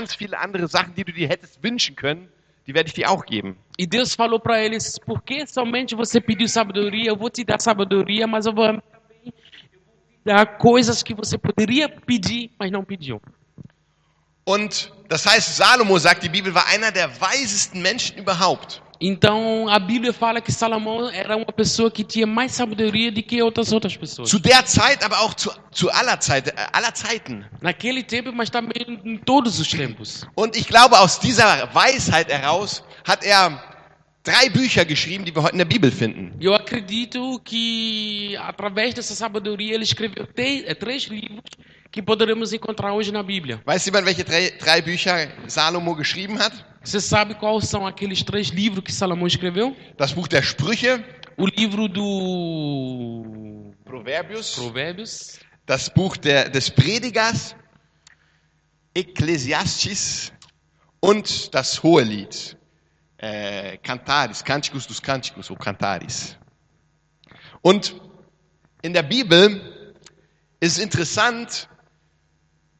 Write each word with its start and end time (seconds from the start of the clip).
ganz 0.00 0.14
viele 0.14 0.38
andere 0.38 0.66
Sachen, 0.66 0.94
die 0.94 1.04
du 1.04 1.12
dir 1.12 1.28
hättest 1.28 1.62
wünschen 1.62 1.94
können, 1.94 2.28
die 2.66 2.74
werde 2.74 2.88
ich 2.88 2.94
dir 2.94 3.10
auch 3.10 3.24
geben. 3.26 3.56
E 3.76 3.86
Deus 3.86 4.14
falou 4.14 4.40
para 4.40 4.58
eles: 4.58 4.98
por 4.98 5.22
que 5.22 5.46
somente 5.46 5.94
você 5.94 6.20
pediu 6.20 6.48
sabedoria? 6.48 7.10
Eu 7.10 7.16
vou 7.16 7.30
te 7.30 7.44
dar 7.44 7.60
sabedoria, 7.60 8.26
mas 8.26 8.46
eu 8.46 8.54
vou 8.54 8.66
eu 8.66 8.72
vou 8.72 9.32
dar 10.24 10.46
coisas 10.58 11.02
que 11.02 11.14
você 11.14 11.36
poderia 11.36 11.88
pedir, 11.88 12.50
mas 12.58 12.70
não 12.70 12.84
pediu. 12.84 13.20
Und 14.44 14.90
das 15.08 15.26
heißt, 15.26 15.56
Salomo 15.56 15.98
sagt, 15.98 16.22
die 16.22 16.28
Bibel 16.28 16.54
war 16.54 16.66
einer 16.66 16.90
der 16.90 17.08
weisesten 17.20 17.82
Menschen 17.82 18.16
überhaupt. 18.16 18.82
Então 19.00 19.66
a 19.68 19.78
Bíblia 19.78 20.12
fala 20.12 20.40
que 20.42 20.52
Salomão 20.52 21.08
era 21.08 21.34
uma 21.34 21.52
pessoa 21.52 21.90
que 21.90 22.04
tinha 22.04 22.26
mais 22.26 22.52
sabedoria 22.52 23.10
do 23.10 23.22
que 23.22 23.42
outras 23.42 23.72
outras 23.72 23.96
pessoas. 23.96 24.28
Zu 24.28 24.38
der 24.38 24.62
Zeit, 24.66 25.02
aber 25.02 25.20
auch 25.20 25.34
zu, 25.34 25.50
zu 25.70 25.88
aller, 25.90 26.18
Zeit, 26.20 26.48
äh, 26.48 26.52
aller 26.72 26.92
Zeiten. 26.92 27.44
Naquele 27.62 28.02
tempo, 28.02 28.30
mas 28.30 28.50
também 28.50 29.00
em 29.04 29.16
todos 29.16 29.58
os 29.58 29.68
tempos. 29.68 30.26
Und 30.36 30.54
ich 30.54 30.66
glaube, 30.66 30.98
aus 30.98 31.18
dieser 31.18 31.74
Weisheit 31.74 32.28
heraus 32.28 32.84
hat 33.04 33.24
er 33.24 33.62
drei 34.22 34.50
Bücher 34.50 34.84
geschrieben, 34.84 35.24
die 35.24 35.34
wir 35.34 35.42
heute 35.42 35.52
in 35.52 35.58
der 35.58 35.64
Bibel 35.64 35.90
finden. 35.90 36.34
Eu 36.38 36.54
acredito 36.54 37.40
que 37.42 38.36
através 38.36 38.92
dessa 38.92 39.14
sabedoria 39.14 39.74
ele 39.74 39.84
escreveu 39.84 40.28
eh, 40.36 40.74
três 40.74 41.04
livros 41.04 41.44
que 41.90 42.02
poderemos 42.02 42.52
encontrar 42.52 42.92
hoje 42.92 43.10
na 43.10 43.22
Bíblia. 43.22 43.60
Weiß 43.66 43.84
jemand, 43.84 44.04
welche 44.04 44.24
drei, 44.24 44.50
drei 44.52 44.82
Bücher 44.82 45.32
Salomo 45.48 45.94
geschrieben 45.96 46.38
hat? 46.38 46.54
Você 46.82 47.00
sabe 47.00 47.34
quais 47.34 47.68
são 47.68 47.86
aqueles 47.86 48.22
três 48.22 48.48
livros 48.48 48.82
que 48.82 48.92
Salomão 48.92 49.26
escreveu? 49.26 49.76
Das 49.98 50.12
Buch 50.12 50.28
der 50.28 50.42
Sprüche, 50.42 51.04
O 51.40 51.46
livro 51.46 51.88
do 51.88 53.72
Proverbius, 53.82 54.56
Provérbios, 54.56 55.38
das 55.64 55.88
Buch 55.88 56.18
der, 56.18 56.50
des 56.50 56.68
Predigers, 56.68 57.56
Ekklesiastes 58.94 60.34
und 61.00 61.54
das 61.54 61.82
Hohelied, 61.82 62.58
äh, 63.16 63.78
Cantaris, 63.78 64.44
Canticus 64.44 64.86
dos 64.86 65.00
Canticus, 65.00 65.50
o 65.50 65.56
Cantaris. 65.56 66.36
Und 67.62 67.94
in 68.82 68.92
der 68.92 69.04
Bibel 69.04 69.62
ist 70.60 70.78
interessant, 70.78 71.70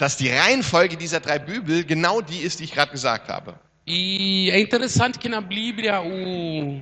dass 0.00 0.16
die 0.16 0.30
Reihenfolge 0.30 0.96
dieser 0.96 1.20
drei 1.20 1.38
Bibel 1.38 1.84
genau 1.84 2.22
die 2.22 2.38
ist, 2.38 2.58
die 2.58 2.64
ich 2.64 2.72
gerade 2.72 2.90
gesagt 2.90 3.28
habe. 3.28 3.54
E 3.86 4.50
é 4.50 4.58
interessante 4.58 5.18
que 5.18 5.28
na 5.28 5.42
Bíblia 5.42 6.00
o 6.00 6.80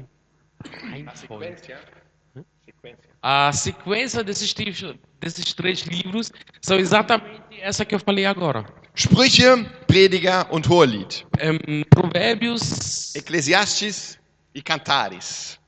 a 3.21 3.53
sequência 3.53 4.23
desses, 4.23 4.53
livros- 4.55 4.95
desses 5.21 5.53
três 5.53 5.81
livros 5.81 6.31
são 6.63 6.79
exatamente 6.79 7.61
essa 7.61 7.85
que 7.85 7.95
eu 7.95 7.99
falei 7.99 8.25
agora. 8.25 8.65
Sprüche, 8.95 9.65
Prediger 9.89 10.47
und 10.53 10.69
Hohelied. 10.69 11.27
Em, 11.41 11.85
Provérbios, 11.91 13.15
Ekklesiastes 13.17 14.19
e 14.55 14.63
Cantaris. 14.63 15.59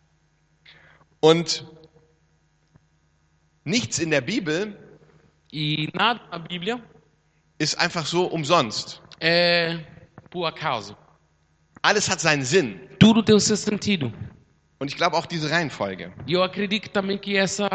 Und 1.20 1.64
nichts 3.64 3.98
in 3.98 4.10
der 4.10 4.20
Bibel 4.20 4.76
e 5.52 5.88
nada 5.94 6.20
na 6.30 6.38
Bíblia 6.38 6.80
ist 7.60 7.78
einfach 7.78 8.06
so 8.06 8.24
umsonst. 8.26 9.00
é 9.20 9.78
por 10.30 10.46
acaso. 10.46 10.96
Alles 11.82 12.08
hat 12.08 12.20
seinen 12.20 12.42
Sinn. 12.44 12.80
Tudo 12.98 13.22
tem 13.22 13.34
o 13.34 13.40
seu 13.40 13.56
sentido. 13.56 14.12
Und 14.78 14.90
ich 14.90 14.96
glaube 14.96 15.16
auch 15.16 15.26
diese 15.26 15.50
Reihenfolge. 15.50 16.10
E 16.26 16.32
eu 16.32 16.42
acredito 16.42 16.88
também 16.90 17.18
que 17.18 17.36
essa 17.36 17.68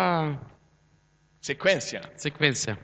Sequentia. 1.39 2.01
sequência. 2.17 2.77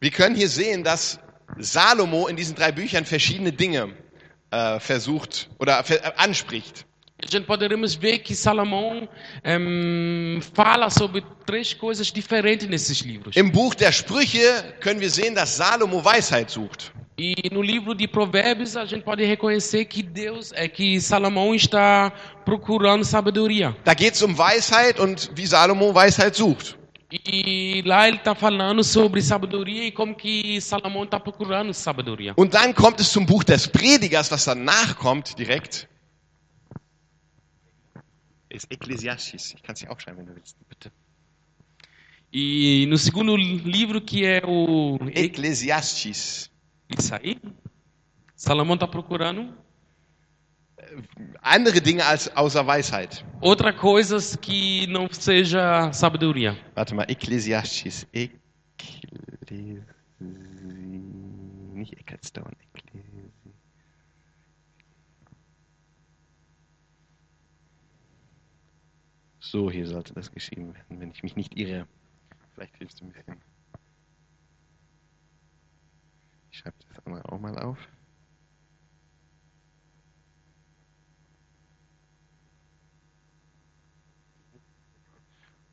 Wir 0.00 0.10
können 0.10 0.34
hier 0.36 0.48
sehen, 0.48 0.84
dass 0.84 1.18
Salomo 1.58 2.26
in 2.28 2.36
diesen 2.36 2.54
drei 2.56 2.72
Büchern 2.72 3.04
verschiedene 3.06 3.52
Dinge 3.52 3.94
äh, 4.50 4.80
versucht 4.80 5.48
oder 5.58 5.82
äh, 5.90 6.12
anspricht. 6.16 6.86
A 7.22 7.30
gente 7.30 7.44
poderemos 7.46 7.94
ver 7.94 8.18
que 8.20 8.34
Salomão 8.34 9.08
em, 9.44 10.40
fala 10.54 10.88
sobre 10.90 11.22
três 11.44 11.74
coisas 11.74 12.10
diferentes 12.10 12.66
nesses 12.68 13.00
livros. 13.00 13.36
Im 13.36 13.50
Buch 13.50 13.74
der 13.74 13.92
Sprüche 13.92 14.74
können 14.80 15.00
wir 15.00 15.10
sehen, 15.10 15.34
dass 15.34 15.56
Salomo 15.56 16.02
Weisheit 16.04 16.50
sucht. 16.50 16.92
E 17.18 17.34
no 17.52 17.60
livro 17.60 17.94
de 17.94 18.08
Provérbios 18.08 18.76
a 18.76 18.86
gente 18.86 19.04
pode 19.04 19.22
reconhecer 19.24 19.84
que 19.84 20.02
Deus 20.02 20.52
é 20.54 20.66
que 20.66 20.98
Salomão 21.02 21.54
está 21.54 22.10
procurando 22.46 23.04
sabedoria. 23.04 23.76
Da 23.84 23.92
geht 23.92 24.14
es 24.14 24.22
um 24.22 24.36
Weisheit 24.36 24.98
und 24.98 25.30
wie 25.36 25.46
Salomo 25.46 25.94
Weisheit 25.94 26.34
sucht. 26.34 26.78
E 27.12 27.82
lá 27.84 28.08
ele 28.08 28.16
está 28.16 28.34
falando 28.34 28.82
sobre 28.82 29.20
sabedoria 29.20 29.84
e 29.84 29.92
como 29.92 30.14
que 30.14 30.60
Salomão 30.60 31.04
está 31.04 31.20
procurando 31.20 31.74
sabedoria. 31.74 32.32
Und 32.36 32.54
dann 32.54 32.72
kommt 32.72 33.00
es 33.00 33.12
zum 33.12 33.26
Buch 33.26 33.44
des 33.44 33.66
Predigers, 33.66 34.30
was 34.30 34.46
danach 34.46 34.96
kommt 34.96 35.36
direkt. 35.38 35.86
Ist 38.50 38.70
Ekklesiastes. 38.70 39.54
Ich 39.54 39.62
kann 39.62 39.74
es 39.74 39.80
dir 39.80 39.90
aufschreiben, 39.90 40.18
wenn 40.18 40.26
du 40.26 40.34
willst. 40.34 40.56
Bitte. 40.68 40.90
E 42.32 42.86
no 42.86 42.96
segundo 42.96 43.36
livro 43.36 44.00
que 44.00 44.24
é 44.24 44.42
o 44.44 44.98
Ekklesiastes. 45.14 46.50
isso 46.88 47.14
aí, 47.14 47.40
Salomão 48.36 48.74
está 48.74 48.86
procurando 48.86 49.52
Andere 51.42 51.80
Dinge 51.80 52.02
als 52.02 52.28
außer 52.34 52.66
Weisheit. 52.66 53.24
outra 53.40 53.72
coisa 53.72 54.16
que 54.38 54.86
não 54.88 55.08
seja 55.12 55.92
sabedoria. 55.92 56.56
Warte 56.74 56.94
mal, 56.94 57.06
Ekklesiastes. 57.08 58.06
Ekklesi... 58.12 59.82
Nicht 61.74 61.94
Ecclestone. 61.98 62.56
So, 69.50 69.68
hier 69.68 69.84
sollte 69.84 70.14
das 70.14 70.30
geschrieben 70.30 70.72
werden, 70.74 71.00
wenn 71.00 71.10
ich 71.10 71.24
mich 71.24 71.34
nicht 71.34 71.58
irre. 71.58 71.84
Vielleicht 72.54 72.76
hilfst 72.76 73.00
du 73.00 73.06
ein 73.06 73.12
bisschen. 73.12 73.36
Ich 76.52 76.58
schreibe 76.58 76.76
das 76.88 77.04
andere 77.04 77.32
auch 77.32 77.40
mal 77.40 77.58
auf. 77.58 77.76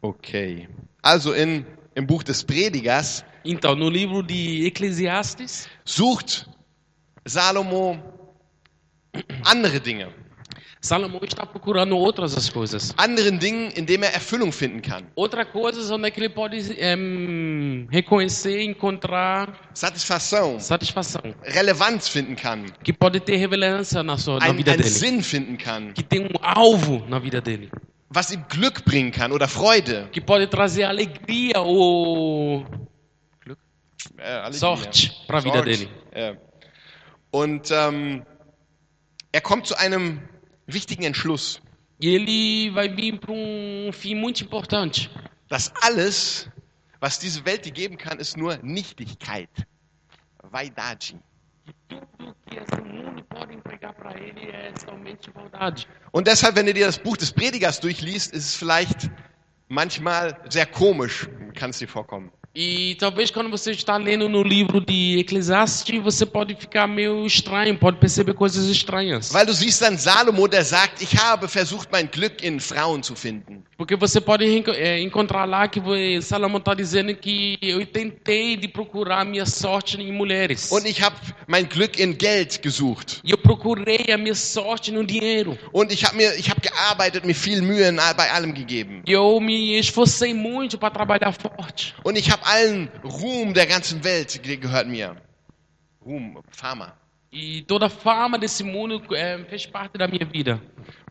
Okay. 0.02 0.68
Also 1.04 1.34
in, 1.34 1.64
im 1.94 2.08
Buch 2.08 2.24
des 2.24 2.44
Predigers 2.44 3.24
Então, 3.46 3.76
no 3.76 3.90
livro 3.90 4.24
de 4.24 4.66
Eclesiastes, 4.66 5.70
sucht 5.86 6.50
Salomo 7.26 8.00
andere 9.44 9.80
Dinge. 9.80 10.12
Salomão 10.82 11.20
está 11.24 11.46
procurando 11.46 11.98
outras 11.98 12.38
as 12.38 12.50
coisas. 12.50 12.94
Anderen 12.98 13.38
Dingen, 13.40 13.72
in 13.76 13.86
denen 13.86 14.04
er 14.04 14.14
Erfüllung 14.14 14.52
finden 14.52 14.82
kann. 14.82 15.06
Outra 15.16 15.44
coisa 15.46 15.94
onde 15.94 16.08
é 16.08 16.14
ele 16.16 16.30
pode 16.30 16.58
em, 16.80 17.88
reconhecer, 17.92 18.62
encontrar 18.62 19.54
Satisfação, 19.74 20.60
satisfação, 20.60 21.22
Relevanz 21.44 22.08
finden 22.08 22.36
kann. 22.36 22.66
que 22.84 22.94
pode 22.94 23.20
ter 23.20 23.38
relevância 23.38 24.04
na 24.04 24.18
sua 24.18 24.40
na 24.40 24.46
Ein, 24.48 24.56
vida 24.56 24.72
einen 24.72 24.84
dele, 24.84 24.90
Sinn 24.90 25.22
finden 25.24 25.58
kann. 25.58 25.94
que 25.94 26.04
tem 26.04 26.22
um 26.22 26.38
alvo 26.42 27.04
na 27.10 27.20
vida 27.20 27.42
dele, 27.42 27.70
Was 28.14 28.32
ihm 28.32 28.44
Glück 28.48 28.86
bringen 28.86 29.12
kann 29.12 29.32
oder 29.34 29.48
Freude. 29.48 30.08
que 30.12 30.22
pode 30.22 30.48
trazer 30.48 30.84
alegria 30.86 31.60
ou 31.62 32.64
Äh, 34.20 34.24
Alegria. 34.24 34.60
sorte 34.60 35.12
para 35.28 35.40
a 35.40 35.42
vida 35.42 35.62
dele. 35.62 35.90
Ja. 36.16 36.36
Und 37.32 37.70
ähm, 37.72 38.24
er 39.32 39.42
kommt 39.42 39.68
zu 39.68 39.76
einem 39.76 40.22
wichtigen 40.68 41.04
Entschluss, 41.04 41.62
ele 42.00 42.70
vai 42.74 42.90
vir 42.90 43.20
para 43.20 43.32
um 43.34 43.92
fim 43.92 44.16
muito 44.20 44.44
importante. 44.44 45.10
dass 45.50 45.72
alles, 45.82 46.50
was 47.00 47.20
diese 47.20 47.46
Welt 47.46 47.66
dir 47.66 47.72
geben 47.72 47.98
kann, 47.98 48.20
ist 48.20 48.38
nur 48.38 48.58
Nichtigkeit. 48.58 49.50
Vaidade. 50.44 51.20
Und 56.12 56.28
deshalb, 56.28 56.56
wenn 56.56 56.66
du 56.66 56.74
dir 56.74 56.86
das 56.86 57.00
Buch 57.00 57.18
des 57.18 57.32
Predigers 57.32 57.80
durchliest, 57.80 58.34
ist 58.34 58.46
es 58.46 58.56
vielleicht 58.56 59.10
manchmal 59.68 60.38
sehr 60.50 60.66
komisch, 60.66 61.28
kann 61.56 61.72
es 61.72 61.80
dir 61.80 61.88
vorkommen. 61.88 62.32
E 62.60 62.96
talvez 62.96 63.30
quando 63.30 63.52
você 63.52 63.70
está 63.70 63.98
lendo 63.98 64.28
no 64.28 64.42
livro 64.42 64.82
de 64.82 65.20
Eclesiastes, 65.20 66.02
você 66.02 66.26
pode 66.26 66.56
ficar 66.56 66.88
meio 66.88 67.24
estranho, 67.24 67.78
pode 67.78 68.00
perceber 68.00 68.34
coisas 68.34 68.66
estranhas. 68.66 69.32
Weil 69.32 69.46
du 69.46 69.54
siehst 69.54 69.80
dann 69.80 69.96
Salomo, 69.96 70.48
der 70.48 70.66
sagt, 70.66 71.04
ich 71.04 71.16
habe 71.20 71.48
versucht, 71.48 71.90
mein 71.92 72.10
Glück 72.10 72.44
in 72.44 72.60
Frauen 72.60 73.04
zu 73.04 73.14
finden. 73.14 73.64
Porque 73.78 73.96
você 73.96 74.20
pode 74.20 74.44
é, 74.72 75.00
encontrar 75.00 75.46
lá 75.46 75.68
que 75.68 75.80
Salomão 76.20 76.58
está 76.58 76.74
dizendo 76.74 77.14
que 77.14 77.60
eu 77.62 77.86
tentei 77.86 78.58
de 78.58 78.68
procurar 78.68 79.24
minha 79.24 79.46
sorte 79.46 80.02
em 80.02 80.12
mulheres. 80.12 80.72
Und 80.72 80.88
ich 80.88 81.00
habe 81.00 81.16
mein 81.46 81.70
Glück 81.70 82.02
in 82.02 82.18
Geld 82.18 82.60
gesucht. 82.60 83.20
E 83.24 83.30
eu 83.30 83.38
procurei 83.38 84.12
a 84.12 84.18
minha 84.18 84.34
sorte 84.34 84.92
no 84.92 85.06
dinheiro. 85.06 85.56
Und 85.72 85.92
ich 85.92 86.04
habe 86.04 86.18
mir, 86.18 86.34
ich 86.40 86.50
habe 86.50 86.60
gearbeitet, 86.60 87.24
mir 87.24 87.36
viel 87.36 87.62
Mühe 87.62 87.96
bei 88.18 88.32
allem 88.32 88.52
gegeben. 88.52 89.04
E 89.06 89.12
eu 89.12 89.40
me 89.40 89.78
esforcei 89.78 90.34
muito 90.34 90.80
para 90.80 90.90
trabalhar 90.90 91.32
forte. 91.32 91.94
Und 92.04 92.18
ich 92.18 92.32
habe 92.32 92.47
allen 92.48 92.90
Ruhm 93.04 93.54
der 93.54 93.66
ganzen 93.66 94.04
Welt, 94.04 94.42
gehört 94.44 94.88
mir. 94.88 95.16
Ruhm, 96.04 96.42
Pharma. 96.52 96.94
E 97.32 97.62
toda 97.64 97.88
a 97.88 97.90
fama 97.90 98.38
desse 98.38 98.64
mundo 98.64 99.04
é, 99.14 99.38
fez 99.50 99.66
parte 99.66 99.98
da 99.98 100.08
minha 100.08 100.26
vida. 100.26 100.62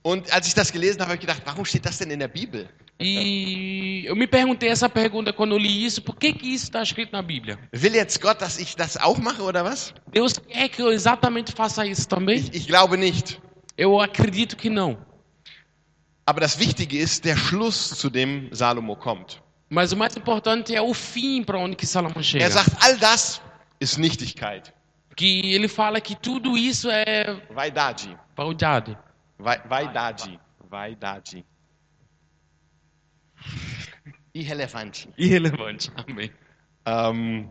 Und 0.03 0.33
als 0.33 0.49
ich 0.49 0.55
das 0.55 0.73
gelesen 0.73 1.00
habe, 1.00 1.11
habe 1.11 1.15
ich 1.15 1.21
gedacht, 1.21 1.43
warum 1.44 1.65
steht 1.65 1.85
das 1.85 1.99
denn 1.99 2.11
in 2.11 2.19
der 2.19 2.29
Bibel? 2.29 2.69
E 2.99 4.05
eu 4.06 4.17
me 4.17 4.27
perguntei 4.27 4.71
essa 4.71 4.88
pergunta 4.88 5.31
quando 5.31 5.53
eu 5.53 5.59
li 5.59 5.85
isso: 5.85 6.00
por 6.00 6.17
que, 6.17 6.33
que 6.33 6.49
isso 6.49 6.65
está 6.65 6.83
escrito 6.83 7.12
na 7.12 7.21
Bíblia? 7.21 7.59
Will 7.75 7.94
jetzt 7.94 8.23
Gott, 8.23 8.41
dass 8.41 8.59
ich 8.59 8.75
das 8.75 8.97
auch 8.97 9.19
mache 9.19 9.43
oder 9.43 9.62
was? 9.62 9.93
Deus 10.11 10.38
quer 10.38 10.71
que 10.71 10.81
eu 10.81 10.91
exatamente 10.91 11.53
faça 11.53 11.85
isso 11.87 12.09
também? 12.09 12.38
Ich, 12.38 12.55
ich 12.55 12.67
glaube 12.67 12.97
nicht. 12.97 13.38
Eu 13.77 14.00
acredito 14.00 14.56
que 14.56 14.71
não. 14.71 14.97
Aber 16.25 16.41
das 16.41 16.59
Wichtige 16.59 16.97
ist 16.97 17.27
der 17.27 17.37
Schluss, 17.37 17.91
zu 17.91 18.09
dem 18.09 18.49
Salomo 18.53 18.97
kommt. 18.97 19.43
Mas 19.69 19.93
o 19.93 19.97
mais 19.97 20.17
importante 20.17 20.75
é 20.75 20.81
o 20.81 20.95
fim 20.95 21.43
para 21.43 21.59
onde 21.59 21.75
que 21.77 21.87
Salomão 21.87 22.23
chega. 22.23 22.45
Er 22.45 22.51
sagt, 22.51 22.71
all 22.85 22.97
das 22.99 23.43
ist 23.81 23.99
Nichtigkeit. 23.99 24.73
Que 25.17 25.53
ele 25.55 25.67
fala 25.69 26.01
que 26.01 26.15
tudo 26.15 26.57
isso 26.57 26.89
é 26.91 27.41
Vaidade. 27.51 28.17
vaidade. 28.37 28.97
Vai- 29.39 29.61
Vaidade. 29.67 30.39
Vaidade. 30.71 31.45
Irrelevante. 34.35 35.09
Irrelevante. 35.17 35.91
Amém. 35.97 36.31
Ähm, 36.85 37.49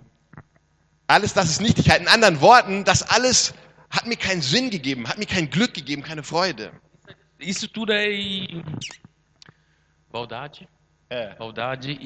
alles 1.08 1.34
das 1.34 1.50
ist 1.50 1.62
Nichtigkeit. 1.62 2.02
In 2.02 2.08
anderen 2.08 2.40
Worten, 2.42 2.84
das 2.84 3.02
alles 3.04 3.54
hat 3.90 4.06
mir 4.06 4.16
keinen 4.18 4.42
Sinn 4.42 4.70
gegeben, 4.70 5.08
hat 5.08 5.18
mir 5.18 5.26
kein 5.26 5.50
Glück 5.50 5.74
gegeben, 5.74 6.02
keine 6.04 6.24
Freude. 6.24 6.72
Isso 7.40 7.68
tudo 7.68 7.92
é 7.94 8.08
vaidade. 10.12 10.68
Äh. 11.10 11.36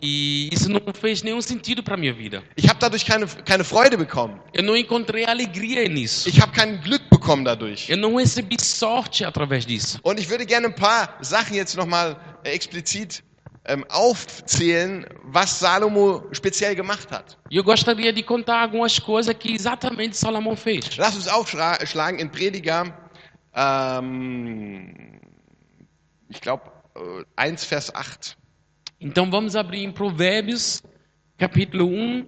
E 0.01 0.49
isso 0.51 0.69
não 0.69 0.81
fez 0.93 1.23
nenhum 1.23 1.41
sentido 1.41 1.81
para 1.81 1.95
minha 1.95 2.13
vida. 2.13 2.43
ich 2.57 2.67
habe 2.67 2.79
dadurch 2.79 3.05
keine, 3.05 3.25
keine 3.45 3.63
Freude 3.63 3.95
bekommen. 3.95 4.37
Eu 4.53 4.63
não 4.63 4.75
encontrei 4.75 5.25
alegria 5.25 5.87
nisso. 5.87 6.27
Ich 6.27 6.41
habe 6.41 6.51
kein 6.51 6.81
Glück 6.81 7.09
bekommen 7.09 7.45
dadurch. 7.45 7.89
Eu 7.89 7.95
não 7.95 8.15
recebi 8.17 8.57
sorte 8.61 9.23
através 9.23 9.65
disso. 9.65 9.99
Und 10.03 10.19
ich 10.19 10.29
würde 10.29 10.45
gerne 10.45 10.67
ein 10.67 10.75
paar 10.75 11.17
Sachen 11.21 11.55
jetzt 11.55 11.77
nochmal 11.77 12.17
äh, 12.43 12.51
explizit 12.51 13.23
ähm, 13.65 13.85
aufzählen, 13.87 15.05
was 15.23 15.59
Salomo 15.59 16.23
speziell 16.33 16.75
gemacht 16.75 17.09
hat. 17.09 17.37
E 17.49 17.55
eu 17.55 17.63
gostaria 17.63 18.11
de 18.11 18.21
contar 18.21 18.61
algumas 18.61 18.99
coisas 18.99 19.33
que 19.33 19.53
exatamente 19.53 20.17
Salomão 20.17 20.57
fez. 20.57 20.97
Lass 20.97 21.15
uns 21.15 21.27
aufschlagen 21.29 22.19
in 22.19 22.29
Prediger, 22.29 22.93
ähm, 23.55 25.21
ich 26.27 26.41
glaube, 26.41 26.63
äh, 26.95 27.23
1 27.37 27.63
Vers 27.63 27.95
8. 27.95 28.38
Então 28.99 29.29
vamos 29.31 29.55
abrir 29.55 29.83
em 29.83 29.91
Provérbios, 29.91 30.83
capítulo 31.37 31.85
1. 31.87 32.27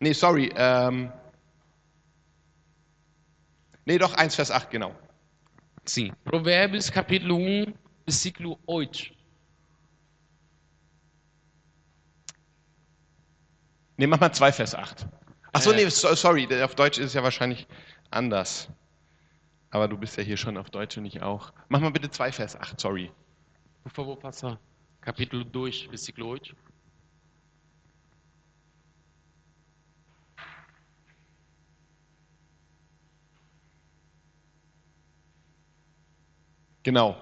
Nee, 0.00 0.12
sorry. 0.14 0.50
Ähm, 0.56 1.12
nee, 3.86 3.98
doch, 3.98 4.14
1 4.18 4.34
Vers 4.34 4.50
8, 4.50 4.70
genau. 4.70 4.94
Sim, 5.84 6.12
Provérbios, 6.24 6.90
capítulo 6.90 7.36
1, 7.36 7.72
versículo 8.04 8.58
8. 8.66 9.12
Nee, 13.96 14.06
mach 14.06 14.18
mal 14.20 14.32
2 14.32 14.52
Vers 14.52 14.74
8. 14.74 15.06
Achso, 15.52 15.72
Äh. 15.72 15.76
nee, 15.76 15.88
so, 15.90 16.14
sorry, 16.14 16.48
auf 16.62 16.74
Deutsch 16.74 16.98
ist 16.98 17.06
es 17.06 17.14
ja 17.14 17.22
wahrscheinlich 17.22 17.68
anders. 18.10 18.68
Aber 19.70 19.86
du 19.86 19.96
bist 19.96 20.16
ja 20.16 20.24
hier 20.24 20.36
schon 20.36 20.56
auf 20.56 20.70
Deutsch 20.70 20.96
und 20.96 21.04
ich 21.04 21.22
auch. 21.22 21.52
Mach 21.68 21.80
mal 21.80 21.90
bitte 21.92 22.10
2 22.10 22.32
Vers 22.32 22.56
8, 22.56 22.80
sorry. 22.80 23.12
Por 23.84 23.92
favor, 23.92 24.18
passa. 24.18 24.58
Capítulo 25.00 25.44
2, 25.44 25.88
versículo 25.88 26.34
8. 26.34 26.54
Genau. 36.82 37.16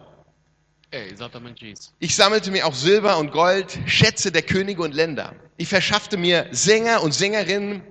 Isso. 0.90 1.92
Ich 1.98 2.16
sammelte 2.16 2.50
mir 2.50 2.66
auch 2.66 2.74
Silber 2.74 3.18
und 3.18 3.30
Gold, 3.30 3.78
Schätze 3.86 4.32
der 4.32 4.42
Könige 4.42 4.82
und 4.82 4.94
Länder. 4.94 5.34
Ich 5.58 5.68
verschaffte 5.68 6.16
mir 6.16 6.48
Sänger 6.50 7.02
und 7.02 7.12
Sängerinnen 7.12 7.82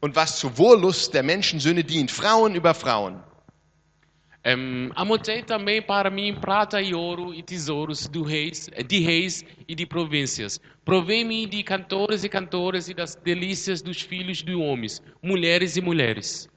und 0.00 0.14
was 0.14 0.38
zur 0.38 0.56
Wohllust 0.56 1.14
der 1.14 1.24
Menschensöhne 1.24 1.82
dient, 1.82 2.10
Frauen 2.12 2.54
über 2.54 2.74
Frauen. 2.74 3.22
Em, 4.44 4.90
Amontei 4.94 5.42
também 5.42 5.80
para 5.80 6.10
mim 6.10 6.34
prata 6.34 6.82
e 6.82 6.94
ouro 6.94 7.32
e 7.32 7.42
tesouros 7.42 8.06
do 8.06 8.22
reis, 8.22 8.68
de 8.86 8.98
reis 9.00 9.42
e 9.66 9.74
de 9.74 9.86
províncias. 9.86 10.60
Provei-me 10.84 11.46
de 11.46 11.62
cantores 11.62 12.24
e 12.24 12.28
cantoras 12.28 12.88
e 12.90 12.94
das 12.94 13.14
delícias 13.14 13.80
dos 13.80 14.02
filhos 14.02 14.42
de 14.42 14.54
homens, 14.54 15.02
mulheres 15.22 15.76
e 15.76 15.80
mulheres. 15.80 16.48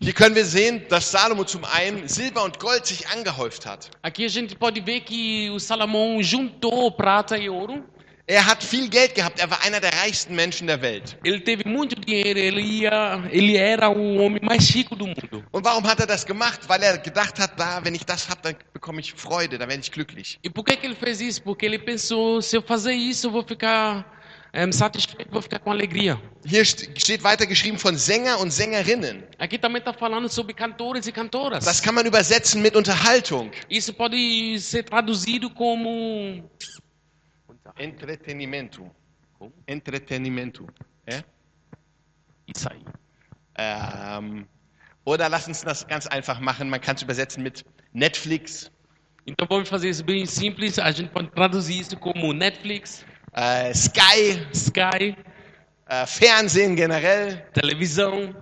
Hier 0.00 0.14
können 0.14 0.36
wir 0.36 0.44
sehen, 0.44 0.86
dass 0.88 1.10
Salomo 1.10 1.44
zum 1.44 1.64
einen 1.64 2.06
Silber 2.06 2.44
und 2.44 2.60
Gold 2.60 2.86
sich 2.86 3.06
angehäuft 3.08 3.66
hat. 3.66 3.90
Aqui 4.00 4.24
a 4.24 4.28
gente 4.28 4.54
pode 4.54 4.80
ver 4.80 5.00
que 5.00 5.50
o 5.50 5.58
Salomão 5.58 6.22
juntou 6.22 6.90
prata 6.92 7.36
e 7.36 7.50
ouro. 7.50 7.84
Er 8.30 8.44
hat 8.44 8.62
viel 8.62 8.90
Geld 8.90 9.14
gehabt, 9.14 9.40
er 9.40 9.50
war 9.50 9.64
einer 9.64 9.80
der 9.80 9.90
reichsten 9.94 10.34
Menschen 10.36 10.66
der 10.66 10.82
Welt. 10.82 11.16
Ele 11.24 11.40
teve 11.40 11.66
muito 11.66 11.96
dinheiro, 11.96 12.38
ele, 12.38 12.60
ia, 12.60 13.24
ele 13.30 13.56
era 13.56 13.88
o 13.88 14.18
homem 14.18 14.38
mais 14.42 14.68
rico 14.74 14.94
do 14.94 15.06
mundo. 15.06 15.42
Und 15.50 15.64
warum 15.64 15.82
hat 15.86 15.98
er 16.00 16.06
das 16.06 16.26
gemacht? 16.26 16.68
Weil 16.68 16.82
er 16.82 16.98
gedacht 16.98 17.38
hat, 17.40 17.58
da, 17.58 17.82
wenn 17.82 17.94
ich 17.94 18.04
das 18.04 18.28
habe, 18.28 18.40
dann 18.42 18.54
bekomme 18.74 19.00
ich 19.00 19.14
Freude, 19.14 19.56
dann 19.56 19.70
werde 19.70 19.82
ich 19.82 19.90
glücklich. 19.90 20.38
E 20.42 20.50
por 20.50 20.62
que, 20.62 20.76
que 20.76 20.86
ele 20.86 20.94
fez 20.94 21.22
isso? 21.22 21.42
Porque 21.42 21.64
ele 21.64 21.78
pensou: 21.78 22.42
se 22.42 22.54
eu 22.54 22.60
fazer 22.62 22.92
isso, 22.92 23.28
eu 23.28 23.30
vou 23.30 23.42
ficar 23.42 24.04
em, 24.52 24.70
satisfeito, 24.72 25.30
vou 25.32 25.40
ficar 25.40 25.58
com 25.60 25.70
alegria. 25.70 26.20
Hier 26.44 26.66
st- 26.66 27.00
steht 27.00 27.24
weiter 27.24 27.46
geschrieben 27.46 27.78
von 27.78 27.96
Sänger 27.96 28.38
und 28.40 28.50
Sängerinnen. 28.52 29.24
Aqui 29.38 29.56
também 29.58 29.78
está 29.78 29.94
falando 29.94 30.28
sobre 30.28 30.52
cantores 30.52 31.06
e 31.06 31.12
cantoras. 31.12 31.64
Das 31.64 31.80
kann 31.80 31.94
man 31.94 32.04
übersetzen 32.04 32.60
mit 32.60 32.76
Unterhaltung. 32.76 33.50
Isso 33.70 33.94
pode 33.94 34.58
ser 34.60 34.82
traduzido 34.84 35.48
como 35.48 36.44
Entretenimento. 37.78 38.90
Como? 39.38 39.52
Entretenimento. 39.66 40.66
Ja? 41.10 41.24
isso 42.46 42.68
aí. 42.70 42.84
Ähm, 43.56 44.46
oder 45.04 45.28
lass 45.28 45.48
uns 45.48 45.62
das 45.62 45.86
ganz 45.86 46.06
einfach 46.06 46.40
machen. 46.40 46.68
Man 46.70 46.80
kann 46.80 46.96
es 46.96 47.02
übersetzen 47.02 47.42
mit 47.42 47.64
Netflix, 47.92 48.70
Então 49.28 49.46
vamos 49.46 49.68
fazer 49.68 49.90
isso 49.90 50.02
bem 50.02 50.24
simples. 50.24 50.78
A 50.78 50.90
gente 50.90 51.10
pode 51.10 51.30
traduzir 51.30 51.80
isso 51.80 51.96
como 51.98 52.32
Netflix, 52.32 53.04
äh, 53.34 53.74
Sky, 53.74 54.46
Sky, 54.54 55.14
äh, 55.86 56.06
Fernsehen 56.06 56.74
generell, 56.74 57.36
televisão, 57.52 58.34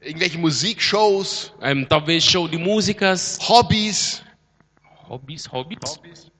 irgendwelche 0.00 0.38
Musikshows, 0.38 1.52
em, 1.60 1.84
talvez 1.84 2.24
show 2.24 2.48
de 2.48 2.56
músicas, 2.56 3.38
Hobbys, 3.42 4.24
hobbies, 5.06 5.44
hobbits, 5.44 5.98
äh, 6.02 6.35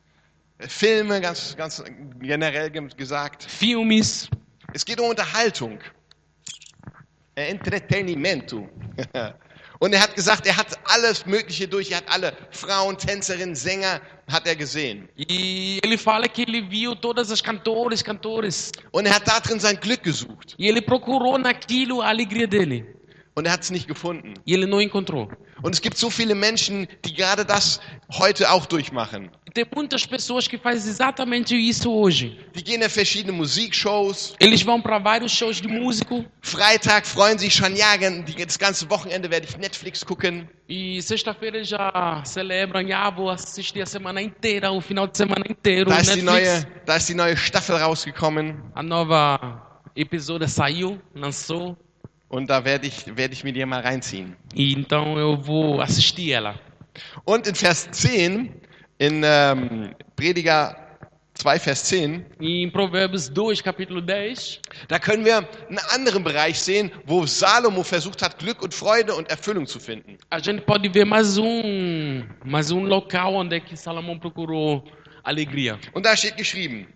Filme, 0.61 1.21
ganz, 1.21 1.55
ganz 1.57 1.83
generell 2.21 2.71
ge- 2.71 2.89
gesagt. 2.97 3.45
filmes. 3.45 4.29
Es 4.73 4.85
geht 4.85 5.01
um 5.01 5.11
Unterhaltung. 5.11 5.79
Entretenimento. 7.35 8.69
Und 9.79 9.93
er 9.93 10.01
hat 10.01 10.15
gesagt, 10.15 10.47
er 10.47 10.57
hat 10.57 10.79
alles 10.85 11.27
Mögliche 11.27 11.69
durch. 11.69 11.91
Er 11.91 11.99
hat 11.99 12.09
alle 12.09 12.33
Frauen, 12.51 12.97
Tänzerinnen, 12.97 13.55
Sänger, 13.55 14.01
hat 14.27 14.47
er 14.47 14.57
gesehen. 14.57 15.07
E 15.17 15.79
ele 15.83 15.99
fala 15.99 16.27
que 16.29 16.43
ele 16.43 16.63
viu 16.63 16.95
todas 16.95 17.31
as 17.31 17.43
cantoras, 17.43 18.03
cantores. 18.03 18.73
Und 18.93 19.05
er 19.05 19.15
hat 19.15 19.29
da 19.29 19.39
drin 19.39 19.61
sein 19.61 19.79
Glück 19.79 20.03
gesucht. 20.03 20.55
E 20.59 20.67
ele 20.69 20.81
procurou 20.81 21.37
naquilo 21.37 22.01
a 22.01 22.09
alegria 22.09 22.47
dele. 22.47 22.96
Und 23.39 23.45
er 23.47 23.53
hat 23.53 23.63
es 23.63 23.71
nicht 23.71 23.87
gefunden. 23.87 24.33
Ele 24.47 24.67
não 24.67 24.81
encontrou. 24.81 25.29
Und 25.63 25.75
es 25.75 25.83
gibt 25.83 25.99
so 25.99 26.09
viele 26.09 26.35
Menschen, 26.35 26.89
die 27.05 27.13
gerade 27.13 27.45
das 27.45 27.81
heute 28.19 28.51
auch 28.51 28.65
durchmachen. 28.65 29.31
Tem 29.53 29.67
muitas 29.75 30.07
pessoas 30.07 30.49
que 30.49 30.57
fazem 30.57 30.91
exatamente 30.91 31.55
isso 31.55 31.91
hoje. 31.93 32.39
Die 32.55 32.63
gehen 32.65 32.81
in 32.83 32.89
verschiedene 32.89 33.33
Musikshows. 33.37 34.35
Eles 34.41 34.63
vão 34.63 34.81
para 34.81 34.99
vários 34.99 35.33
shows 35.33 35.61
de 35.61 35.69
músico. 35.69 36.25
Freitag 36.41 37.07
freuen 37.07 37.39
sich 37.39 37.55
schon, 37.55 37.77
ja, 37.77 37.97
die- 37.99 38.45
das 38.47 38.59
ganze 38.59 38.89
Wochenende 38.89 39.31
werde 39.31 39.47
ich 39.47 39.57
Netflix 39.59 40.03
gucken. 40.05 40.49
E 40.69 41.01
sexta-feira 41.03 41.63
já 41.63 42.23
celebram, 42.25 42.83
ah, 42.95 43.11
vou 43.11 43.29
assistir 43.31 43.83
a 43.83 43.87
semana 43.87 44.21
inteira, 44.23 44.73
o 44.73 44.81
final 44.81 45.07
de 45.07 45.17
semana 45.17 45.45
inteiro. 45.49 45.91
Da 45.91 45.99
ist, 46.01 46.15
die 46.15 46.23
Netflix. 46.23 46.65
neue, 46.65 46.67
da 46.87 46.97
ist 46.97 47.09
die 47.09 47.15
neue 47.15 47.37
Staffel 47.37 47.77
rausgekommen. 47.77 48.63
A 48.75 48.83
nova 48.83 49.63
episódio 49.95 50.49
saiu, 50.49 50.99
lançou. 51.15 51.77
Und 52.29 52.51
da 52.51 52.65
werde 52.65 52.87
ich, 52.87 53.17
werde 53.17 53.35
ich 53.35 53.45
mir 53.45 53.53
die 53.53 53.65
mal 53.65 53.81
reinziehen. 53.81 54.37
E 54.55 54.73
então 54.73 55.17
eu 55.17 55.37
vou 55.37 55.81
assistir 55.81 56.33
ela. 56.33 56.59
Und 57.25 57.47
in 57.47 57.55
Vers 57.55 57.89
10, 57.91 58.53
in 58.99 59.23
ähm, 59.25 59.95
Prediger 60.17 60.77
2, 61.35 61.59
Vers 61.59 61.85
10, 61.85 62.25
E 62.41 62.63
em 62.65 62.71
Provérbios 62.71 63.29
2, 63.33 63.63
capítulo 63.63 64.01
10, 64.01 64.61
da 64.89 64.99
können 64.99 65.25
wir 65.25 65.37
einen 65.69 65.79
anderen 65.91 66.25
Bereich 66.25 66.59
sehen, 66.59 66.91
wo 67.05 67.27
Salomo 67.27 67.83
versucht 67.83 68.23
hat, 68.23 68.39
Glück 68.39 68.63
und 68.63 68.75
Freude 68.75 69.15
und 69.15 69.29
Erfüllung 69.29 69.67
zu 69.67 69.79
finden. 69.79 70.17
a 70.31 70.39
gente 70.41 70.63
pode 70.63 70.91
ver 70.91 71.05
mais 71.05 71.39
um, 71.39 72.25
mais 72.45 72.71
um 72.73 72.83
local 72.85 73.35
onde 73.35 73.57
é 73.57 73.61
que 73.61 73.77
Salomão 73.77 74.19
procurou 74.19 74.83
alegria. 75.23 75.79
Und 75.93 76.07
da 76.07 76.17
steht 76.17 76.37
geschrieben, 76.37 76.87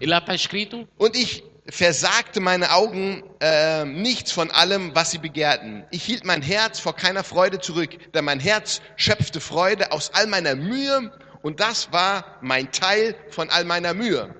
E 0.00 0.06
lá 0.06 0.18
está 0.18 0.34
escrito: 0.34 0.86
und 0.98 1.16
ich 1.16 1.42
versagte 1.66 2.40
meine 2.40 2.72
Augen 2.72 3.22
äh, 3.40 3.84
nichts 3.84 4.32
von 4.32 4.50
allem, 4.50 4.94
was 4.94 5.10
sie 5.10 5.18
begehrten. 5.18 5.84
Ich 5.90 6.02
hielt 6.02 6.24
mein 6.24 6.42
Herz 6.42 6.78
vor 6.78 6.94
keiner 6.94 7.24
Freude 7.24 7.58
zurück, 7.58 8.12
denn 8.12 8.24
mein 8.24 8.40
Herz 8.40 8.82
schöpfte 8.96 9.40
Freude 9.40 9.92
aus 9.92 10.12
all 10.12 10.26
meiner 10.26 10.54
Mühe 10.54 11.10
und 11.42 11.60
das 11.60 11.92
war 11.92 12.38
mein 12.42 12.70
Teil 12.70 13.14
von 13.30 13.50
all 13.50 13.64
meiner 13.64 13.94
Mühe. 13.94 14.34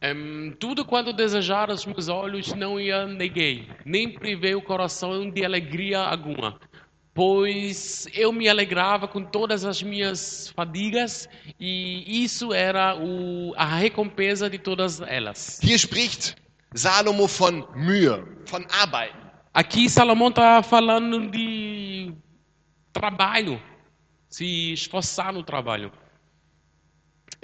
Em, 0.00 0.56
tudo 0.58 0.84
quanto 0.84 1.12
desejaram 1.12 1.72
os 1.72 1.86
meus 1.86 2.08
olhos 2.08 2.52
não 2.56 2.80
ia 2.80 3.06
neguei, 3.06 3.68
nem 3.84 4.12
privei 4.12 4.52
o 4.56 4.60
coração 4.60 5.30
de 5.30 5.44
alegria 5.44 6.00
alguma, 6.00 6.58
pois 7.14 8.06
eu 8.14 8.32
me 8.32 8.48
alegrava 8.48 9.06
com 9.06 9.22
todas 9.22 9.64
as 9.64 9.82
minhas 9.82 10.52
fadigas 10.56 11.28
e 11.58 12.24
isso 12.24 12.52
era 12.52 12.96
o, 12.96 13.52
a 13.56 13.66
recompensa 13.66 14.48
de 14.48 14.58
todas 14.58 15.00
elas. 15.00 15.60
Hier 15.62 15.76
spricht 15.76 16.36
Salomo 16.74 17.26
von 17.26 17.66
Mühe, 17.74 18.24
von 18.46 18.64
Arbeiten. 18.70 19.20
Aqui 19.54 19.90
Salomão 19.90 20.28
está 20.28 20.62
falando 20.62 21.30
de 21.30 22.14
trabalho, 22.92 23.60
se 24.28 24.72
esforçar 24.72 25.32
no 25.32 25.42
trabalho. 25.42 25.92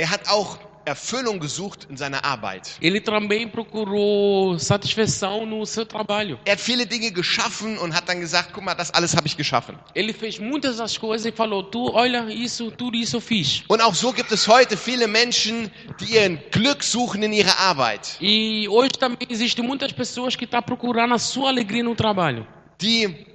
Er 0.01 0.11
hat 0.11 0.29
auch 0.29 0.59
Erfüllung 0.85 1.41
gesucht 1.41 1.89
in 1.91 1.97
seiner 1.97 2.25
Arbeit. 2.25 2.77
Ele 2.81 3.01
também 3.01 3.49
procurou 3.49 4.57
satisfação 4.59 5.45
no 5.45 5.67
seu 5.67 5.85
trabalho. 5.85 6.39
Er 6.47 6.53
hat 6.53 6.61
viele 6.61 6.87
Dinge 6.87 7.11
geschaffen 7.11 7.77
und 7.79 7.93
hat 7.95 8.09
dann 8.09 8.21
gesagt, 8.21 8.53
guck 8.55 8.65
mal, 8.65 8.75
das 8.75 8.93
alles 8.95 9.17
habe 9.17 9.27
ich 9.27 9.37
geschaffen. 9.37 9.77
Ele 9.95 10.15
fez 10.15 10.39
muitas 10.39 10.77
das 10.77 10.97
coisas 10.97 11.27
e 11.27 11.33
falou: 11.33 11.65
"Tu, 11.65 11.91
olha 11.93 12.31
isso, 12.31 12.71
tudo 12.71 12.97
isso 12.97 13.17
eu 13.17 13.21
fiz." 13.21 13.65
Und 13.69 13.83
auch 13.83 13.95
so 13.95 14.13
gibt 14.13 14.31
es 14.33 14.47
heute 14.47 14.77
viele 14.77 15.09
Menschen, 15.09 15.69
die 16.01 16.15
ihren 16.15 16.41
Glück 16.53 16.83
suchen 16.85 17.23
in 17.25 17.33
ihrer 17.33 17.59
Arbeit, 17.59 18.17
E 18.21 18.69
hoje 18.69 18.93
também 18.99 19.27
existem 19.29 19.65
muitas 19.65 19.93
pessoas 19.93 20.37
que 20.37 20.45
estão 20.45 20.63
procurando 20.63 21.13
a 21.15 21.19
sua 21.19 21.49
alegria 21.51 21.83
no 21.83 21.95
trabalho. 21.97 22.47
die 22.81 23.27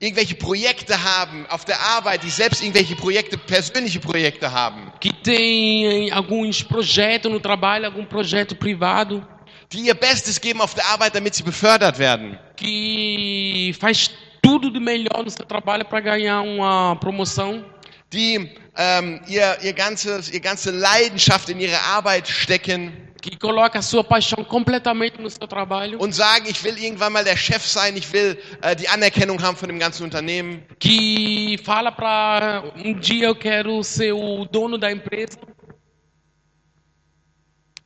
irgendwelche 0.00 0.34
Projekte 0.34 1.02
haben 1.02 1.46
auf 1.48 1.64
der 1.64 1.80
Arbeit, 1.80 2.22
die 2.22 2.30
selbst 2.30 2.62
irgendwelche 2.62 2.94
Projekte, 2.96 3.36
persönliche 3.36 4.00
Projekte 4.00 4.50
haben, 4.52 4.92
Que 5.00 5.12
tem 5.12 6.12
alguns 6.12 6.62
projetos 6.62 7.30
no 7.30 7.40
trabalho, 7.40 7.86
algum 7.86 8.06
projeto 8.06 8.54
privado, 8.54 9.22
die 9.72 9.80
ihr 9.86 9.94
Bestes 9.94 10.40
geben 10.40 10.60
auf 10.60 10.74
der 10.74 10.86
Arbeit, 10.86 11.14
damit 11.14 11.34
sie 11.34 11.42
befördert 11.42 11.98
werden. 11.98 12.38
que 12.56 13.74
faz 13.78 14.10
tudo 14.42 14.70
de 14.70 14.80
melhor 14.80 15.22
no 15.24 15.30
seu 15.30 15.44
trabalho 15.44 15.84
para 15.84 16.00
ganhar 16.00 16.42
uma 16.42 16.96
promoção. 16.96 17.64
die 18.12 18.50
ähm, 18.76 19.20
ihr, 19.26 19.58
ihr, 19.62 19.72
ganzes, 19.72 20.30
ihr 20.30 20.40
ganze 20.40 20.70
Leidenschaft 20.70 21.48
in 21.48 21.60
ihre 21.60 21.78
Arbeit 21.80 22.26
stecken 22.28 23.07
Que 23.20 23.36
coloca 23.36 23.78
a 23.78 23.82
sua 23.82 24.04
paixão 24.04 24.44
completamente 24.44 25.20
no 25.20 25.28
seu 25.28 25.46
trabalho. 25.46 25.98
und 25.98 26.12
sagen, 26.14 26.46
ich 26.48 26.62
will 26.62 26.78
irgendwann 26.78 27.12
mal 27.12 27.24
der 27.24 27.36
Chef 27.36 27.66
sein, 27.66 27.96
ich 27.96 28.12
will 28.12 28.38
äh, 28.62 28.76
die 28.76 28.88
Anerkennung 28.88 29.42
haben 29.42 29.56
von 29.56 29.68
dem 29.68 29.78
ganzen 29.78 30.04
Unternehmen. 30.04 30.62
Que 30.78 31.58
fala 31.64 31.90
para 31.90 32.64
um 32.76 32.98
dia 32.98 33.26
eu 33.26 33.34
quero 33.34 33.82
ser 33.82 34.12
o 34.12 34.44
dono 34.44 34.78
da 34.78 34.90
empresa. 34.90 35.38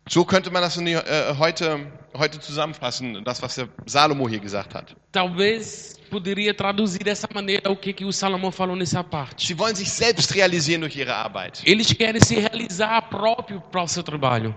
So 0.09 0.25
könnte 0.25 0.51
man 0.51 0.63
das 0.63 0.77
in 0.77 0.85
die, 0.85 0.93
äh, 0.93 1.35
heute, 1.39 1.87
heute 2.15 2.41
zusammenfassen, 2.41 3.25
das, 3.25 3.41
was 3.41 3.55
der 3.55 3.69
Salomo 3.87 4.29
hier 4.29 4.41
gesagt 4.41 4.75
hat. 4.75 4.95
Talvez 5.13 5.97
poderia 6.11 6.53
traduzir 6.53 7.03
dessa 7.05 7.29
maneira 7.33 7.71
o 7.71 7.77
que, 7.77 7.93
que 7.93 8.05
o 8.05 8.13
Salomão 8.13 8.53
falou 8.53 8.77
nessa 8.77 9.03
parte. 9.03 9.47
Sie 9.47 9.59
wollen 9.59 9.75
sich 9.75 9.91
selbst 9.91 10.35
realisieren 10.35 10.81
durch 10.83 10.97
ihre 10.97 11.15
Arbeit. 11.15 11.63
Eles 11.65 11.93
querem 11.93 12.21
se 12.21 12.35
realizar 12.35 13.01
próprio 13.09 13.61
para 13.61 13.83
o 13.83 13.89
seu 13.89 14.03
trabalho. 14.03 14.55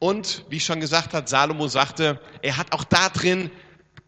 Und, 0.00 0.44
wie 0.48 0.56
ich 0.56 0.64
schon 0.64 0.80
gesagt 0.80 1.12
hat, 1.14 1.28
Salomo 1.28 1.66
sagte, 1.68 2.20
er 2.42 2.56
hat 2.56 2.72
auch 2.72 2.84
da 2.84 3.08
drin 3.08 3.50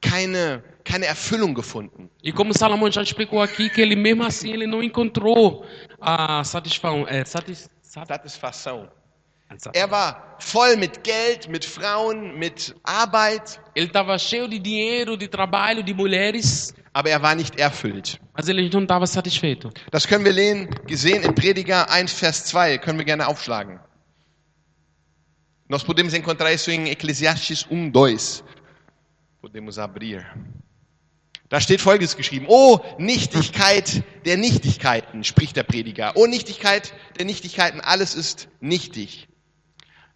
keine, 0.00 0.62
keine 0.85 1.06
Erfüllung 1.06 1.54
gefunden. 1.54 2.09
E 2.23 2.32
como 2.32 2.52
Salomão 2.54 2.90
já 2.90 3.02
explicou 3.02 3.42
aqui, 3.42 3.68
que 3.68 3.80
ele 3.80 3.97
mesmo 3.97 4.25
assim 4.25 4.52
ele 4.52 4.66
não 4.66 4.82
encontrou 4.82 5.64
a 6.00 6.44
satisfação. 6.44 7.06
É, 7.09 7.25
satis, 7.25 7.68
sat- 7.82 8.06
Satisfação. 8.09 8.88
Er 9.75 9.90
war 9.90 10.37
voll 10.38 10.76
mit 10.76 11.02
Geld, 11.02 11.49
mit 11.50 11.64
Frauen, 11.64 12.38
mit 12.38 12.73
Arbeit, 12.85 13.59
Ele 13.75 13.87
estava 13.87 14.16
cheio 14.16 14.47
de 14.47 14.61
dinheiro, 14.61 15.16
de 15.16 15.26
trabalho, 15.26 15.82
de 15.82 15.92
mulheres, 15.92 16.73
aber 16.94 17.11
er 17.11 17.20
war 17.20 17.35
nicht 17.35 17.59
erfüllt. 17.59 18.20
mas 18.32 18.49
ele 18.49 18.70
não 18.73 18.82
estava 18.82 19.09
satisfeito. 19.09 19.70
Das 19.90 20.06
können 20.06 20.25
wir 20.25 20.32
lehnen, 20.32 20.68
gesehen 20.87 21.25
in 21.25 21.35
Prediger 21.35 21.90
1, 21.90 22.12
Vers 22.12 22.44
2, 22.44 22.78
können 22.78 22.99
wir 22.99 23.04
gerne 23.04 23.26
aufschlagen. 23.26 23.80
Nós 25.71 25.85
podemos 25.85 26.15
encontrar 26.15 26.53
isso 26.53 26.69
em 26.73 26.89
Eclesiastes 26.91 27.65
1, 27.71 27.93
2. 27.93 28.43
Podemos 29.41 29.79
abrir. 29.79 30.27
Da 31.49 31.61
steht 31.61 31.81
Folgendes 31.81 32.17
geschrieben. 32.17 32.47
Oh, 32.49 32.81
Nichtigkeit 32.99 34.03
der 34.25 34.37
Nichtigkeiten, 34.37 35.23
spricht 35.23 35.55
der 35.55 35.62
Prediger. 35.62 36.11
Oh, 36.17 36.27
Nichtigkeit 36.27 36.93
der 37.17 37.25
Nichtigkeiten, 37.25 37.81
alles 37.81 38.17
ist 38.17 38.49
nichtig. 38.61 39.29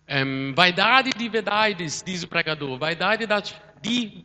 Em, 0.09 0.57
vaidade 0.57 1.11
de 1.11 1.31
verdades, 1.31 2.03
diz 2.03 2.25
o 2.25 2.27
pregador. 2.27 2.81
Vaidade 2.81 3.25
das, 3.29 3.55
de 3.81 4.25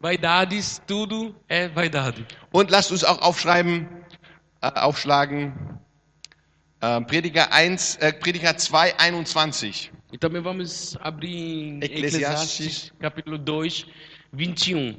vaidades, 0.00 0.80
tudo 0.86 1.34
é 1.48 1.68
vaidade. 1.68 2.26
Und 2.50 2.70
lasst 2.70 2.90
uns 2.90 3.04
auch 3.04 3.20
aufschreiben, 3.20 3.88
äh, 4.62 4.68
aufschlagen, 4.68 5.52
äh, 6.80 6.98
Prediger 7.02 7.52
1, 7.52 7.96
äh, 7.96 8.14
Prediger 8.14 8.56
2, 8.56 8.98
21. 8.98 9.92
E 10.12 10.18
também 10.18 10.42
vamos 10.42 10.94
abrir 11.00 11.30
em 11.30 11.78
Eclesiastes. 11.82 12.60
Eclesiastes, 12.60 12.92
capítulo 13.00 13.38
2, 13.38 13.86
21. 14.30 14.98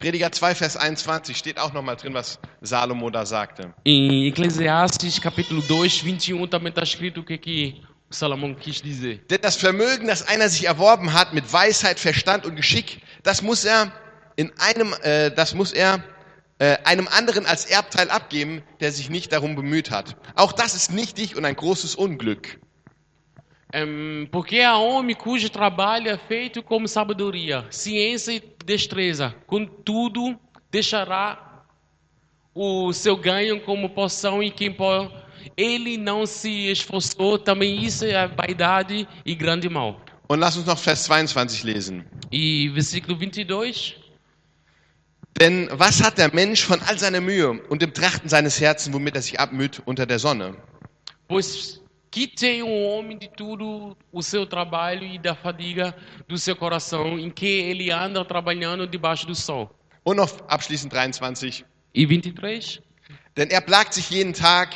Prediger 0.00 0.30
2, 0.30 0.54
Vers 0.56 0.76
21 0.76 1.36
steht 1.36 1.60
auch 1.60 1.72
nochmal 1.72 1.94
drin, 1.94 2.12
was 2.12 2.40
Salomo 2.60 3.08
da 3.08 3.24
sagte. 3.24 3.72
Em 3.84 4.26
Eclesiastes, 4.26 5.20
capítulo 5.20 5.62
2, 5.62 6.02
21, 6.02 6.48
também 6.48 6.70
está 6.70 6.82
escrito 6.82 7.20
o 7.20 7.24
que, 7.24 7.38
que 7.38 7.82
Salomão 8.10 8.52
quis 8.52 8.82
dizer. 8.82 9.20
Denn 9.30 9.40
das 9.40 9.54
Vermögen, 9.54 10.08
das 10.08 10.26
einer 10.26 10.48
sich 10.48 10.64
erworben 10.66 11.12
hat 11.12 11.32
mit 11.32 11.52
Weisheit, 11.52 12.00
Verstand 12.00 12.44
und 12.44 12.56
Geschick, 12.56 13.02
das 13.22 13.42
muss 13.42 13.64
er 13.64 13.92
in 14.34 14.50
einem, 14.58 14.92
äh, 15.02 15.30
das 15.30 15.54
muss 15.54 15.72
er 15.72 16.02
äh, 16.58 16.78
einem 16.82 17.06
anderen 17.06 17.46
als 17.46 17.64
Erbteil 17.64 18.10
abgeben, 18.10 18.62
der 18.80 18.90
sich 18.90 19.08
nicht 19.08 19.32
darum 19.32 19.54
bemüht 19.54 19.92
hat. 19.92 20.16
Auch 20.34 20.50
das 20.50 20.74
ist 20.74 20.90
nichtig 20.90 21.36
und 21.36 21.44
ein 21.44 21.54
großes 21.54 21.94
Unglück. 21.94 22.58
Em, 23.72 24.26
porque 24.32 24.60
há 24.60 24.76
homem 24.78 25.14
cujo 25.14 25.48
trabalho 25.48 26.08
é 26.08 26.16
feito 26.18 26.62
como 26.62 26.88
sabedoria, 26.88 27.66
ciência 27.70 28.32
e 28.32 28.42
destreza. 28.64 29.34
Contudo, 29.46 30.38
deixará 30.70 31.64
o 32.54 32.92
seu 32.92 33.16
ganho 33.16 33.60
como 33.60 33.88
poção 33.90 34.42
e 34.42 34.50
quem 34.50 34.72
po- 34.72 35.10
ele 35.56 35.96
não 35.96 36.26
se 36.26 36.68
esforçou, 36.70 37.38
também 37.38 37.84
isso 37.84 38.04
é 38.04 38.26
vaidade 38.26 39.06
e 39.24 39.34
grande 39.34 39.68
mal. 39.68 40.00
Und 40.28 40.38
lass 40.40 40.56
uns 40.56 40.66
noch 40.66 40.78
Vers 40.78 41.06
22 41.08 41.64
lesen. 41.64 42.04
E 42.30 42.68
versículo 42.70 43.16
22. 43.16 43.96
Denn 45.40 45.68
was 45.72 46.02
hat 46.02 46.18
der 46.18 46.32
Mensch 46.34 46.62
von 46.64 46.80
all 46.86 46.98
seiner 46.98 47.20
Mühe 47.20 47.50
und 47.68 47.80
dem 47.82 47.92
Trachten 47.92 48.28
seines 48.28 48.60
Herzens, 48.60 48.92
womit 48.92 49.14
er 49.16 49.22
sich 49.22 49.40
abmüht 49.40 49.80
unter 49.86 50.06
der 50.06 50.18
Sonne? 50.18 50.54
Pois 51.26 51.79
que 52.10 52.26
tem 52.26 52.62
um 52.62 52.86
homem 52.86 53.16
de 53.16 53.28
tudo 53.28 53.96
o 54.12 54.22
seu 54.22 54.44
trabalho 54.44 55.04
e 55.04 55.18
da 55.18 55.34
fadiga 55.34 55.94
do 56.26 56.36
seu 56.36 56.56
coração, 56.56 57.18
em 57.18 57.30
que 57.30 57.46
ele 57.46 57.90
anda 57.90 58.24
trabalhando 58.24 58.86
debaixo 58.86 59.26
do 59.26 59.34
sol. 59.34 59.70
Und 60.04 60.16
noch 60.16 60.32
abschließend 60.48 60.92
23. 60.92 61.64
E 61.94 62.06
23. 62.06 62.80
Denn 63.36 63.50
er 63.50 63.60
plagt 63.60 63.94
sich 63.94 64.10
jeden 64.10 64.32
Tag 64.32 64.74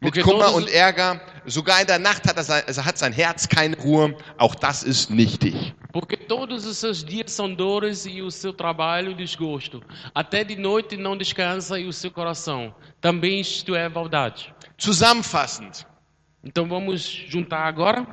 mit 0.00 0.18
Okay, 0.18 0.22
Kummer 0.22 0.52
und 0.54 0.68
Ärger. 0.68 1.20
Sogar 1.46 1.80
in 1.80 1.86
der 1.86 1.98
Nacht 1.98 2.26
hat, 2.26 2.36
er 2.36 2.44
sein, 2.44 2.62
also 2.66 2.84
hat 2.84 2.98
sein 2.98 3.12
Herz 3.12 3.48
keine 3.48 3.76
Ruhe. 3.76 4.16
Auch 4.38 4.54
das 4.54 4.82
ist 4.82 5.10
nichtig. 5.10 5.74
Porque 5.92 6.16
todos 6.16 6.64
os 6.64 6.78
seus 6.78 7.04
dias 7.04 7.32
são 7.32 7.54
dores 7.54 8.06
e 8.06 8.22
o 8.22 8.30
seu 8.30 8.52
trabalho 8.52 9.14
desgosto. 9.14 9.82
Até 10.14 10.42
de 10.42 10.56
noite 10.56 10.96
não 10.96 11.16
descansa 11.16 11.78
e 11.78 11.86
o 11.86 11.92
seu 11.92 12.10
coração. 12.10 12.74
Também 13.00 13.40
isto 13.40 13.74
é 13.74 13.88
vaidade. 13.88 14.52
Zusammenfassend. 14.78 15.86
Então 16.44 16.68
vamos 16.68 17.02
juntar 17.28 17.64
agora. 17.66 18.06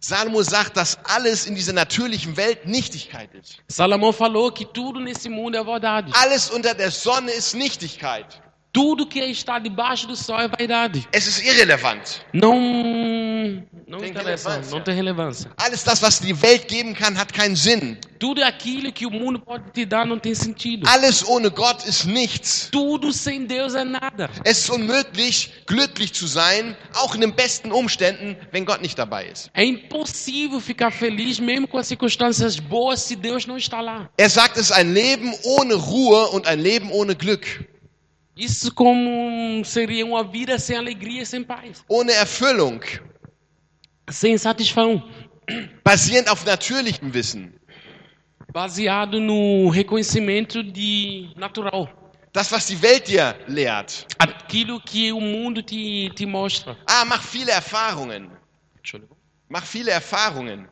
Salomo 0.00 0.42
sagt, 0.42 0.76
dass 0.76 0.96
alles 1.04 1.46
in 1.46 1.54
dieser 1.56 1.72
natürlichen 1.72 2.36
Welt 2.36 2.66
Nichtigkeit 2.66 3.34
ist. 3.34 3.58
Salomão 3.68 4.12
falou 4.12 4.52
que 4.52 4.64
tudo 4.64 5.00
nesse 5.00 5.28
mundo 5.28 5.56
é 5.56 5.64
vaidade. 5.64 6.12
Alles 6.14 6.50
unter 6.50 6.72
der 6.74 6.90
Sonne 6.90 7.32
ist 7.32 7.54
Nichtigkeit. 7.54 8.40
Tudo 8.78 9.04
que 9.08 9.18
está 9.18 9.58
debaixo 9.58 10.06
do 10.06 10.14
sol 10.14 10.38
é 10.38 10.46
vaidade. 10.46 11.04
Es 11.12 11.26
ist 11.26 11.44
irrelevant. 11.44 12.20
Não, 12.32 12.54
não 13.88 13.98
Tem 13.98 14.10
interessa, 14.10 14.50
relevância. 14.50 14.70
não 14.70 14.84
tem 14.84 14.94
relevância. 14.94 15.50
Alles 15.56 15.82
das, 15.82 16.00
was 16.00 16.20
die 16.20 16.32
Welt 16.40 16.68
geben 16.68 16.94
kann, 16.94 17.18
hat 17.18 17.32
keinen 17.32 17.56
Sinn. 17.56 17.96
Tudo 18.20 18.40
aquilo 18.40 18.92
que 18.92 19.04
o 19.04 19.10
mundo 19.10 19.40
pode 19.40 19.64
te 19.72 19.84
dar 19.84 20.06
não 20.06 20.16
tem 20.16 20.32
sentido. 20.32 20.88
Alles 20.88 21.26
ohne 21.26 21.50
Gott 21.50 21.84
ist 21.88 22.04
nichts. 22.04 22.68
Tudo 22.70 23.12
sem 23.12 23.46
Deus 23.46 23.74
é 23.74 23.82
nada. 23.82 24.30
Es 24.44 24.58
ist 24.60 24.70
unmöglich, 24.70 25.50
glücklich 25.66 26.12
zu 26.12 26.28
sein, 26.28 26.76
auch 26.94 27.16
in 27.16 27.20
den 27.20 27.34
besten 27.34 27.72
Umständen, 27.72 28.36
wenn 28.52 28.64
Gott 28.64 28.80
nicht 28.80 28.96
dabei 28.96 29.26
ist. 29.26 29.50
É 29.54 29.64
impossível 29.64 30.60
ficar 30.60 30.92
feliz 30.92 31.40
mesmo 31.40 31.66
com 31.66 31.78
as 31.78 31.88
circunstâncias 31.88 32.60
boas 32.60 33.00
se 33.00 33.16
Deus 33.16 33.44
não 33.44 33.56
está 33.56 33.80
lá. 33.80 34.08
Er 34.16 34.30
sagt, 34.30 34.56
es 34.56 34.70
ist 34.70 34.72
ein 34.72 34.94
Leben 34.94 35.34
ohne 35.42 35.74
Ruhe 35.74 36.28
und 36.28 36.46
ein 36.46 36.60
Leben 36.60 36.92
ohne 36.92 37.16
Glück, 37.16 37.66
Isso 38.38 38.72
como 38.72 39.64
seria 39.64 40.06
uma 40.06 40.22
vida 40.22 40.58
sem 40.60 40.76
alegria, 40.76 41.26
sem 41.26 41.42
paz, 41.42 41.84
ohne 41.88 42.12
Erfüllung, 42.12 42.80
sem 44.08 44.38
satisfação, 44.38 45.02
basierend 45.84 46.28
auf 46.28 46.44
natürlichem 46.46 47.10
Wissen. 47.12 47.52
baseado 48.52 49.20
no 49.20 49.68
reconhecimento 49.70 50.62
de 50.62 51.30
natural, 51.36 51.88
Das, 52.32 52.52
was 52.52 52.66
die 52.66 52.80
Welt 52.80 53.08
dir 53.08 53.34
lehrt. 53.48 54.06
aquilo 54.18 54.80
que 54.80 55.12
o 55.12 55.20
mundo 55.20 55.62
te, 55.62 56.10
te 56.14 56.24
mostra. 56.26 56.76
Ah, 56.86 57.04
mach 57.04 57.22
viele 57.22 57.50
Erfahrungen. 57.50 58.30
Mach 59.48 59.64
viele 59.66 59.90
Erfahrungen. 59.90 60.68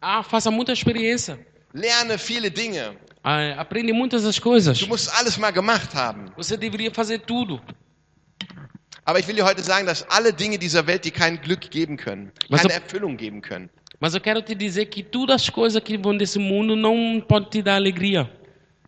Ah, 0.00 0.22
faça 0.22 0.50
muita 0.50 0.72
experiência, 0.72 1.38
Lerne 1.74 2.16
viele 2.16 2.48
Dinge. 2.50 2.96
Ah, 3.28 3.60
aprende 3.60 3.92
muitas 3.92 4.22
das 4.22 4.38
coisas. 4.40 4.78
Du 4.78 4.86
musst 4.86 5.08
alles 5.18 5.36
mal 5.38 5.52
gemacht 5.52 5.94
haben. 5.94 6.30
Você 6.36 6.56
deveria 6.56 6.90
fazer 6.90 7.18
tudo. 7.18 7.60
Aber 9.04 9.18
ich 9.18 9.26
will 9.26 9.36
dir 9.36 9.44
heute 9.44 9.62
sagen, 9.62 9.86
dass 9.86 10.02
alle 10.10 10.32
Dinge 10.32 10.58
dieser 10.58 10.86
Welt 10.86 11.04
dir 11.04 11.12
kein 11.12 11.40
Glück 11.40 11.70
geben 11.70 11.96
können, 11.96 12.30
Was 12.48 12.62
keine 12.62 12.74
ob- 12.74 12.82
Erfüllung 12.82 13.16
geben 13.16 13.40
können. 13.40 13.70
Mas 14.00 14.14
eu 14.14 14.20
quero 14.20 14.40
te 14.42 14.54
dizer 14.54 14.86
que 14.86 15.02
todas 15.02 15.42
as 15.42 15.50
coisas 15.50 15.82
que 15.82 15.96
vão 15.98 16.16
desse 16.16 16.38
mundo 16.38 16.76
não 16.76 17.20
podem 17.26 17.50
te 17.50 17.62
dar 17.62 17.74
alegria. 17.76 18.30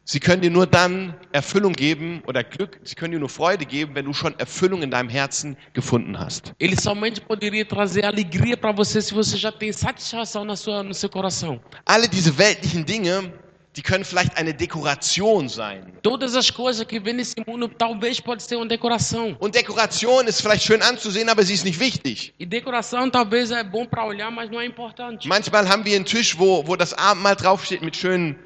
Sie 0.05 0.19
können 0.19 0.41
dir 0.43 0.51
nur 0.51 0.67
dann 0.67 1.15
Erfüllung 1.33 1.73
geben 1.73 2.23
oder 2.27 2.43
Glück, 2.43 2.81
sie 2.85 2.95
können 2.97 3.13
dir 3.13 3.21
nur 3.21 3.29
Freude 3.29 3.65
geben, 3.65 3.95
wenn 3.95 4.05
du 4.07 4.13
schon 4.13 4.35
Erfüllung 4.39 4.83
in 4.83 4.91
deinem 4.91 5.09
Herzen 5.09 5.57
gefunden 5.73 6.19
hast. 6.19 6.53
Ele 6.59 6.75
somente 6.81 7.21
poderia 7.21 7.65
trazer 7.65 8.05
alegria 8.05 8.57
para 8.57 8.73
você 8.73 9.01
se 9.01 9.15
você 9.15 9.37
já 9.37 9.53
tem 9.53 9.73
satisfação 9.73 10.45
na 10.45 10.57
sua, 10.57 10.83
no 10.83 10.95
seu 10.95 11.09
coração. 11.09 11.61
Alle 11.85 12.09
diese 12.09 12.37
weltlichen 12.39 12.85
Dinge, 12.85 13.33
die 13.77 13.83
können 13.83 14.05
vielleicht 14.05 14.37
eine 14.37 14.53
Dekoration 14.53 15.49
sein. 15.49 15.93
Todas 16.03 16.35
as 16.35 16.51
coisas 16.51 16.87
que 16.87 16.99
vêm 16.99 17.17
nesse 17.17 17.37
mundo 17.47 17.69
talvez 17.69 18.21
pode 18.21 18.43
ser 18.43 18.57
uma 18.57 18.67
decoração. 18.67 19.37
Und 19.39 19.55
Dekoration 19.55 20.27
ist 20.27 20.41
vielleicht 20.41 20.65
schön 20.65 20.83
anzusehen, 20.83 21.29
aber 21.29 21.43
sie 21.45 21.55
ist 21.55 21.65
nicht 21.65 21.79
wichtig. 21.79 22.35
E 22.39 22.47
decoração 22.47 23.09
talvez 23.09 23.51
é 23.51 23.63
bom 23.63 23.87
para 23.87 24.05
olhar, 24.05 24.31
mas 24.31 24.51
não 24.51 24.61
é 24.61 24.67
importante. 24.67 25.29
Manchmal 25.29 25.69
haben 25.69 25.85
wir 25.85 25.95
einen 25.95 26.05
Tisch, 26.05 26.37
wo, 26.39 26.67
wo 26.67 26.75
das 26.75 26.95
Abendmahl 26.95 27.37
draufsteht 27.37 27.83
mit 27.83 27.97
schönen 27.97 28.37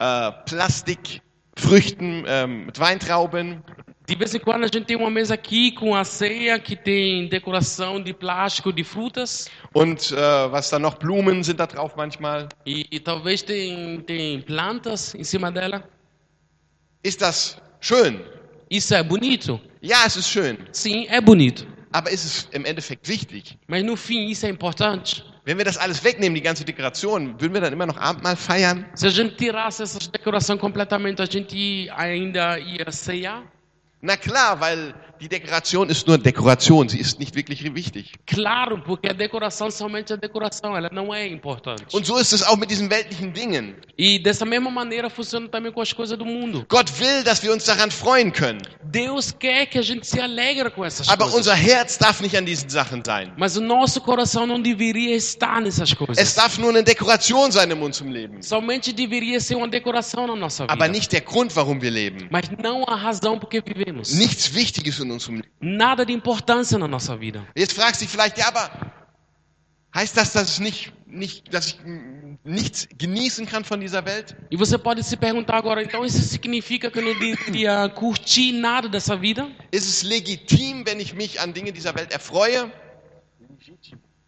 äh, 0.00 0.32
Plastikfrüchten, 0.44 2.24
ähm, 2.26 2.66
mit 2.66 2.80
Weintrauben. 2.80 3.62
De 4.06 4.14
vez 4.14 4.34
em 4.34 4.38
quando 4.38 4.64
a 4.64 4.66
gente 4.66 4.84
tem 4.84 4.96
uma 4.96 5.10
mesa 5.10 5.32
aqui 5.32 5.72
com 5.72 5.94
a 5.94 6.04
ceia 6.04 6.58
que 6.58 6.76
tem 6.76 7.26
decoração 7.26 8.02
de 8.02 8.12
plástico, 8.12 8.70
de 8.70 8.84
frutas. 8.84 9.48
Und 9.74 10.12
äh, 10.12 10.50
was 10.50 10.68
da 10.68 10.78
noch, 10.78 10.98
Blumen 10.98 11.42
sind 11.42 11.56
da 11.56 11.64
drauf 11.64 11.96
manchmal. 11.96 12.48
E, 12.66 12.86
e 12.90 13.00
talvez 13.00 13.42
tem, 13.42 14.00
tem 14.00 14.42
plantas 14.42 15.14
em 15.14 15.24
cima 15.24 15.50
dela. 15.50 15.82
Ist 17.02 17.22
das 17.22 17.56
schön? 17.80 18.20
Isso 18.70 18.94
é 18.94 19.02
bonito? 19.02 19.58
Ja, 19.82 20.04
es 20.04 20.16
ist 20.16 20.28
schön. 20.28 20.58
Sim, 20.72 21.06
é 21.08 21.18
bonito. 21.20 21.66
Aber 21.90 22.10
ist 22.10 22.24
es 22.24 22.48
im 22.52 22.66
Endeffekt 22.66 23.08
wichtig? 23.08 23.58
Mas 23.68 23.82
no 23.84 23.96
fim, 23.96 24.28
isso 24.28 24.44
é 24.44 24.50
importante. 24.50 25.24
Wenn 25.46 25.56
wir 25.56 25.64
das 25.64 25.78
alles 25.78 26.02
wegnehmen, 26.04 26.34
die 26.34 26.42
ganze 26.42 26.64
Dekoration, 26.64 27.40
würden 27.40 27.54
wir 27.54 27.60
dann 27.62 27.72
immer 27.72 27.86
noch 27.86 27.96
Abendmahl 27.96 28.36
feiern? 28.36 28.84
Se 28.94 29.06
a 29.06 29.10
gente 29.10 29.36
tirasse 29.36 29.82
essa 29.82 29.98
decoração 30.10 30.58
completamente, 30.58 31.22
a 31.22 31.26
gente 31.26 31.88
ainda 31.96 32.58
ia 32.58 32.90
ceiar? 32.90 33.53
Na 34.04 34.18
klar, 34.18 34.60
weil 34.60 34.92
die 35.20 35.28
Dekoration 35.28 35.88
ist 35.88 36.06
nur 36.06 36.18
Dekoration, 36.18 36.88
sie 36.88 36.98
ist 36.98 37.18
nicht 37.18 37.34
wirklich 37.34 37.62
wichtig. 37.74 38.12
Claro, 38.26 38.78
porque 38.82 39.08
a 39.08 39.12
decoração 39.12 39.70
somente 39.70 40.12
é 40.12 40.16
decoração, 40.16 40.76
ela 40.76 40.90
não 40.92 41.14
é 41.14 41.26
importante. 41.26 41.94
Und 41.94 42.04
so 42.06 42.18
ist 42.18 42.32
es 42.32 42.42
auch 42.42 42.56
mit 42.56 42.70
diesen 42.70 42.90
weltlichen 42.90 43.32
Dingen. 43.32 43.74
E 43.96 44.18
dessa 44.18 44.44
mesma 44.44 44.70
maneira 44.70 45.08
funciona 45.08 45.48
também 45.48 45.70
com 45.72 45.80
as 45.80 45.92
coisas 45.92 46.18
do 46.18 46.24
mundo. 46.24 46.66
Gott 46.68 46.90
will, 46.98 47.22
dass 47.22 47.42
wir 47.42 47.52
uns 47.52 47.64
daran 47.64 47.90
freuen 47.90 48.32
können. 48.32 48.60
Deus 48.82 49.32
quer 49.32 49.66
que 49.66 49.78
a 49.78 49.82
gente 49.82 50.06
se 50.06 50.20
alegre 50.20 50.70
com 50.70 50.84
essas 50.84 51.08
Aber 51.08 51.24
coisas. 51.30 51.40
unser 51.40 51.54
Herz 51.54 51.96
darf 51.98 52.20
nicht 52.20 52.36
an 52.36 52.44
diesen 52.44 52.68
Sachen 52.68 53.02
sein. 53.04 53.32
Mas 53.36 53.56
o 53.56 53.60
nosso 53.60 54.00
coração 54.00 54.46
não 54.46 54.60
deveria 54.60 55.14
estar 55.14 55.60
nessas 55.60 55.92
coisas. 55.94 56.18
Es 56.18 56.34
darf 56.34 56.58
nur 56.60 56.70
eine 56.70 56.82
Dekoration 56.82 57.50
sein 57.50 57.70
in 57.70 57.80
unserem 57.82 58.10
Leben. 58.10 58.42
Somente 58.42 58.92
deveria 58.92 59.40
ser 59.40 59.54
uma 59.56 59.68
decoração 59.68 60.26
na 60.26 60.36
nossa 60.36 60.64
vida. 60.64 60.72
Aber 60.72 60.88
nicht 60.88 61.10
der 61.12 61.20
Grund, 61.22 61.52
warum 61.56 61.80
wir 61.80 61.90
leben. 61.90 62.28
Mas 62.30 62.44
não 62.62 62.84
a 62.88 62.96
razão 62.96 63.38
por 63.38 63.48
que 63.48 63.60
vivemos. 63.60 64.12
Nichts 64.14 64.52
Wichtiges 64.54 64.98
in 65.04 65.12
unserem 65.12 65.36
Leben. 65.36 65.48
Nada 65.60 66.04
de 66.04 66.12
importância 66.12 66.78
na 66.78 66.88
nossa 66.88 67.16
vida. 67.16 67.46
Jetzt 67.56 67.74
fragst 67.74 68.00
du 68.00 68.04
dich 68.04 68.10
vielleicht, 68.10 68.38
ja, 68.38 68.48
aber 68.48 68.70
heißt 69.94 70.16
das, 70.16 70.32
dass, 70.32 70.50
es 70.50 70.60
nicht, 70.60 70.92
nicht, 71.06 71.52
dass 71.54 71.68
ich 71.68 71.78
nichts 72.42 72.88
genießen 72.98 73.46
kann 73.46 73.64
von 73.64 73.80
dieser 73.80 74.04
Welt? 74.04 74.36
E 74.50 74.56
você 74.56 74.76
pode 74.76 75.02
se 75.02 75.16
perguntar 75.16 75.56
agora, 75.56 75.82
então 75.82 76.04
isso 76.04 76.20
significa 76.22 76.90
que 76.90 76.98
eu 76.98 77.04
não 77.04 77.18
deveria 77.18 77.88
curtir 77.94 78.52
nada 78.52 78.88
dessa 78.88 79.16
vida? 79.16 79.48
Ist 79.70 79.88
es 79.88 80.02
legitim, 80.02 80.84
wenn 80.84 81.00
ich 81.00 81.14
mich 81.14 81.40
an 81.40 81.52
Dinge 81.52 81.72
dieser 81.72 81.94
Welt 81.94 82.12
erfreue? 82.12 82.70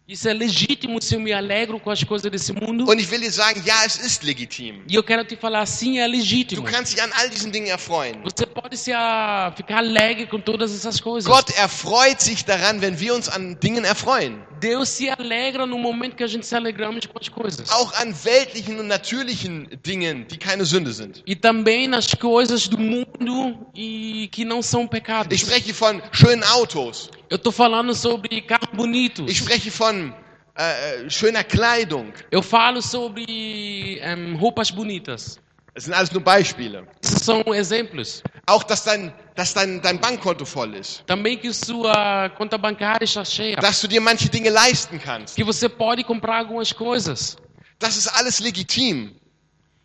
Isso 0.07 0.29
é 0.29 0.33
legítimo 0.33 1.01
se 1.01 1.15
eu 1.15 1.19
me 1.19 1.33
alegro 1.33 1.81
com 1.81 1.91
as 1.91 2.01
coisas 2.01 2.31
desse 2.31 2.53
mundo? 2.53 2.85
Und 2.89 2.97
ich 3.01 3.11
will 3.11 3.19
dir 3.19 3.29
sagen, 3.29 3.61
ja, 3.65 3.85
es 3.85 3.97
ist 3.97 4.23
legitim. 4.23 4.81
E 4.89 4.95
eu 4.95 5.03
quero 5.03 5.25
te 5.25 5.35
falar, 5.35 5.65
sim, 5.65 5.99
é 5.99 6.05
Du 6.07 6.11
legítimo. 6.13 6.63
kannst 6.63 6.93
dich 6.93 7.03
an 7.03 7.09
all 7.11 7.29
diesen 7.29 7.51
Dingen 7.51 7.67
erfreuen. 7.67 8.21
Você 8.23 8.45
pode 8.45 8.77
se 8.77 8.93
ah, 8.93 9.51
ficar 9.57 9.79
alegre 9.79 10.25
com 10.25 10.39
todas 10.39 10.73
essas 10.73 11.01
coisas. 11.01 11.29
Gott 11.29 11.51
erfreut 11.57 12.21
sich 12.23 12.45
daran, 12.45 12.79
wenn 12.79 12.97
wir 12.97 13.13
uns 13.13 13.27
an 13.27 13.57
Dingen 13.59 13.83
erfreuen. 13.83 14.39
Deus 14.61 14.87
se 14.87 15.09
alegra 15.09 15.65
no 15.65 15.77
momento 15.77 16.15
que 16.15 16.23
a 16.23 16.27
gente 16.27 16.45
se 16.47 16.55
alegramos 16.55 17.05
com 17.05 17.19
as 17.19 17.27
coisas. 17.27 17.69
Auch 17.69 17.93
an 17.99 18.15
weltlichen 18.23 18.79
und 18.79 18.87
natürlichen 18.87 19.67
Dingen, 19.85 20.25
die 20.29 20.37
keine 20.37 20.63
Sünde 20.63 20.93
sind. 20.93 21.21
E 21.27 21.35
também 21.35 21.85
nas 21.85 22.13
coisas 22.13 22.69
do 22.69 22.77
mundo 22.77 23.67
e 23.75 24.29
que 24.31 24.45
não 24.45 24.61
são 24.61 24.87
pecados. 24.87 25.35
Ich 25.35 25.41
spreche 25.41 25.73
von 25.73 26.01
schönen 26.13 26.43
Autos. 26.45 27.09
Eu 27.29 27.37
tô 27.37 27.51
falando 27.51 27.93
sobre 27.93 28.41
carros 28.41 28.69
bonitos. 28.73 29.29
Ich 29.29 29.39
spreche 29.39 29.69
von 29.71 30.13
äh, 30.57 31.05
äh, 31.05 31.09
schöner 31.09 31.43
Kleidung. 31.43 32.13
Eu 32.31 32.41
falo 32.41 32.81
sobre 32.81 33.99
em, 33.99 34.35
roupas 34.35 34.71
bonitas. 34.71 35.39
Das 35.73 35.83
sind 35.83 35.93
alles 35.93 36.11
nur 36.11 36.23
Beispiele. 36.23 36.87
São 37.01 37.53
exemplos. 37.53 38.23
Auch, 38.47 38.63
dass 38.63 38.83
dein, 38.83 39.13
dass 39.35 39.53
dein, 39.53 39.79
dein 39.81 39.99
Bankkonto 39.99 40.45
voll 40.45 40.73
ist. 40.73 41.05
Também 41.05 41.37
que 41.37 41.53
sua 41.53 42.29
conta 42.31 42.57
bancária 42.57 43.03
está 43.03 43.23
cheia. 43.23 43.57
Dass 43.57 43.81
du 43.81 43.87
dir 43.87 44.01
manche 44.01 44.29
Dinge 44.29 44.49
leisten 44.49 44.97
kannst. 44.97 45.35
Que 45.35 45.43
você 45.43 45.69
pode 45.69 46.03
comprar 46.03 46.39
algumas 46.39 46.73
coisas. 46.73 47.37
Das 47.77 47.95
ist 47.95 48.07
alles 48.07 48.39
legitim. 48.39 49.15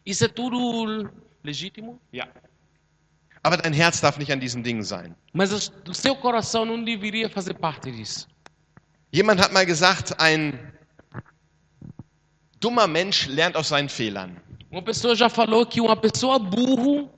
Isso 0.06 0.24
é 0.24 0.28
tudo 0.28 1.10
legítimo. 1.44 2.00
Ja. 2.12 2.26
Aber 3.42 3.56
dein 3.56 3.72
Herz 3.72 4.00
darf 4.00 4.18
nicht 4.18 4.30
an 4.30 4.38
diesen 4.40 4.62
Dingen 4.62 4.84
sein. 4.84 5.14
Mas 5.32 5.52
as- 5.52 5.72
o 5.88 5.94
seu 5.94 6.14
coração 6.14 6.64
não 6.64 6.82
deveria 6.84 7.28
fazer 7.28 7.54
parte 7.54 7.90
disso. 7.90 8.26
Jemand 9.10 9.40
hat 9.40 9.52
mal 9.52 9.66
gesagt, 9.66 10.14
ein 10.20 10.58
dummer 12.60 12.86
Mensch 12.86 13.26
lernt 13.26 13.56
aus 13.56 13.68
seinen 13.68 13.88
Fehlern. 13.88 14.36
Uma 14.70 14.82
pessoa 14.82 15.14
já 15.14 15.28
falou 15.28 15.66
que 15.66 15.80
uma 15.80 15.96
pessoa 15.96 16.38
burro 16.38 17.10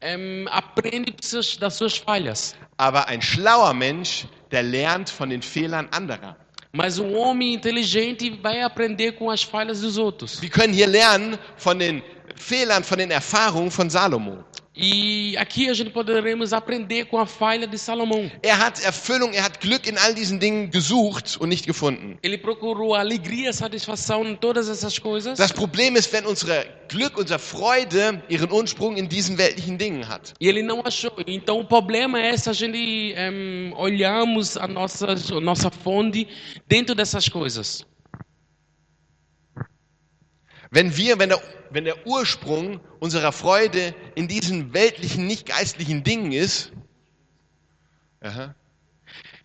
em, 0.00 0.46
aprende 0.50 1.12
das 1.58 1.74
suas 1.74 1.96
falhas. 1.96 2.54
Aber 2.76 3.08
ein 3.08 3.20
schlauer 3.20 3.74
Mensch, 3.74 4.26
der 4.50 4.62
lernt 4.62 5.10
von 5.10 5.30
den 5.30 5.42
Fehlern 5.42 5.88
anderer. 5.90 6.36
Mas 6.72 7.00
um 7.00 7.12
homem 7.16 7.54
inteligente 7.54 8.30
vai 8.40 8.62
aprender 8.62 9.12
com 9.12 9.28
as 9.28 9.42
falhas 9.42 9.80
dos 9.80 9.98
outros. 9.98 10.40
Wir 10.40 10.50
können 10.50 10.72
hier 10.72 10.86
lernen 10.86 11.36
von 11.56 11.78
den 11.80 12.00
Fehlern, 12.36 12.84
von 12.84 12.98
den 12.98 13.10
Erfahrungen 13.10 13.70
von 13.70 13.90
Salomo. 13.90 14.44
E 14.82 15.36
aqui 15.36 15.68
a 15.68 15.74
gente 15.74 15.90
poderemos 15.90 16.52
aprender 16.52 17.04
com 17.04 17.18
a 17.18 17.26
falha 17.26 17.66
de 17.66 17.76
Salomão. 17.76 18.30
Er 18.42 18.58
hat 18.58 18.82
Erfüllung, 18.82 19.34
er 19.34 19.44
hat 19.44 19.60
Glück 19.60 19.86
in 19.86 19.98
all 19.98 20.14
diesen 20.14 20.38
Dingen 20.38 20.70
gesucht 20.70 21.36
und 21.38 21.48
nicht 21.48 21.66
gefunden. 21.66 22.16
Ele 22.22 22.38
procurou 22.38 22.94
alegria, 22.94 23.52
satisfação 23.52 24.24
em 24.24 24.36
todas 24.36 24.68
essas 24.68 24.98
coisas. 24.98 25.38
Das 25.38 25.52
Problem 25.52 25.96
ist, 25.96 26.10
wenn 26.12 26.24
unser 26.24 26.64
Glück, 26.88 27.18
unsere 27.18 27.38
Freude 27.38 28.22
ihren 28.28 28.50
Ursprung 28.52 28.96
in 28.96 29.08
diesen 29.08 29.36
weltlichen 29.36 29.76
Dingen 29.76 30.08
hat. 30.08 30.34
E 30.40 30.48
ele 30.48 30.62
não 30.62 30.80
achou. 30.84 31.12
Então 31.26 31.60
o 31.60 31.64
problema 31.64 32.20
é 32.20 32.36
se 32.36 32.48
a 32.48 32.52
gente 32.52 32.78
em, 32.78 33.74
olhamos 33.76 34.56
a 34.56 34.68
nossa, 34.68 35.08
a 35.08 35.40
nossa 35.40 35.70
fonte 35.70 36.28
dentro 36.68 36.94
dessas 36.94 37.28
coisas. 37.28 37.84
Wenn 40.70 40.96
wir, 40.96 41.18
wenn 41.18 41.30
der, 41.30 41.40
wenn 41.70 41.84
der 41.84 42.06
Ursprung 42.06 42.80
unserer 43.00 43.32
Freude 43.32 43.94
in 44.14 44.28
diesen 44.28 44.72
weltlichen, 44.72 45.26
nicht 45.26 45.46
geistlichen 45.46 46.04
Dingen 46.04 46.32
ist, 46.32 46.72
Aha. 48.22 48.54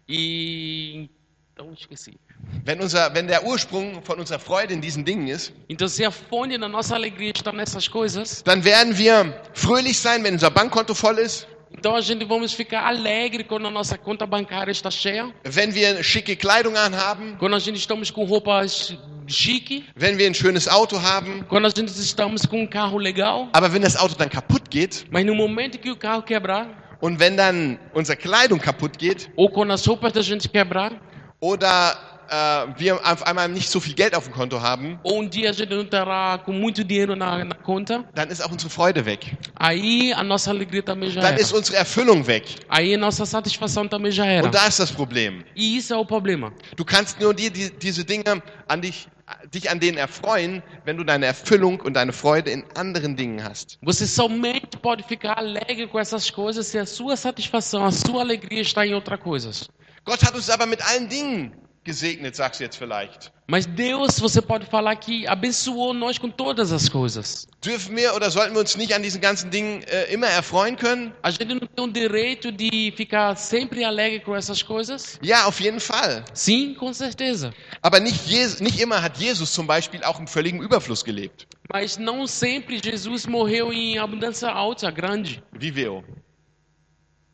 E 0.08 1.08
então 1.54 1.72
esqueci. 1.74 2.20
Wenn, 2.66 2.82
unser, 2.82 3.14
wenn 3.16 3.28
der 3.28 3.46
Ursprung 3.46 4.04
von 4.04 4.20
unserer 4.20 4.40
Freude 4.40 4.74
in 4.74 4.82
diesen 4.82 5.06
Dingen 5.06 5.28
ist, 5.30 5.54
Então 5.70 5.88
se 5.88 6.04
a 6.04 6.12
fonte 6.12 6.58
da 6.58 6.68
nossa 6.68 6.94
alegria 6.96 7.32
está 7.32 7.52
nessas 7.54 7.88
coisas, 7.88 8.44
dann 8.44 8.64
werden 8.64 8.98
wir 8.98 9.42
fröhlich 9.54 9.98
sein, 9.98 10.24
wenn 10.24 10.34
unser 10.34 10.52
Bankkonto 10.52 10.94
voll 10.94 11.18
ist, 11.18 11.48
então 11.86 11.96
a 11.96 12.02
gente 12.02 12.26
vamos 12.26 12.52
ficar 12.52 12.88
alegre 12.88 13.44
quando 13.44 13.68
a 13.68 13.70
nossa 13.70 13.96
conta 13.96 14.26
bancária 14.26 14.72
está 14.72 14.90
cheia, 14.90 15.32
wenn 15.44 15.72
wir 15.72 16.04
schicke 16.04 16.36
Kleidung 16.36 16.76
anhaben, 16.76 17.36
quando 17.38 17.56
a 17.56 17.60
gente 17.60 17.78
estamos 17.78 18.10
com 18.10 18.24
roupas 18.24 18.98
chique, 19.28 19.84
wenn 19.96 20.18
wir 20.18 20.26
ein 20.26 20.34
schönes 20.34 20.68
Auto 20.68 21.00
haben. 21.00 21.44
quando 21.48 21.68
a 21.68 21.70
gente 21.70 21.90
estamos 21.90 22.44
com 22.48 22.64
um 22.64 22.66
carro 22.66 22.98
legal, 22.98 23.50
Aber 23.54 23.72
wenn 23.72 23.84
das 23.84 23.96
Auto 23.96 24.16
dann 24.16 24.30
kaputt 24.30 24.68
geht 24.68 25.06
mas 25.12 25.24
no 25.24 25.36
momento 25.36 25.78
que 25.78 25.92
o 25.92 25.96
carro 25.96 26.24
quebrar 26.24 26.98
und 27.02 27.20
wenn 27.20 27.38
dann 27.38 27.78
unsere 27.94 28.18
Kleidung 28.18 28.58
kaputt 28.58 28.98
geht 28.98 29.30
ou 29.36 29.48
quando 29.48 29.72
as 29.72 29.88
roupas 29.88 30.12
da 30.12 30.24
gente 30.24 30.50
quebrar, 30.50 30.92
oder 31.40 32.15
äh, 32.30 32.68
wir 32.78 32.96
auf 33.06 33.26
einmal 33.26 33.48
nicht 33.50 33.70
so 33.70 33.80
viel 33.80 33.94
Geld 33.94 34.16
auf 34.16 34.26
dem 34.26 34.34
Konto 34.34 34.62
haben, 34.62 35.00
ou 35.04 35.20
um 35.20 35.28
dia 35.30 35.50
a 35.50 35.54
gente 35.54 35.70
não 35.74 35.82
estará 35.84 36.38
com 36.44 36.52
muito 36.52 36.84
dinheiro 36.84 37.16
na, 37.16 37.44
na 37.46 37.56
conta, 37.56 38.04
dann 38.14 38.30
ist 38.30 38.42
auch 38.44 38.52
unsere 38.52 38.70
Freude 38.70 39.06
weg. 39.06 39.38
aí 39.56 40.14
a 40.14 40.24
nossa 40.24 40.50
alegria 40.52 40.84
também 40.84 41.10
já 41.12 41.22
Dann 41.22 41.34
era. 41.34 41.42
ist 41.42 41.54
unsere 41.54 41.78
Erfüllung 41.78 42.26
weg. 42.28 42.56
Aí 42.70 42.94
a 42.94 42.98
nossa 42.98 43.26
satisfação 43.26 43.88
também 43.88 44.12
já 44.12 44.26
era. 44.26 44.46
Und 44.48 44.54
da 44.54 44.68
ist 44.68 44.80
das 44.80 44.92
Problem. 44.92 45.44
E 45.56 45.78
isso 45.78 45.94
é 45.94 45.98
o 45.98 46.06
problema. 46.06 46.52
Du 46.76 46.86
kannst 46.86 47.20
nur 47.20 47.34
dir 47.34 47.50
die, 47.50 47.70
diese 47.72 48.04
Dinge 48.04 48.24
an 48.68 48.82
dich, 48.82 49.08
dich 49.54 49.70
an 49.70 49.80
denen 49.80 49.98
erfreuen, 49.98 50.62
wenn 50.86 50.98
du 50.98 51.04
deine 51.04 51.26
Erfüllung 51.26 51.80
und 51.82 51.94
deine 51.96 52.14
Freude 52.14 52.52
in 52.52 52.64
anderen 52.76 53.16
Dingen 53.16 53.44
hast. 53.44 53.78
Você 53.82 54.06
somente 54.08 54.78
pode 54.78 55.04
ficar 55.04 55.38
alegre 55.40 55.88
com 55.88 56.00
essas 56.00 56.30
coisas 56.30 56.68
se 56.68 56.78
a 56.78 56.86
sua 56.86 57.16
satisfação, 57.16 57.86
a 57.86 57.92
sua 57.92 58.22
alegria 58.22 58.62
está 58.62 58.86
em 58.86 58.94
outras 58.94 59.20
coisas. 59.20 59.70
Gott 60.06 60.24
hat 60.24 60.36
uns 60.36 60.50
aber 60.50 60.68
mit 60.68 60.82
allen 60.84 61.08
Dingen 61.08 61.52
gesegnet, 61.86 62.36
sagst 62.36 62.60
du 62.60 62.66
jetzt 62.66 62.76
vielleicht. 62.78 63.32
Mas 63.48 63.68
Deus, 63.68 64.20
você 64.20 64.42
pode 64.42 64.66
falar 64.66 64.96
que 64.96 65.28
abençoou 65.28 65.94
nós 65.94 66.18
com 66.18 66.30
todas 66.32 66.72
as 66.74 66.90
coisas. 66.90 67.48
Dürfen 67.64 67.96
wir 67.96 68.16
oder 68.16 68.32
sollten 68.32 68.56
wir 68.56 68.62
uns 68.62 68.76
nicht 68.76 68.94
an 68.94 69.04
diesen 69.04 69.22
ganzen 69.22 69.52
Dingen 69.52 69.84
äh, 69.84 70.12
immer 70.12 70.28
erfreuen 70.28 70.76
können? 70.76 71.14
A 71.22 71.30
gente 71.30 71.46
não 71.46 71.60
tem 71.60 71.86
o 71.86 71.88
direito 71.88 72.52
de 72.52 72.92
ficar 72.98 73.36
sempre 73.36 73.84
alegre 73.84 74.20
com 74.20 74.36
essas 74.36 74.64
coisas? 74.64 75.20
Ja, 75.22 75.46
auf 75.46 75.60
jeden 75.62 75.80
Fall. 75.80 76.26
Sim, 76.34 76.74
com 76.74 76.92
certeza. 76.92 77.54
Aber 77.84 78.00
nicht, 78.00 78.28
Jes 78.28 78.60
nicht 78.60 78.80
immer 78.80 79.02
hat 79.02 79.18
Jesus 79.20 79.54
zum 79.54 79.68
Beispiel 79.68 80.04
auch 80.04 80.20
im 80.20 80.28
völligen 80.28 80.62
Überfluss 80.62 81.06
gelebt. 81.06 81.48
Mas 81.72 81.98
não 82.00 82.26
sempre 82.26 82.82
Jesus 82.84 83.28
morreu 83.28 83.72
em 83.72 84.00
abundância 84.00 84.50
alta, 84.50 84.90
grande. 84.90 85.44
Viveu. 85.52 86.04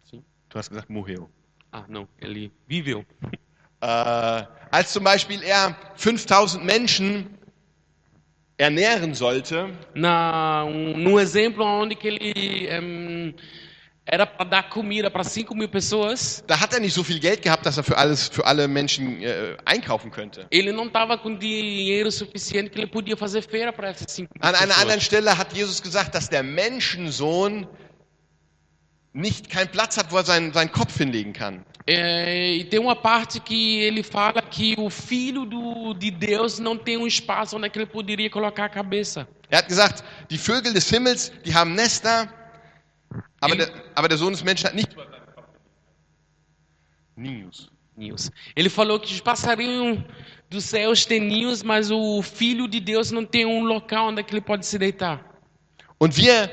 Sim. 0.10 0.22
Du 0.50 0.60
hast 0.60 0.70
gesagt, 0.70 0.92
morreu. 0.92 1.30
Ah, 1.72 1.86
não, 1.88 2.06
ele 2.20 2.52
viveu. 2.68 3.06
Äh, 3.82 4.44
als 4.72 4.94
zum 4.94 5.04
Beispiel 5.04 5.41
er 5.44 5.76
5000 5.96 6.63
Menschen 6.63 7.38
ernähren 8.58 9.15
sollte, 9.15 9.70
Na, 9.96 10.63
um, 10.63 11.02
num 11.02 11.17
exemplo 11.20 11.65
onde 11.65 11.96
que 11.96 12.08
ele 12.08 12.67
em, 12.67 13.36
era 14.06 14.26
para 14.28 14.46
dar 14.48 14.70
comida 14.70 15.10
para 15.10 15.24
5 15.24 15.56
mil 15.56 15.67
pessoas, 15.67 16.44
da 16.46 16.60
hat 16.60 16.74
er 16.74 16.80
nicht 16.80 16.94
so 16.94 17.04
viel 17.04 17.20
Geld 17.20 17.41
gehabt, 17.41 17.65
dass 17.65 17.78
er 17.78 17.84
für 17.84 17.98
alles, 17.98 18.30
für 18.30 18.46
alle 18.46 18.67
Menschen 18.67 19.24
äh, 19.24 19.58
einkaufen 19.65 20.12
könnte. 20.12 20.46
ele 20.52 20.72
não 20.72 20.86
estava 20.86 21.17
com 21.17 21.36
dinheiro 21.36 22.12
suficiente 22.12 22.70
que 22.70 22.80
ele 22.80 22.88
podia 22.88 23.17
fazer 23.17 23.41
feira 23.41 23.74
para 23.74 23.89
essas 23.89 24.12
5 24.12 24.30
mil 24.32 24.48
An 24.48 24.54
einer 24.56 24.78
anderen. 24.78 25.02
Stelle 25.02 25.38
hat 25.38 25.54
Jesus 25.54 25.82
gesagt, 25.82 26.13
dass 26.13 26.30
der 26.30 26.44
Menschensohn 26.44 27.67
nicht 29.13 29.50
keinen 29.50 29.70
Platz 29.70 29.98
hat, 29.98 30.12
wo 30.12 30.17
er 30.17 30.24
seinen, 30.24 30.54
seinen 30.54 30.72
Kopf 30.72 30.98
hinlegen 30.98 31.34
kann. 31.34 31.65
É, 31.93 32.56
e 32.56 32.63
tem 32.63 32.80
uma 32.80 32.95
parte 32.95 33.39
que 33.39 33.80
ele 33.82 34.04
fala 34.04 34.41
que 34.41 34.75
o 34.77 34.89
filho 34.89 35.45
do, 35.45 35.93
de 35.93 36.10
Deus 36.10 36.60
não 36.60 36.77
tem 36.77 36.97
um 36.97 37.06
espaço 37.06 37.58
onde 37.58 37.67
é 37.67 37.71
ele 37.75 37.86
poderia 37.86 38.30
colocar 38.30 38.65
a 38.65 38.69
cabeça. 38.69 39.27
Er 39.49 39.58
hat 39.58 39.67
gesagt, 39.67 40.04
die 40.30 40.38
Vögel 40.38 40.73
des 40.73 40.89
Himmels, 40.89 41.32
die 41.43 41.54
haben 41.54 41.75
Nester, 41.75 42.30
aber 43.41 43.56
der, 43.58 43.69
aber 43.95 44.08
der 44.08 44.17
Sohn 44.17 44.32
des 44.32 44.43
Menschen 44.43 44.67
hat 44.67 44.75
nicht. 44.75 44.95
Ninhos. 47.17 47.69
Ninhos. 47.97 48.32
Ele 48.56 48.69
falou 48.69 48.99
que 48.99 49.13
os 49.13 49.19
passarinhos 49.19 49.99
dos 50.49 50.63
céus 50.63 51.06
têm 51.06 51.19
ninhos, 51.19 51.63
mas 51.63 51.91
o 51.91 52.21
filho 52.21 52.67
de 52.67 52.80
Deus 52.80 53.12
não 53.12 53.25
tem 53.25 53.45
um 53.45 53.63
local 53.63 54.08
onde 54.08 54.21
é 54.21 54.25
ele 54.30 54.41
pode 54.41 54.65
se 54.65 54.80
deitar. 54.80 55.19
Und 55.97 56.15
wir 56.17 56.49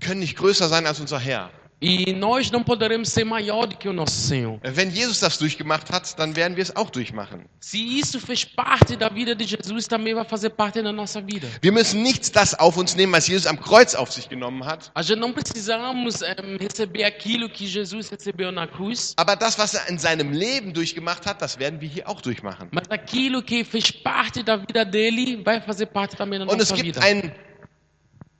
können 0.00 0.20
nicht 0.20 0.36
größer 0.36 0.68
sein 0.68 0.86
als 0.86 1.00
unser 1.00 1.18
Herr. 1.18 1.50
E 1.84 2.12
nós 2.12 2.48
não 2.48 2.62
poderemos 2.62 3.08
ser 3.08 3.24
maior 3.24 3.66
do 3.66 3.76
que 3.76 3.88
o 3.88 3.92
nosso 3.92 4.14
Senhor. 4.14 4.60
Wenn 4.62 4.88
Jesus 4.90 5.18
das 5.18 5.36
durchgemacht 5.36 5.90
hat, 5.90 6.16
dann 6.16 6.36
werden 6.36 6.56
wir 6.56 6.62
es 6.62 6.76
auch 6.76 6.90
durchmachen. 6.90 7.46
Se 7.58 7.76
isso 7.76 8.20
fez 8.20 8.44
parte 8.44 8.96
da 8.96 9.08
vida 9.08 9.34
de 9.34 9.44
Jesus, 9.44 9.88
também 9.88 10.14
vai 10.14 10.24
fazer 10.24 10.50
parte 10.50 10.80
da 10.80 10.92
nossa 10.92 11.20
vida. 11.20 11.48
Wir 11.60 11.72
müssen 11.72 12.00
nicht 12.04 12.36
das 12.36 12.54
auf 12.54 12.76
uns 12.76 12.94
nehmen, 12.94 13.12
was 13.12 13.26
Jesus 13.26 13.48
am 13.48 13.58
Kreuz 13.60 13.96
auf 13.96 14.12
sich 14.12 14.28
genommen 14.28 14.64
hat, 14.64 14.92
A 14.94 15.02
gente 15.02 15.18
não 15.18 15.32
precisamos 15.32 16.22
em, 16.22 16.56
receber 16.56 17.02
aquilo 17.04 17.48
que 17.48 17.66
Jesus 17.66 18.08
recebeu 18.10 18.52
na 18.52 18.68
cruz, 18.68 19.12
aber 19.16 19.34
das, 19.34 19.58
was 19.58 19.74
er 19.74 19.90
in 19.90 19.98
seinem 19.98 20.30
Leben 20.30 20.72
durchgemacht 20.72 21.26
hat, 21.26 21.42
das 21.42 21.58
werden 21.58 21.80
wir 21.80 21.88
hier 21.88 22.08
auch 22.08 22.20
durchmachen. 22.20 22.68
mas 22.70 22.88
aquilo 22.90 23.42
que 23.42 23.64
fez 23.64 23.90
parte 23.90 24.44
da 24.44 24.56
vida 24.56 24.84
dele 24.84 25.42
vai 25.44 25.60
fazer 25.60 25.86
parte 25.86 26.16
também 26.16 26.38
da 26.38 26.44
Und 26.46 26.60
es 26.62 26.72
gibt 26.72 26.94
vida. 26.96 27.00
ein 27.02 27.32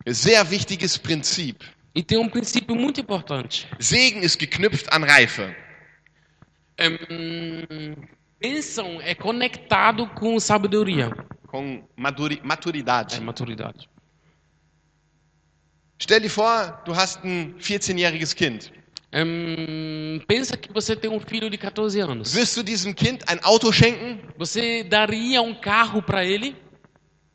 sehr 0.06 0.48
wichtiges 0.50 0.96
Prinzip. 0.96 1.56
E 1.94 2.02
tem 2.02 2.18
um 2.18 2.28
princípio 2.28 2.74
muito 2.74 3.00
importante. 3.00 3.68
Segen 3.78 4.22
ist 4.22 4.38
geknüpft 4.40 4.86
an 4.92 5.04
Reife. 5.04 5.54
Em, 6.78 7.94
bênção 8.40 9.00
é 9.02 9.14
conectado 9.14 10.06
com 10.08 10.40
sabedoria, 10.40 11.10
Com 11.46 11.84
Maduri 11.96 12.40
Maturidade. 12.42 13.16
é 13.16 13.20
maturidade. 13.20 13.88
Stell 16.00 16.20
dir 16.20 16.30
vor, 16.30 16.82
du 16.84 16.92
hast 16.92 17.20
ein 17.24 17.54
14-jähriges 17.60 18.34
Kind. 18.34 18.70
Em, 19.12 20.18
pensa 20.26 20.56
que 20.56 20.72
você 20.72 20.96
tem 20.96 21.10
um 21.10 21.20
filho 21.20 21.50
de 21.50 21.58
14 21.58 22.00
anos. 22.00 22.34
Wirst 22.34 22.56
du 22.56 22.62
diesem 22.64 22.94
Kind 22.94 23.22
ein 23.28 23.38
Auto 23.44 23.70
schenken? 23.70 24.18
Você 24.38 24.82
daria 24.82 25.42
um 25.42 25.54
carro 25.54 26.02
para 26.02 26.24
ele? 26.24 26.56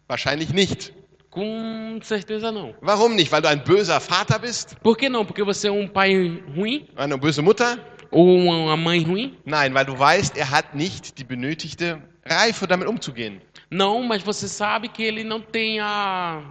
Wahrscheinlich 0.10 0.52
nicht. 0.52 0.92
Com 1.38 2.00
certeza 2.02 2.52
não. 2.52 2.74
Warum 2.82 3.10
nicht? 3.14 3.32
Weil 3.32 3.42
du 3.44 3.48
ein 3.48 3.64
böser 3.64 4.00
Vater 4.00 4.40
bist? 4.40 4.76
Por 4.82 4.98
que 4.98 5.08
não? 5.08 5.24
Porque 5.24 5.44
você 5.44 5.68
é 5.68 5.72
um 5.72 5.88
pai 5.88 6.42
ruim 6.56 6.88
Eine 6.96 7.16
böse 7.16 7.44
Mutter? 7.44 7.78
ou 8.10 8.26
uma 8.40 8.76
mãe 8.76 9.04
ruim? 9.04 9.38
Nein, 9.46 9.72
weil 9.76 9.86
du 9.86 9.94
weißt, 10.00 10.36
er 10.38 10.50
hat 10.50 10.74
nicht 10.74 11.18
die 11.20 11.24
benötigte 11.24 12.02
Reife, 12.26 12.66
damit 12.66 12.88
umzugehen. 12.88 13.40
Não, 13.70 14.02
mas 14.02 14.24
você 14.24 14.48
sabe 14.48 14.88
que 14.90 15.04
ele 15.04 15.24
não 15.24 15.40
tem 15.40 15.80
a 15.80 16.42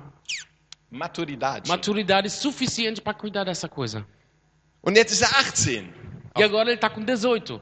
Maturidade. 0.89 1.69
maturidade 1.69 2.31
suficiente 2.31 3.01
para 3.03 3.13
cuidar 3.15 3.43
dessa 3.45 3.69
coisa. 3.69 4.07
Und 4.85 4.97
jetzt 4.97 5.11
ist 5.13 5.23
er 5.23 5.31
18. 5.53 5.89
E 6.39 6.43
agora 6.45 6.69
ele 6.69 6.77
está 6.77 6.89
com 6.89 7.01
18. 7.03 7.61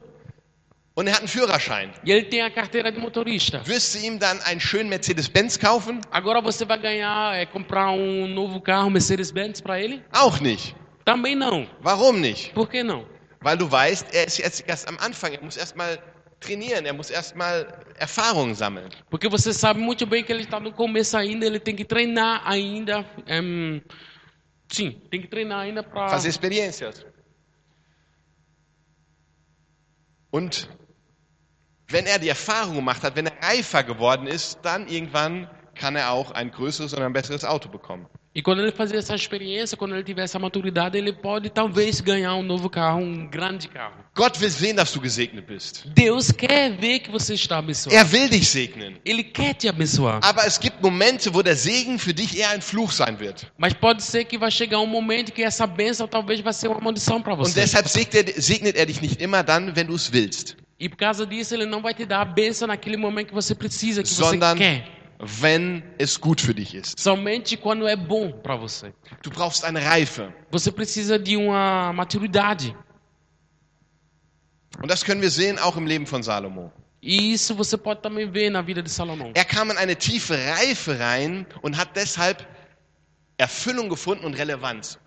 Und 0.97 1.07
er 1.07 1.13
hat 1.13 1.19
einen 1.19 1.27
Führerschein. 1.27 1.91
E 2.05 2.11
ele 2.11 2.23
tem 2.23 2.41
a 2.41 2.49
carteira 2.49 2.89
de 2.89 2.99
motorista. 2.99 3.61
Wirst 3.67 3.95
du 3.95 3.99
ihm 3.99 4.17
dann 4.17 4.39
einen 4.41 4.61
schönen 4.61 4.87
Mercedes-Benz 4.87 5.59
kaufen? 5.59 5.99
Agora 6.09 6.41
você 6.41 6.63
vai 6.63 6.79
ganhar, 6.79 7.35
é, 7.35 7.45
comprar 7.45 7.91
um 7.91 8.27
novo 8.27 8.61
carro 8.61 8.89
Mercedes-Benz 8.89 9.59
para 9.59 9.79
ele? 9.81 10.01
Auch 10.13 10.39
nicht. 10.39 10.73
Também 11.03 11.35
não. 11.35 11.67
Warum 11.83 12.21
nicht? 12.21 12.53
Por 12.53 12.69
que 12.69 12.81
não? 12.81 13.05
Weil 13.41 13.57
du 13.57 13.69
weißt, 13.69 14.13
er 14.13 14.25
ist 14.25 14.37
jetzt 14.37 14.63
erst 14.67 14.87
am 14.87 14.97
Anfang. 14.99 15.33
Er 15.33 15.43
muss 15.43 15.57
erst 15.57 15.75
mal 15.75 15.99
trainieren. 16.39 16.85
Er 16.85 16.93
muss 16.93 17.09
erst 17.09 17.35
mal 17.35 17.67
Erfahrungen 17.99 18.55
sammeln. 18.55 18.89
Porque 19.09 19.27
você 19.27 19.53
sabe 19.53 19.81
muito 19.81 20.07
bem 20.07 20.23
que 20.23 20.31
ele 20.31 20.43
está 20.43 20.61
no 20.61 20.71
começo 20.71 21.17
ainda, 21.17 21.45
ele 21.45 21.59
tem 21.59 21.75
que 21.75 21.83
treinar 21.83 22.41
ainda. 22.45 23.05
em, 23.27 23.81
sim, 24.69 24.91
tem 25.11 25.21
que 25.21 25.27
treinar 25.27 25.59
ainda 25.59 25.83
para. 25.83 26.07
Fazer 26.07 26.29
experiências. 26.29 27.05
Und 30.31 30.67
wenn 31.89 32.05
er 32.05 32.19
die 32.19 32.29
Erfahrung 32.29 32.75
gemacht 32.75 33.03
hat, 33.03 33.15
wenn 33.15 33.27
er 33.27 33.33
reifer 33.41 33.83
geworden 33.83 34.27
ist, 34.27 34.59
dann 34.63 34.87
irgendwann 34.87 35.47
kann 35.75 35.95
er 35.95 36.11
auch 36.11 36.31
ein 36.31 36.51
größeres 36.51 36.93
und 36.93 37.03
ein 37.03 37.13
besseres 37.13 37.43
Auto 37.43 37.69
bekommen. 37.69 38.07
E 38.37 38.41
quando 38.41 38.61
ele 38.61 38.73
fazer 38.73 38.97
essa 38.97 39.15
experiência, 39.15 39.77
quando 39.77 39.95
ele 39.95 40.03
tiver 40.03 40.23
essa 40.23 40.37
maturidade, 40.37 40.97
ele 40.97 41.13
pode 41.13 41.49
talvez 41.49 42.01
ganhar 42.01 42.35
um 42.35 42.43
novo 42.43 42.69
carro, 42.69 42.99
um 42.99 43.29
grande 43.29 43.69
carro. 43.69 43.93
Gott 44.13 44.41
will 44.41 44.49
sehen, 44.49 44.75
dass 44.75 44.91
du 44.91 44.99
gesegnet 44.99 45.47
bist. 45.47 45.85
Deus 45.95 46.33
quer 46.33 46.75
ver 46.77 46.99
que 46.99 47.09
você 47.09 47.33
está 47.35 47.59
abençoado. 47.59 47.95
Er 47.95 48.11
will 48.11 48.27
dich 48.27 48.49
segnen. 48.49 48.97
Ele 49.05 49.23
quer 49.23 49.53
te 49.53 49.69
abençoar. 49.69 50.19
Aber 50.21 50.45
es 50.45 50.59
gibt 50.59 50.81
Momente, 50.81 51.33
wo 51.33 51.41
der 51.41 51.55
Segen 51.55 51.97
für 51.97 52.13
dich 52.13 52.37
eher 52.37 52.49
ein 52.49 52.61
Fluch 52.61 52.91
sein 52.91 53.17
wird. 53.21 53.49
Mas 53.57 53.73
pode 53.73 54.03
ser 54.03 54.25
que 54.25 54.37
vai 54.37 54.51
chegar 54.51 54.79
um 54.81 54.85
momento 54.87 55.31
que 55.31 55.41
essa 55.41 55.65
bênção 55.65 56.05
talvez 56.05 56.41
vai 56.41 56.51
ser 56.51 56.67
uma 56.67 56.81
maldição 56.81 57.21
para 57.21 57.35
Und 57.35 57.45
você. 57.45 57.61
deshalb 57.61 57.87
segnet 57.87 58.35
er, 58.35 58.41
segnet 58.41 58.75
er 58.75 58.85
dich 58.85 59.01
nicht 59.01 59.21
immer 59.21 59.43
dann, 59.43 59.73
wenn 59.77 59.87
du 59.87 59.95
es 59.95 60.11
willst, 60.11 60.57
E 60.79 60.89
por 60.89 60.97
causa 60.97 61.25
disso, 61.25 61.53
ele 61.53 61.65
não 61.65 61.81
vai 61.81 61.93
te 61.93 62.05
dar 62.05 62.21
a 62.21 62.25
bênção 62.25 62.67
naquele 62.67 62.97
momento 62.97 63.27
que 63.27 63.33
você 63.33 63.55
precisa, 63.55 64.03
que 64.03 64.09
você 64.09 64.23
sondern 64.23 64.57
quer. 64.57 64.85
wenn 65.41 65.83
es 65.97 66.17
gut 66.17 66.41
für 66.41 66.53
dich 66.53 66.73
ist. 66.75 66.99
Somente 66.99 67.55
quando 67.55 67.87
é 67.87 67.95
bom 67.95 68.31
para 68.31 68.55
você. 68.55 68.93
Du 69.23 69.29
brauchst 69.29 69.63
eine 69.63 69.79
Reife. 69.79 70.33
Você 70.51 70.71
precisa 70.71 71.17
de 71.17 71.37
uma 71.37 71.93
maturidade. 71.93 72.75
Und 74.81 74.89
das 74.89 75.03
können 75.03 75.21
wir 75.21 75.31
sehen 75.31 75.57
auch 75.59 75.77
im 75.77 75.87
Leben 75.87 76.05
von 76.05 76.21
Salomo. 76.21 76.71
E 77.01 77.31
isso 77.31 77.53
você 77.55 77.77
pode 77.77 78.01
também 78.01 78.29
ver 78.29 78.49
na 78.49 78.61
vida 78.61 78.81
de 78.81 78.89
Salomão. 78.89 79.31
Er 79.35 79.45
kam 79.45 79.71
in 79.71 79.77
eine 79.77 79.95
tiefe 79.95 80.33
Reife 80.33 80.99
rein 80.99 81.45
und 81.61 81.77
hat 81.77 81.95
deshalb 81.95 82.45
Erfüllung 83.37 83.89
gefunden 83.89 84.25
und 84.25 84.33
Relevanz. 84.33 84.97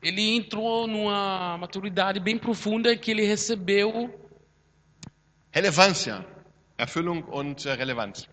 Ele 0.00 0.36
entrou 0.36 0.86
numa 0.86 1.58
maturidade 1.58 2.20
bem 2.20 2.38
profunda 2.38 2.96
que 2.96 3.10
ele 3.10 3.24
recebeu 3.26 4.08
Relevância. 5.58 6.24
Erfüllung 6.76 7.24
und 7.24 7.66
äh, 7.66 7.72
Relevanz. 7.72 8.28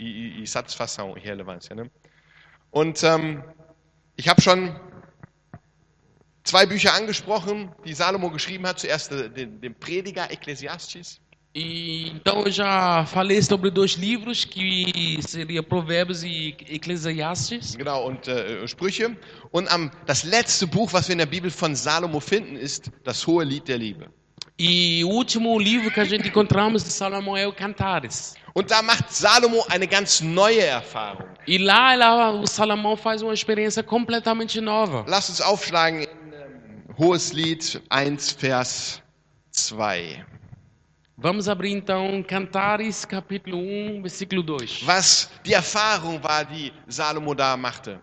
I, 0.00 0.04
I, 0.04 0.42
I 0.42 0.46
Satisfação 0.46 1.16
e 1.16 1.20
Relevância. 1.20 1.76
Ne? 1.76 1.88
Und 2.72 3.04
ähm, 3.04 3.44
ich 4.16 4.28
habe 4.28 4.42
schon 4.42 4.74
zwei 6.42 6.66
Bücher 6.66 6.92
angesprochen, 6.94 7.70
die 7.84 7.94
Salomo 7.94 8.30
geschrieben 8.30 8.66
hat. 8.66 8.80
Zuerst 8.80 9.12
äh, 9.12 9.30
den, 9.30 9.60
den 9.60 9.74
Prediger 9.76 10.28
Ecclesiastes 10.28 11.20
E 11.58 12.10
então 12.10 12.42
eu 12.44 12.50
já 12.50 13.06
falei 13.06 13.40
sobre 13.40 13.70
dois 13.70 13.92
livros 13.92 14.44
que 14.44 15.18
seria 15.22 15.62
Provérbios 15.62 16.22
e 16.22 16.54
Eclesiastes. 16.68 17.76
genau, 17.76 18.06
und 18.06 18.28
äh, 18.28 18.68
Sprüche. 18.68 19.16
Und 19.52 19.66
am, 19.72 19.90
das 20.04 20.22
letzte 20.24 20.66
Buch, 20.66 20.92
was 20.92 21.08
wir 21.08 21.14
in 21.14 21.18
der 21.18 21.24
Bibel 21.24 21.50
von 21.50 21.74
Salomo 21.74 22.20
finden, 22.20 22.56
ist 22.56 22.90
das 23.04 23.26
Hohe 23.26 23.44
Lied 23.44 23.68
der 23.68 23.78
Liebe. 23.78 24.10
E 24.58 25.04
o 25.04 25.08
último 25.08 25.58
livro 25.58 25.90
que 25.90 26.00
a 26.00 26.04
gente 26.04 26.28
encontramos 26.28 26.82
de 26.82 26.90
Salomão 26.90 27.36
é 27.36 27.46
o 27.46 27.52
Cantares. 27.52 28.34
Und 28.54 28.70
da 28.70 28.80
macht 28.80 29.12
Salomo 29.12 29.62
eine 29.68 29.86
ganz 29.86 30.22
neue 30.22 30.60
Erfahrung. 30.60 31.28
E 31.46 31.58
lá 31.58 31.92
ela, 31.92 32.30
o 32.30 32.46
Salomão 32.46 32.96
faz 32.96 33.20
uma 33.20 33.34
experiência 33.34 33.82
completamente 33.82 34.58
nova. 34.62 35.04
Lasst 35.06 35.28
uns 35.28 35.40
aufschlagen 35.42 36.04
in 36.04 36.08
ähm, 36.32 36.94
Hohes 36.98 37.32
Lied 37.32 37.82
1, 37.90 38.36
Vers 38.38 39.02
2. 39.52 40.24
Vamos 41.18 41.50
abrir 41.50 41.72
então 41.72 42.22
Cantares, 42.22 43.04
capítulo 43.04 43.58
1, 43.58 44.00
versículo 44.00 44.42
2. 44.42 44.86
Was 44.86 45.30
die 45.44 45.52
Erfahrung 45.52 46.22
war, 46.22 46.46
die 46.46 46.72
Salomo 46.88 47.34
da 47.34 47.58
machte. 47.58 48.00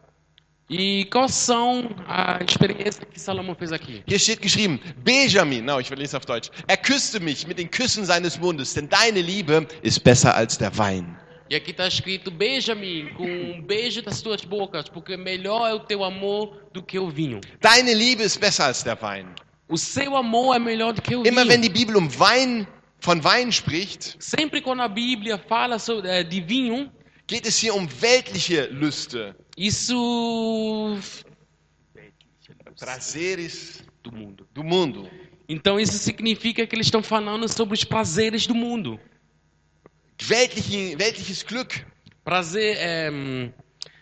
E 0.75 1.05
quais 1.05 1.35
são 1.35 1.87
a 2.07 2.39
experiência 2.43 3.05
que 3.05 3.19
Salomão 3.19 3.53
fez 3.53 3.71
aqui? 3.71 4.01
Hier 4.07 4.17
steht 4.17 4.41
geschrieben, 4.41 4.79
Benjamin, 5.03 5.61
no, 5.61 5.79
ich 5.79 5.87
lese 5.91 6.17
auf 6.17 6.25
Deutsch, 6.25 6.49
er 6.67 6.77
küsste 6.77 7.19
mich 7.19 7.45
mit 7.45 7.59
den 7.59 7.69
Küssen 7.69 8.03
seines 8.05 8.39
Mundes, 8.39 8.73
denn 8.73 8.89
deine 8.89 9.21
Liebe 9.21 9.67
ist 9.83 10.03
besser 10.03 10.33
als 10.35 10.57
der 10.57 10.75
Wein. 10.75 11.15
E 11.47 11.55
aqui 11.55 11.69
está 11.69 11.87
escrito 11.87 12.31
Benjamin, 12.31 13.09
com 13.15 13.23
um 13.23 13.61
beijo 13.61 14.01
das 14.01 14.19
tuas 14.23 14.43
bocas, 14.43 14.89
porque 14.89 15.15
melhor 15.15 15.69
é 15.69 15.75
o 15.75 15.79
teu 15.79 16.03
amor 16.03 16.57
do 16.73 16.81
que 16.81 16.97
o 16.97 17.07
vinho. 17.07 17.39
Deine 17.61 17.93
Liebe 17.93 18.23
ist 18.23 18.39
besser 18.39 18.63
als 18.65 18.81
der 18.81 18.99
Wein. 18.99 19.27
O 19.69 19.77
seu 19.77 20.15
amor 20.15 20.55
é 20.55 20.59
melhor 20.59 20.93
do 20.93 21.03
que 21.03 21.15
o 21.15 21.23
Immer 21.23 21.47
wenn 21.47 21.61
vinho. 21.61 21.71
die 21.71 21.85
Bibel 21.85 21.97
um 21.97 22.09
Wein, 22.19 22.65
von 22.99 23.23
Wein 23.23 23.51
spricht, 23.51 24.15
Sempre 24.19 24.59
quando 24.59 24.81
a 24.81 24.87
Bíblia 24.87 25.37
fala 25.37 25.77
sobre, 25.77 26.09
eh, 26.09 26.23
de 26.23 26.41
vinho, 26.41 26.89
geht 27.27 27.45
es 27.45 27.59
hier 27.59 27.75
um 27.75 27.87
weltliche 28.01 28.65
Lüste. 28.71 29.35
Isso 29.57 30.97
Prazeres 32.79 33.83
do 34.01 34.11
mundo. 34.11 34.47
do 34.53 34.63
mundo. 34.63 35.09
Então 35.47 35.79
isso 35.79 35.97
significa 35.97 36.65
que 36.65 36.75
eles 36.75 36.87
estão 36.87 37.03
falando 37.03 37.47
sobre 37.47 37.73
os 37.75 37.83
prazeres 37.83 38.47
do 38.47 38.55
mundo. 38.55 38.99
Weltlichen, 40.27 40.97
weltliches 40.97 41.43
Glück. 41.43 41.85
Prazer, 42.23 42.77
hum, 43.11 43.51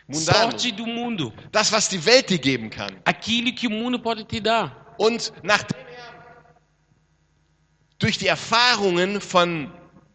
Mundano. 0.07 0.51
sorte 0.51 0.71
do 0.71 0.85
mundo. 0.85 1.33
Das, 1.51 1.71
was 1.71 1.89
die 1.89 2.03
Welt 2.05 2.29
dir 2.29 2.37
geben 2.37 2.69
kann. 2.69 3.01
Aquilo 3.05 3.53
que 3.53 3.67
o 3.67 3.71
mundo 3.71 3.99
pode 3.99 4.23
te 4.23 4.39
dar. 4.39 4.95
Und 4.97 5.33
nachdem 5.43 5.79
er 5.79 6.55
durch 7.97 8.17
die 8.17 8.27
Erfahrungen 8.27 9.19
von, 9.19 9.71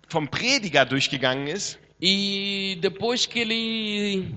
vom 0.08 0.28
Prediger 0.28 0.84
durchgegangen 0.84 1.48
ist, 1.48 1.78
E 2.00 2.76
depois 2.82 3.24
que 3.24 3.38
ele 3.38 4.34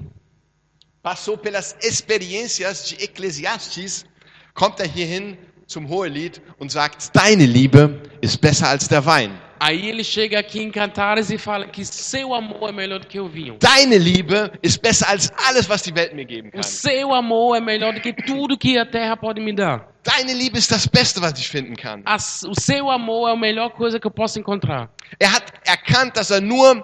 passou 1.02 1.38
pelas 1.38 1.76
experiências 1.82 2.88
de 2.88 3.04
Ecclesiastes, 3.04 4.06
kommt 4.54 4.80
er 4.80 4.88
hierhin 4.88 5.38
zum 5.68 5.88
Hohelied 5.90 6.42
und 6.58 6.72
sagt, 6.72 7.16
deine 7.16 7.46
Liebe 7.46 8.02
ist 8.22 8.42
besser 8.42 8.68
als 8.70 8.88
der 8.88 9.06
Wein. 9.06 9.32
Aí 9.62 9.90
ele 9.90 10.06
chega 10.06 10.40
aqui 10.40 10.62
em 10.62 10.72
Cantares 10.72 11.30
e 11.30 11.38
fala 11.38 11.68
que 11.68 11.84
seu 11.84 12.34
amor 12.34 12.70
é 12.70 12.72
melhor 12.72 13.00
do 13.02 13.08
que 13.08 13.20
o 13.20 13.28
vinho. 13.28 13.58
Deine 13.60 13.98
Liebe 13.98 14.52
ist 14.62 14.82
besser 14.82 15.10
als 15.10 15.30
alles, 15.48 15.68
was 15.70 15.82
die 15.84 15.94
Welt 15.94 16.14
mir 16.14 16.24
geben 16.26 16.48
O 16.48 16.52
kann. 16.54 16.64
seu 16.64 17.14
amor 17.14 17.58
é 17.58 17.60
melhor 17.60 17.94
do 17.94 18.00
que 18.00 18.14
tudo 18.14 18.58
que 18.58 18.78
a 18.78 18.86
terra 18.86 19.18
pode 19.18 19.42
me 19.42 19.54
dar. 19.54 19.90
Deine 20.04 20.34
Liebe 20.34 20.58
ist 20.58 20.72
das 20.72 20.88
Beste, 20.88 21.22
was 21.22 21.34
ich 21.38 21.50
finden 21.50 21.76
kann. 21.76 22.02
As- 22.06 22.44
o 22.44 22.54
seu 22.58 22.90
amor 22.90 23.30
é 23.30 23.34
a 23.34 23.36
melhor 23.36 23.72
coisa 23.72 24.00
que 24.00 24.08
eu 24.08 24.12
posso 24.12 24.40
encontrar. 24.40 24.90
Er 25.20 25.30
hat 25.34 25.52
erkannt, 25.66 26.16
dass 26.16 26.32
er 26.32 26.40
nur 26.40 26.82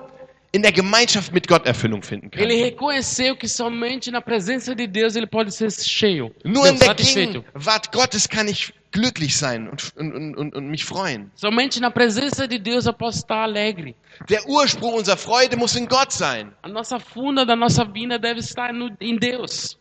in 0.55 0.61
der 0.61 0.71
Gemeinschaft 0.71 1.33
mit 1.33 1.49
Gott 1.49 1.65
Erfüllung 1.65 2.01
finden 2.01 2.31
kann. 2.31 2.41
Ele 2.41 2.63
reconheceu 2.63 3.35
que 3.35 3.47
somente 3.47 4.09
na 4.09 4.21
presença 4.21 4.73
de 4.73 4.87
Deus 4.87 5.15
ele 5.17 5.27
pode 5.27 5.51
ser 5.51 5.69
cheio, 5.69 6.33
Nur 6.45 6.65
in 6.67 6.79
der. 6.79 6.95
Gegenwart 6.95 7.91
Gottes 7.91 8.29
kann 8.29 8.47
ich 8.47 8.73
glücklich 8.93 9.35
sein 9.35 9.67
und, 9.67 9.93
und, 9.97 10.37
und, 10.37 10.55
und 10.55 10.67
mich 10.69 10.85
freuen. 10.85 11.29
Somente 11.35 11.81
na 11.81 11.91
presença 11.91 12.47
de 12.47 12.57
Deus 12.57 12.85
eu 12.85 12.93
posso 12.93 13.19
estar 13.19 13.43
alegre. 13.43 13.95
Der 14.29 14.47
Ursprung 14.47 14.93
unserer 14.93 15.17
Freude 15.17 15.57
muss 15.57 15.75
in 15.75 15.87
Gott 15.87 16.13
sein. 16.13 16.53
A 16.61 16.69
nossa 16.69 16.99
funda 16.99 17.45
da 17.45 17.57
nossa 17.57 17.83
vida 17.83 18.17
deve 18.17 18.39
estar 18.39 18.71
no, 18.71 18.89
em 19.01 19.19
Deus. 19.19 19.77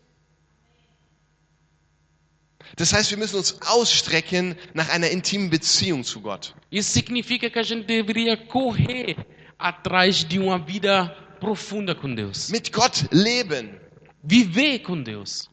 Das 2.76 2.92
heißt, 2.92 3.12
wir 3.12 3.18
müssen 3.18 3.37
uns 3.37 3.62
ausstrecken 3.62 4.56
nach 4.72 4.88
einer 4.88 5.08
intimen 5.08 5.48
Beziehung 5.48 6.02
zu 6.02 6.20
Gott. 6.20 6.52
Isso 6.72 6.90
significa 6.90 7.48
que 7.48 7.60
a 7.60 7.62
gente 7.62 7.87
deveria 7.87 8.37
correr 8.37 9.14
atrás 9.59 10.25
de 10.25 10.38
uma 10.38 10.59
vida 10.59 11.09
profunda 11.40 11.95
com 11.95 12.14
Deus. 12.14 12.51
Mit 12.51 12.71
Gott 12.71 13.07
leben. 13.12 13.79
Viver 14.23 14.79
com 14.81 15.03
Deus. 15.03 15.51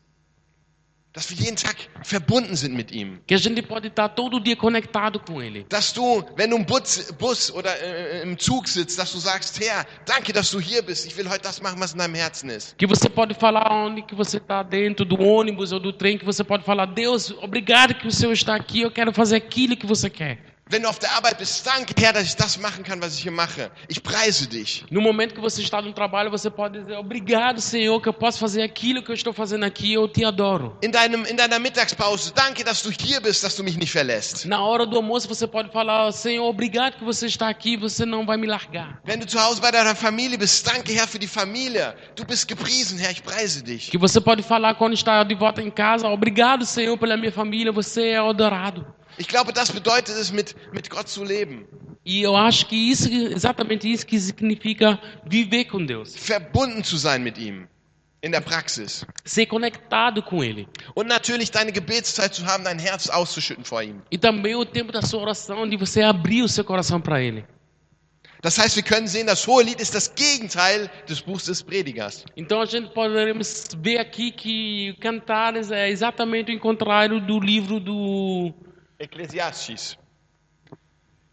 Dass 1.13 1.29
wir 1.29 1.35
jeden 1.35 1.57
Tag 1.57 1.75
verbunden 2.03 2.55
sind 2.55 2.73
mit 2.73 2.89
ihm. 2.93 3.19
Que 3.27 3.33
a 3.33 3.37
gente 3.37 3.61
pode 3.61 3.89
estar 3.89 4.07
todo 4.07 4.39
dia 4.39 4.55
conectado 4.55 5.19
com 5.19 5.41
Ele. 5.41 5.65
Dass 5.67 5.91
du, 5.91 6.23
wenn 6.37 6.49
du 6.49 6.55
im 6.55 6.65
Bus, 6.65 7.11
Bus 7.19 7.51
oder 7.51 7.69
äh, 7.81 8.23
im 8.23 8.37
Zug 8.39 8.65
sitzt, 8.69 8.97
dass 8.97 9.11
du 9.11 9.17
sagst, 9.17 9.59
Herr, 9.59 9.85
danke, 10.05 10.31
dass 10.31 10.51
du 10.51 10.61
hier 10.61 10.81
bist. 10.81 11.05
Ich 11.05 11.17
will 11.17 11.29
heute 11.29 11.41
das 11.41 11.61
machen, 11.61 11.81
was 11.81 11.91
in 11.91 11.97
deinem 11.97 12.15
Herzen 12.15 12.49
ist. 12.49 12.77
Que 12.77 12.87
você 12.87 13.09
pode 13.09 13.33
falar 13.33 13.69
onde 13.69 14.03
que 14.03 14.15
você 14.15 14.37
está 14.37 14.63
dentro 14.63 15.03
do 15.03 15.19
ônibus 15.21 15.73
ou 15.73 15.81
do 15.81 15.91
trem, 15.91 16.17
que 16.17 16.23
você 16.23 16.45
pode 16.45 16.63
falar, 16.63 16.85
Deus, 16.85 17.29
obrigado 17.41 17.93
que 17.95 18.07
o 18.07 18.11
Senhor 18.11 18.31
está 18.31 18.55
aqui, 18.55 18.79
eu 18.79 18.91
quero 18.91 19.11
fazer 19.11 19.35
aquilo 19.35 19.75
que 19.75 19.85
você 19.85 20.09
quer. 20.09 20.50
Wenn 20.71 20.83
du 20.83 20.87
auf 20.87 20.99
der 20.99 21.11
Arbeit 21.11 21.37
bist, 21.37 21.67
danke, 21.67 21.93
Herr, 21.99 22.13
dass 22.13 22.23
ich 22.23 22.35
das 22.37 22.57
machen 22.57 22.85
kann, 22.85 23.01
was 23.01 23.17
ich 23.17 23.23
hier 23.23 23.31
mache. 23.33 23.69
Ich 23.89 24.01
preise 24.01 24.47
dich. 24.47 24.85
No 24.89 25.01
momento 25.01 25.35
que 25.35 25.41
você 25.41 25.61
está 25.61 25.81
no 25.81 25.91
trabalho, 25.91 26.31
você 26.31 26.49
pode 26.49 26.79
dizer, 26.79 26.95
obrigado, 26.95 27.59
Senhor, 27.59 28.01
que 28.01 28.07
eu 28.07 28.13
posso 28.13 28.39
fazer 28.39 28.61
aquilo 28.61 29.03
que 29.03 29.11
eu 29.11 29.13
estou 29.13 29.33
fazendo 29.33 29.65
aqui, 29.65 29.91
eu 29.91 30.07
te 30.07 30.23
adoro. 30.23 30.77
In, 30.81 30.89
deinem, 30.89 31.29
in 31.29 31.35
deiner 31.35 31.59
Mittagspause, 31.59 32.31
danke, 32.33 32.63
dass 32.63 32.81
du 32.83 32.89
hier 32.89 33.19
bist, 33.19 33.43
dass 33.43 33.57
du 33.57 33.65
mich 33.65 33.75
nicht 33.75 33.91
verlässt. 33.91 34.45
Na 34.45 34.63
hora 34.63 34.85
do 34.85 34.95
almoço, 34.95 35.27
você 35.27 35.45
pode 35.45 35.69
falar, 35.73 36.09
Senhor, 36.13 36.47
obrigado 36.47 36.95
que 36.95 37.03
você 37.03 37.25
está 37.25 37.49
aqui, 37.49 37.75
você 37.75 38.05
não 38.05 38.25
vai 38.25 38.37
me 38.37 38.47
largar. 38.47 39.01
Wenn 39.03 39.19
du 39.19 39.29
zu 39.29 39.37
Hause 39.37 39.59
bei 39.59 39.71
deiner 39.73 39.93
Familie 39.93 40.37
bist, 40.37 40.65
danke, 40.65 40.93
Herr, 40.93 41.05
für 41.05 41.19
die 41.19 41.27
Familie. 41.27 41.93
Du 42.15 42.23
bist 42.23 42.47
gepriesen, 42.47 42.97
Herr, 42.97 43.11
ich 43.11 43.21
preise 43.23 43.61
dich. 43.61 43.89
Que 43.91 43.97
você 43.97 44.21
pode 44.21 44.41
falar 44.41 44.75
quando 44.75 44.93
está 44.93 45.21
de 45.25 45.35
volta 45.35 45.61
em 45.61 45.69
casa, 45.69 46.07
obrigado, 46.07 46.65
Senhor, 46.65 46.97
pela 46.97 47.17
minha 47.17 47.31
família, 47.33 47.73
você 47.73 48.11
é 48.11 48.17
adorado. 48.19 48.85
Ich 49.17 49.27
glaube, 49.27 49.53
das 49.53 49.71
bedeutet 49.71 50.15
es, 50.15 50.31
mit, 50.31 50.55
mit 50.73 50.89
Gott 50.89 51.07
zu 51.07 51.23
leben. 51.23 51.67
E 52.03 52.23
eu 52.23 52.35
acho 52.35 52.65
que 52.65 52.75
isso, 52.75 53.07
exatamente 53.09 53.91
isso 53.91 54.05
que 54.05 54.19
significa 54.19 54.99
viver 55.25 55.65
com 55.65 55.85
Deus. 55.85 56.15
Verbunden 56.15 56.83
zu 56.83 56.97
sein 56.97 57.21
mit 57.21 57.37
ihm. 57.37 57.67
In 58.23 58.31
der 58.31 58.41
Praxis. 58.41 59.05
Ser 59.25 59.47
conectado 59.47 60.21
com 60.21 60.43
Ele. 60.43 60.67
Und 60.95 61.07
natürlich 61.07 61.49
deine 61.51 61.71
Gebetszeit 61.71 62.33
zu 62.33 62.45
haben, 62.45 62.63
dein 62.63 62.79
Herz 62.79 63.09
auszuschütten 63.09 63.63
vor 63.63 63.81
ihm. 63.81 64.01
E 64.11 64.17
também 64.17 64.55
o 64.55 64.65
tempo 64.65 64.91
da 64.91 65.01
sua 65.01 65.21
oração, 65.21 65.67
de 65.67 65.75
você 65.75 66.01
abrir 66.01 66.43
o 66.43 66.47
seu 66.47 66.63
coração 66.63 67.01
para 67.01 67.21
Ele. 67.21 67.43
Das 68.41 68.57
heißt, 68.57 68.75
wir 68.75 68.83
können 68.83 69.07
sehen, 69.07 69.27
das 69.27 69.47
hohe 69.47 69.63
Lied 69.63 69.79
ist 69.79 69.93
das 69.93 70.13
Gegenteil 70.15 70.89
des 71.07 71.21
Buchs 71.21 71.45
des 71.45 71.61
Predigers. 71.61 72.25
Então 72.35 72.59
a 72.59 72.65
gente 72.65 72.91
poderemos 72.91 73.67
ver 73.77 73.99
aqui 73.99 74.31
que 74.31 74.95
Cantares 74.99 75.69
é 75.69 75.89
exatamente 75.89 76.51
o 76.51 76.59
contrário 76.59 77.21
do 77.21 77.39
livro 77.39 77.79
do 77.79 78.51
Ekklesiastes. 79.01 79.97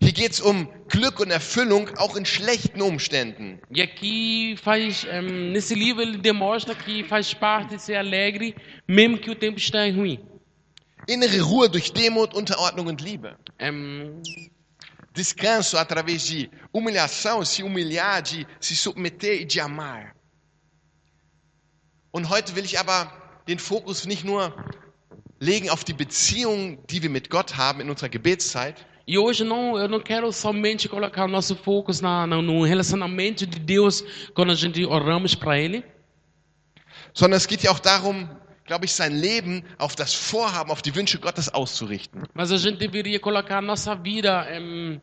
Hier 0.00 0.12
geht 0.12 0.32
es 0.32 0.40
um 0.40 0.68
Glück 0.88 1.20
und 1.20 1.30
Erfüllung, 1.30 1.90
auch 1.98 2.16
in 2.16 2.24
schlechten 2.24 2.80
Umständen. 2.80 3.60
E 3.70 3.82
aqui 3.82 4.56
faz, 4.56 5.04
em, 5.04 5.52
nesse 5.52 5.74
livro 5.74 6.00
ele 6.00 6.18
demonstra 6.18 6.74
que 6.74 7.04
faz 7.04 7.34
parte 7.34 7.76
de 7.76 7.82
ser 7.82 7.96
alegre, 7.96 8.54
mesmo 8.86 9.18
que 9.18 9.30
o 9.30 9.34
tempo 9.34 9.58
esteja 9.58 9.94
ruim. 9.94 10.18
Innere 11.06 11.40
Ruhe 11.40 11.68
durch 11.68 11.92
Demut, 11.92 12.34
Unterordnung 12.34 12.86
und 12.86 13.02
Liebe. 13.02 13.36
Em, 13.58 14.22
Descanso 15.12 15.76
através 15.76 16.22
de 16.22 16.48
humilhação, 16.72 17.44
se 17.44 17.64
humilhar, 17.64 18.22
de 18.22 18.46
se 18.60 18.76
submeter 18.76 19.40
e 19.40 19.44
de 19.44 19.60
amar. 19.60 20.14
Und 22.12 22.30
heute 22.30 22.54
will 22.54 22.64
ich 22.64 22.78
aber 22.78 23.12
den 23.48 23.58
Fokus 23.58 24.06
nicht 24.06 24.24
nur 24.24 24.54
legen 25.40 25.70
auf 25.70 25.84
die 25.84 25.92
Beziehung, 25.92 26.84
die 26.88 27.02
wir 27.02 27.10
mit 27.10 27.30
Gott 27.30 27.56
haben 27.56 27.80
in 27.80 27.90
unserer 27.90 28.08
Gebetszeit, 28.08 28.76
E 29.10 29.16
hoje 29.16 29.42
não, 29.42 29.78
eu 29.78 29.88
não 29.88 30.00
quero 30.00 30.30
somente 30.30 30.86
colocar 30.86 31.24
o 31.24 31.28
nosso 31.28 31.56
foco 31.56 31.90
na, 32.02 32.26
no 32.26 32.62
relacionamento 32.62 33.46
de 33.46 33.58
Deus 33.58 34.04
quando 34.34 34.52
a 34.52 34.54
gente 34.54 34.84
oramos 34.84 35.34
para 35.34 35.58
Ele, 35.58 35.82
sondern 37.14 37.38
es 37.38 37.46
geht 37.46 37.62
ja 37.62 37.70
auch 37.70 37.78
darum, 37.78 38.28
glaube 38.66 38.84
ich, 38.84 38.92
sein 38.92 39.16
Leben 39.18 39.64
auf 39.78 39.96
das 39.96 40.12
Vorhaben, 40.12 40.70
auf 40.70 40.82
die 40.82 40.94
Wünsche 40.94 41.18
Gottes 41.18 41.48
auszurichten. 41.48 42.24
mas 42.34 42.52
a 42.52 42.58
gente 42.58 42.76
deveria 42.76 43.18
colocar 43.18 43.62
nossa 43.62 43.94
vida, 43.94 44.46
em, 44.50 45.00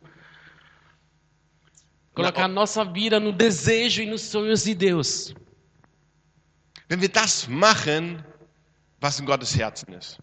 colocar 2.14 2.46
nossa 2.46 2.84
vida 2.84 3.18
no 3.18 3.32
desejo 3.32 4.02
e 4.02 4.06
nos 4.06 4.20
sonhos 4.20 4.62
de 4.62 4.76
Deus. 4.76 5.34
Wenn 6.88 7.00
wir 7.00 7.08
das 7.08 7.48
machen, 7.48 8.24
was 9.00 9.20
in 9.20 9.26
Gottes 9.26 9.54
Herzen 9.56 9.92
ist. 9.94 10.18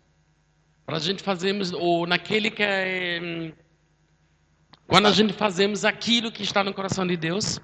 Para 0.86 0.98
a 0.98 1.00
gente 1.00 1.24
fazermos, 1.24 1.72
ou 1.72 2.06
naquele 2.06 2.52
que 2.52 2.64
é. 2.64 3.54
Quando 4.88 5.08
a 5.08 5.12
gente 5.12 5.34
fazemos 5.34 5.86
aquilo 5.86 6.32
que 6.32 6.44
está 6.44 6.64
no 6.64 6.74
coração 6.74 7.08
de 7.08 7.16
Deus, 7.18 7.60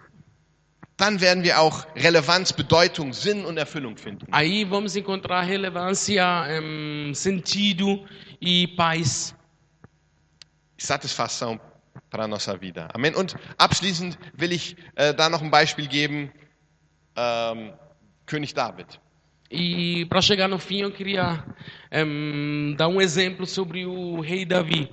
Dann 0.98 1.22
werden 1.22 1.44
wir 1.46 1.58
auch 1.62 1.86
Relevanz, 1.96 2.52
Bedeutung, 2.52 3.14
Sinn 3.14 3.46
und 3.46 3.58
Erfüllung 3.58 3.96
finden. 3.96 4.28
aí 4.32 4.66
vamos 4.66 4.98
encontrar 4.98 5.42
relevância, 5.42 6.46
em, 6.50 7.14
sentido 7.14 8.06
e 8.42 8.68
paz. 8.76 9.34
Satisfação 10.78 11.60
para 12.10 12.24
a 12.26 12.28
nossa 12.28 12.56
vida. 12.58 12.90
Amen. 12.94 13.16
Und 13.16 13.36
abschließend 13.58 14.18
will 14.34 14.52
ich 14.52 14.76
äh, 14.96 15.14
da 15.14 15.30
noch 15.30 15.42
ein 15.42 15.52
Beispiel 15.52 15.88
geben. 15.88 16.32
Ähm, 17.16 17.74
König 18.26 18.54
David. 18.54 19.00
E 19.52 20.06
para 20.06 20.22
chegar 20.22 20.48
no 20.48 20.60
fim, 20.60 20.82
eu 20.82 20.92
queria 20.92 21.44
em, 21.92 22.76
dar 22.78 22.88
um 22.88 23.02
exemplo 23.02 23.46
sobre 23.46 23.86
o 23.86 24.22
rei 24.22 24.46
Davi. 24.46 24.90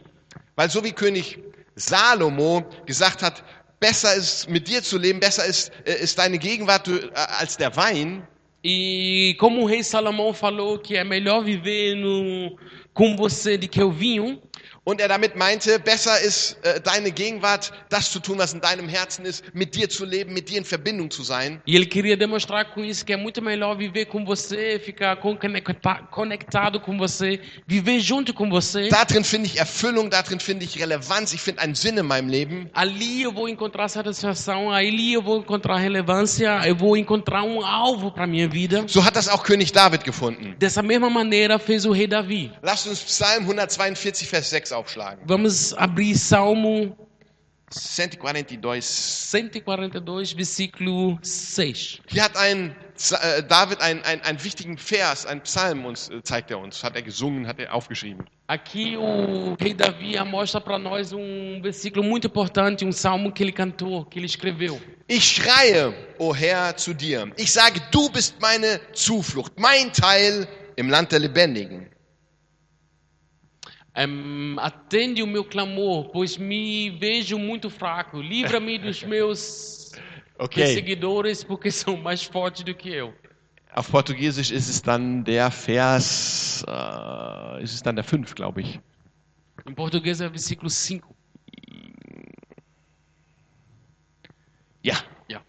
Weil 0.57 0.71
so 0.71 0.83
wie 0.83 0.93
König 0.93 1.39
Salomo 1.77 2.65
gesagt 2.87 3.23
hat, 3.23 3.45
besser 3.79 4.15
ist 4.15 4.49
mit 4.49 4.67
dir 4.67 4.83
zu 4.83 4.97
leben, 4.97 5.21
besser 5.21 5.45
ist, 5.45 5.71
äh, 5.85 6.03
ist 6.03 6.19
deine 6.19 6.39
Gegenwart 6.39 6.89
äh, 6.89 7.11
als 7.15 7.59
der 7.59 7.77
Wein, 7.77 8.23
E 8.69 9.35
como 9.39 9.63
o 9.63 9.65
rei 9.65 9.85
Salomão 9.85 10.33
falou 10.33 10.77
que 10.77 10.97
é 10.97 11.05
melhor 11.05 11.45
viver 11.45 11.95
no, 11.95 12.59
com 12.93 13.17
você 13.17 13.57
do 13.57 13.69
que 13.69 13.81
o 13.81 13.93
vinho, 13.93 14.43
Und 14.89 15.01
er 15.01 15.09
damit 15.09 15.35
meinte, 15.35 15.81
besser 15.81 16.21
ist 16.21 16.57
äh, 16.63 16.81
deine 16.81 17.11
Gegenwart, 17.11 17.73
das 17.89 18.13
zu 18.13 18.21
tun, 18.21 18.39
was 18.39 18.53
in 18.55 18.61
deinem 18.61 18.89
Herzen 18.89 19.25
ist, 19.27 19.43
mit 19.53 19.75
dir 19.75 19.89
zu 19.89 20.05
leben, 20.05 20.33
mit 20.33 20.49
dir 20.49 20.59
in 20.59 20.65
Verbindung 20.65 21.11
zu 21.11 21.25
sein. 21.25 21.61
e 21.67 21.75
ele 21.75 21.87
queria 21.87 22.17
demonstrar 22.17 22.67
com 22.73 22.85
isso 22.85 23.05
que 23.05 23.13
é 23.13 23.17
muito 23.17 23.43
melhor 23.43 23.77
viver 23.77 24.05
com 24.07 24.25
você, 24.25 24.79
ficar 24.79 25.17
con- 25.17 25.37
conecta- 25.37 26.07
conectado 26.13 26.79
com 26.79 26.97
você, 26.97 27.41
viver 27.67 27.99
junto 27.99 28.33
com 28.33 28.49
você. 28.49 28.89
Darin 28.89 29.25
finde 29.25 29.47
ich 29.49 29.59
Erfüllung, 29.59 30.09
darin 30.09 30.39
finde 30.39 30.65
ich 30.65 30.79
Relevanz, 30.79 31.33
ich 31.33 31.41
finde 31.41 31.63
einen 31.63 31.75
Sinn 31.75 31.99
in 31.99 32.07
meinem 32.07 32.29
Leben. 32.29 32.71
Ali 32.73 33.23
eu 33.25 33.33
vou 33.33 33.49
encontrar 33.49 33.89
satisfação, 33.89 34.71
ali 34.71 35.15
eu 35.15 35.21
vou 35.23 35.39
encontrar 35.39 35.79
relevância, 35.79 36.61
eu 36.65 36.77
vou 36.77 36.97
encontrar 36.97 37.43
um 37.43 37.61
alvo 37.67 38.13
para 38.13 38.25
minha 38.25 38.49
vida. 38.49 38.85
So 38.87 39.01
hat 39.03 39.15
das 39.17 39.27
auch 39.29 39.43
König 39.43 39.73
David 39.73 40.05
gefunden. 40.05 40.55
Dessa 40.61 40.81
mesma 40.81 41.11
maneira 41.11 41.59
fez 41.59 41.85
o 41.85 41.91
rei 41.91 42.07
Davi. 42.07 42.53
Lasst 42.63 42.87
uns 42.87 43.01
Psalm 43.03 43.45
142, 43.47 44.29
Vers 44.29 44.49
6 44.51 44.76
aufschlagen. 44.77 45.23
Vamos 45.27 45.73
abrir 45.75 46.17
Salmo 46.17 46.97
142. 47.71 48.85
142, 49.33 50.35
versículo 50.35 51.19
6. 51.23 52.01
Hier 52.09 52.23
hat 52.23 52.37
ein 52.37 52.77
äh, 53.21 53.43
David 53.43 53.81
einen, 53.81 54.03
einen, 54.05 54.23
einen 54.23 54.43
wichtigen 54.43 54.79
Vers, 54.79 55.27
einen 55.27 55.41
Psalm 55.43 55.85
uns 55.85 56.09
äh, 56.09 56.23
zeigt 56.23 56.51
er 56.51 56.59
uns, 56.59 56.83
hat 56.85 56.95
er 56.95 57.03
gesungen, 57.03 57.47
hat 57.47 57.59
er 57.59 57.75
aufgeschrieben. 57.75 58.25
Aqui 58.49 58.97
o 58.97 59.57
rei 59.61 59.75
Davi 59.75 60.17
mostra 60.25 60.61
para 60.61 60.79
nós 60.79 61.13
um 61.13 61.61
versículo 61.61 62.05
muito 62.05 62.29
importante, 62.29 62.85
um 62.85 62.93
salmo 62.93 63.33
que 63.33 63.43
ele 63.43 63.53
cantou, 63.53 64.05
que 64.05 64.21
ele 64.21 64.27
escreveu. 64.27 64.81
Ich 65.09 65.25
schreie, 65.25 65.93
o 66.19 66.33
Herr, 66.35 66.77
zu 66.77 66.95
dir. 66.95 67.31
Ich 67.37 67.53
sage, 67.53 67.81
du 67.91 68.09
bist 68.11 68.37
meine 68.41 68.81
Zuflucht, 68.93 69.53
mein 69.59 69.93
Teil 69.93 70.47
im 70.77 70.89
Land 70.89 71.11
der 71.11 71.19
Lebendigen. 71.19 71.89
Em, 73.97 74.57
atende 74.59 75.23
o 75.23 75.27
meu 75.27 75.45
clamor, 75.45 76.11
pois 76.11 76.37
me 76.37 76.91
vejo 76.91 77.39
muito 77.39 77.71
fraco. 77.71 78.21
Livra-me 78.21 78.79
dos 78.79 79.03
meus 79.05 79.93
perseguidores, 80.55 81.43
porque 81.43 81.71
são 81.71 81.97
mais 81.97 82.23
fortes 82.23 82.63
do 82.63 82.75
que 82.75 82.91
eu. 82.91 83.15
Auf 83.75 83.91
Portugiesisch 83.91 84.51
ist 84.51 84.69
es 84.69 84.81
dann 84.81 85.23
der 85.25 85.51
Vers, 85.51 86.65
äh, 86.67 87.63
ist 87.63 87.75
es 87.75 87.83
dann 87.83 87.97
der 87.97 88.05
5, 88.05 88.35
glaube 88.35 88.63
ich. 88.63 88.81
Em 89.67 89.75
português 89.75 90.21
é 90.21 90.29
versículo 90.29 90.71
5. 90.71 91.15
Ja. 94.83 95.05
Yeah. 95.29 95.45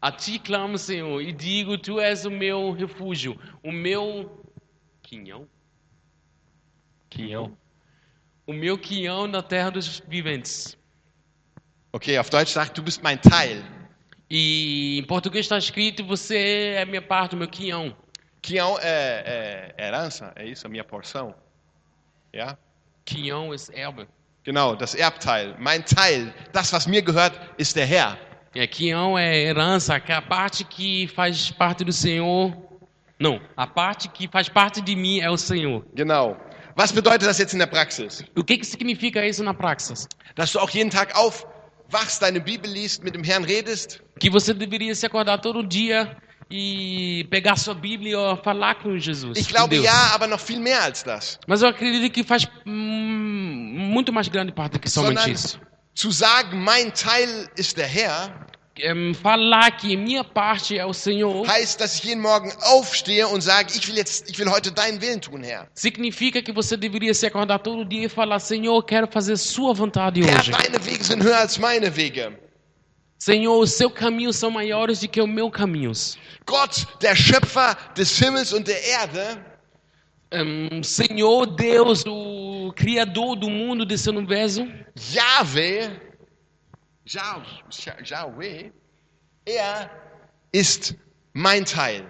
A 0.00 0.10
ti 0.10 0.38
clamo, 0.38 0.76
Senhor, 0.76 1.22
e 1.22 1.32
digo: 1.32 1.78
Tu 1.78 2.00
és 2.00 2.26
o 2.26 2.30
meu 2.30 2.72
refúgio, 2.72 3.38
o 3.62 3.70
meu 3.70 4.44
quinhão, 5.02 5.48
Quinhão. 7.08 7.56
O 8.46 8.52
meu 8.52 8.78
quinhão 8.78 9.26
na 9.26 9.42
terra 9.42 9.70
dos 9.70 10.02
viventes. 10.06 10.76
Okay, 11.92 12.18
auf 12.18 12.30
Deutsch 12.30 12.52
sagt, 12.52 12.74
du 12.76 12.82
bist 12.82 13.02
mein 13.02 13.18
Teil. 13.18 13.62
E 14.28 14.98
em 14.98 15.04
português 15.04 15.44
está 15.46 15.58
escrito: 15.58 16.04
Você 16.04 16.74
é 16.76 16.84
minha 16.84 17.02
parte, 17.02 17.34
o 17.34 17.38
meu 17.38 17.48
quinhão. 17.48 17.96
Quinhão 18.42 18.78
é, 18.80 19.74
é 19.78 19.86
herança, 19.86 20.32
é 20.36 20.44
isso, 20.44 20.66
a 20.66 20.70
minha 20.70 20.84
porção. 20.84 21.34
Ja? 22.32 22.58
Quinhão 23.04 23.52
é 23.54 23.80
erbe. 23.80 24.08
Genau, 24.44 24.76
das 24.76 24.94
Erbteil. 24.94 25.54
Mein 25.58 25.82
Teil, 25.82 26.32
das, 26.52 26.70
was 26.70 26.86
mir 26.86 27.02
gehört, 27.02 27.34
ist 27.58 27.74
der 27.74 27.86
Herr. 27.86 28.18
É, 28.54 28.66
quinhão 28.66 29.18
é 29.18 29.36
herança, 29.36 29.98
que 29.98 30.12
é 30.12 30.14
a 30.14 30.22
parte 30.22 30.64
que 30.64 31.08
faz 31.08 31.50
parte 31.50 31.82
do 31.82 31.92
Senhor. 31.92 32.54
Não, 33.18 33.40
a 33.56 33.66
parte 33.66 34.08
que 34.08 34.28
faz 34.28 34.48
parte 34.48 34.80
de 34.80 34.94
mim 34.94 35.18
é 35.20 35.30
o 35.30 35.36
Senhor. 35.36 35.84
Genau. 35.94 36.36
Was 36.76 36.92
bedeutet 36.92 37.28
das 37.28 37.38
jetzt 37.38 37.52
in 37.52 37.58
der 37.60 37.66
Praxis? 37.68 38.24
O 38.36 38.42
que, 38.42 38.58
que 38.58 38.66
significa 38.66 39.24
isso 39.24 39.42
na 39.44 39.54
praxis? 39.54 40.08
Dass 40.34 40.52
du 40.52 40.58
auch 40.58 40.70
jeden 40.70 40.90
Tag 40.90 41.14
aufwachst, 41.16 42.20
deine 42.20 42.40
Bibel 42.40 42.70
liest, 42.70 43.04
mit 43.04 43.14
dem 43.14 43.22
Herrn 43.24 43.44
redest, 43.44 44.00
Que 44.18 44.28
você 44.30 44.52
deveria 44.54 44.94
se 44.94 45.06
acordar 45.06 45.38
todo 45.40 45.62
dia 45.62 46.16
e 46.50 47.26
pegar 47.30 47.56
sua 47.56 47.74
Bíblia 47.74 48.18
e 48.18 48.44
falar 48.44 48.74
com 48.76 48.98
Jesus. 48.98 49.38
Ich 49.38 49.48
glaube 49.48 49.76
Deus. 49.76 49.84
ja, 49.84 50.14
aber 50.14 50.26
noch 50.26 50.40
viel 50.40 50.58
mehr 50.60 50.82
als 50.82 51.02
das. 51.04 51.38
Mas 51.46 51.62
eu 51.62 51.68
acredito 51.68 52.12
que 52.12 52.22
faz 52.24 52.46
muito 52.64 54.12
mais 54.12 54.28
grande 54.28 54.52
parte 54.52 54.78
que 54.78 54.88
somente 54.90 55.20
Sondern 55.20 55.32
isso. 55.32 55.60
zu 55.94 56.10
sagen, 56.10 56.60
mein 56.62 56.92
Teil 56.92 57.48
ist 57.56 57.76
der 57.76 57.86
Herr, 57.86 58.46
Falar 59.22 59.70
que 59.76 59.96
minha 59.96 60.24
parte 60.24 60.76
é 60.76 60.84
o 60.84 60.92
Senhor 60.92 61.46
heißt, 61.46 61.80
dass 61.80 61.96
ich 61.96 62.04
jeden 62.04 62.20
Morgen 62.20 62.52
aufstehe 62.60 63.26
und 63.28 63.40
sage, 63.40 63.72
ich 63.76 63.86
will 63.86 63.96
jetzt, 63.96 64.28
ich 64.28 64.36
will 64.38 64.50
heute 64.50 64.72
deinen 64.72 65.00
Willen 65.00 65.20
tun, 65.20 65.44
Herr. 65.44 65.68
significa 65.74 66.42
que 66.42 66.52
você 66.52 66.76
deveria 66.76 67.14
se 67.14 67.24
acordar 67.26 67.60
todo 67.60 67.84
dia 67.84 68.06
e 68.06 68.08
falar: 68.08 68.40
Senhor, 68.40 68.82
quero 68.84 69.06
fazer 69.06 69.36
sua 69.36 69.72
vontade 69.72 70.20
Herr, 70.22 70.40
hoje. 70.40 70.50
deine 70.50 70.84
Wege 70.84 71.04
sind 71.04 71.22
höher 71.22 71.38
als 71.38 71.56
meine 71.58 71.94
Wege. 71.96 72.32
Senhor, 73.16 73.58
os 73.60 73.72
seus 73.72 73.92
caminhos 73.92 74.36
são 74.36 74.50
maiores 74.50 74.98
do 75.00 75.08
que 75.08 75.20
os 75.20 75.28
meus 75.28 75.52
caminhos. 75.52 76.18
Gott, 76.44 76.84
der 77.00 77.14
Schöpfer 77.14 77.76
des 77.96 78.18
Himmels 78.18 78.52
und 78.52 78.66
der 78.66 78.84
Erde, 78.86 79.38
Em, 80.32 80.82
Senhor 80.82 81.46
Deus, 81.46 82.04
o 82.06 82.72
Criador 82.74 83.36
do 83.36 83.48
mundo, 83.48 83.86
desse 83.86 84.10
universo, 84.10 84.66
Yahweh, 85.14 85.90
Yahweh, 87.06 88.70
er 89.44 89.90
ist 90.52 90.94
mein 91.32 91.64
Teil. 91.64 92.04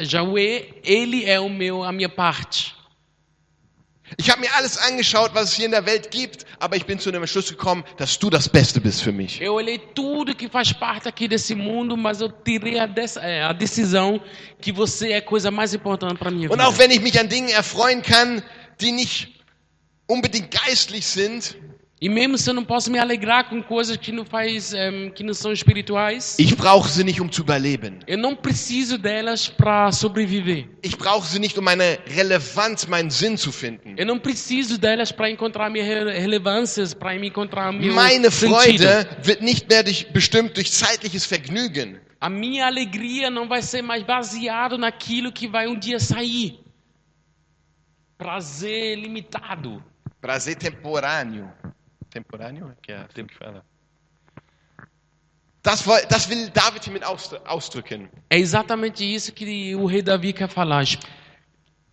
Yahweh, 0.00 0.80
Ele 0.82 1.24
é 1.24 1.38
o 1.38 1.48
meu, 1.48 1.82
a 1.82 1.92
minha 1.92 2.08
parte. 2.08 2.74
Ich 4.18 4.30
habe 4.30 4.40
mir 4.40 4.54
alles 4.54 4.76
angeschaut, 4.76 5.34
was 5.34 5.50
es 5.50 5.54
hier 5.54 5.66
in 5.66 5.70
der 5.70 5.86
Welt 5.86 6.10
gibt, 6.10 6.44
aber 6.58 6.76
ich 6.76 6.84
bin 6.84 6.98
zu 6.98 7.10
dem 7.10 7.26
Schluss 7.26 7.48
gekommen, 7.48 7.82
dass 7.96 8.18
du 8.18 8.28
das 8.28 8.48
Beste 8.48 8.80
bist 8.80 9.02
für 9.02 9.12
mich. 9.12 9.40
Eu 9.40 9.54
olhei 9.54 9.78
tudo 9.78 10.34
que 10.34 10.48
faz 10.48 10.72
parte 10.72 11.08
aqui 11.08 11.28
desse 11.28 11.54
mundo, 11.54 11.96
mas 11.96 12.20
eu 12.20 12.30
tirei 12.30 12.78
a, 12.78 12.88
é, 13.22 13.42
a 13.42 13.52
decisão 13.52 14.20
que 14.60 14.70
você 14.72 15.12
é 15.12 15.16
a 15.18 15.22
coisa 15.22 15.50
mais 15.50 15.72
importante 15.72 16.18
para 16.18 16.30
minha 16.30 16.50
Und 16.50 16.60
auch 16.60 16.78
wenn 16.78 16.90
ich 16.90 17.00
mich 17.00 17.18
an 17.18 17.28
Dingen 17.28 17.48
erfreuen 17.48 18.02
kann, 18.02 18.42
die 18.80 18.92
nicht 18.92 19.42
unbedingt 20.06 20.50
geistlich 20.50 21.06
sind, 21.06 21.56
E 22.02 22.08
mesmo 22.08 22.36
se 22.36 22.50
eu 22.50 22.54
não 22.54 22.64
posso 22.64 22.90
me 22.90 22.98
alegrar 22.98 23.48
com 23.48 23.62
coisas 23.62 23.96
que 23.96 24.10
não 24.10 24.24
faz, 24.24 24.74
em, 24.74 25.08
que 25.12 25.22
não 25.22 25.32
são 25.32 25.52
espirituais, 25.52 26.36
ich 26.36 26.56
brauche 26.56 26.88
sie 26.90 27.04
nicht, 27.04 27.22
um 27.22 27.28
zu 27.30 27.42
überleben. 27.42 28.00
eu 28.08 28.18
não 28.18 28.34
preciso 28.34 28.98
delas 28.98 29.48
para 29.48 29.92
sobreviver. 29.92 30.68
Ich 30.82 30.96
brauche 30.96 31.28
sie 31.28 31.38
nicht, 31.38 31.56
um 31.56 31.62
meine 31.62 32.00
Relevanz, 32.08 32.86
meinen 32.88 33.08
Sinn 33.08 33.36
zu 33.36 33.52
finden. 33.52 33.94
Eu 33.96 34.04
não 34.04 34.18
preciso 34.18 34.78
delas 34.78 35.12
para 35.12 35.30
encontrar 35.30 35.70
minhas 35.70 35.86
rele- 35.86 36.18
relevâncias, 36.18 36.92
para 36.92 37.16
me 37.16 37.28
encontrar 37.28 37.70
meu 37.72 37.94
Meine 37.94 38.28
sentido. 38.32 38.82
Freude 38.82 39.08
wird 39.22 39.40
nicht 39.40 39.68
mehr 39.68 39.84
durch, 39.84 40.04
bestimmt 40.12 40.56
durch 40.56 40.72
zeitliches 40.72 41.24
Vergnügen. 41.24 42.00
A 42.20 42.28
minha 42.28 42.66
alegria 42.66 43.30
não 43.30 43.46
vai 43.46 43.62
ser 43.62 43.80
mais 43.80 44.02
baseado 44.02 44.76
naquilo 44.76 45.30
que 45.30 45.46
vai 45.46 45.68
um 45.68 45.78
dia 45.78 46.00
sair. 46.00 46.58
Prazer 48.18 48.96
limitado. 48.96 49.82
Prazer 50.20 50.56
temporâneo. 50.56 51.48
Temporâneo? 52.12 52.74
Que 52.82 52.92
é 52.92 52.96
assim 52.98 53.26
que 53.26 53.34
fala. 53.34 53.64
Das, 55.62 55.84
das 56.08 56.28
will 56.28 56.50
David 56.50 56.82
hiermit 56.84 57.04
aus- 57.04 57.34
ausdrücken. 57.44 58.08
É 58.28 58.36
exatamente 58.38 59.04
isso 59.04 59.32
que 59.32 59.74
o 59.76 59.86
rei 59.86 60.02
Davi 60.02 60.32
quer 60.32 60.48
falar. 60.48 60.84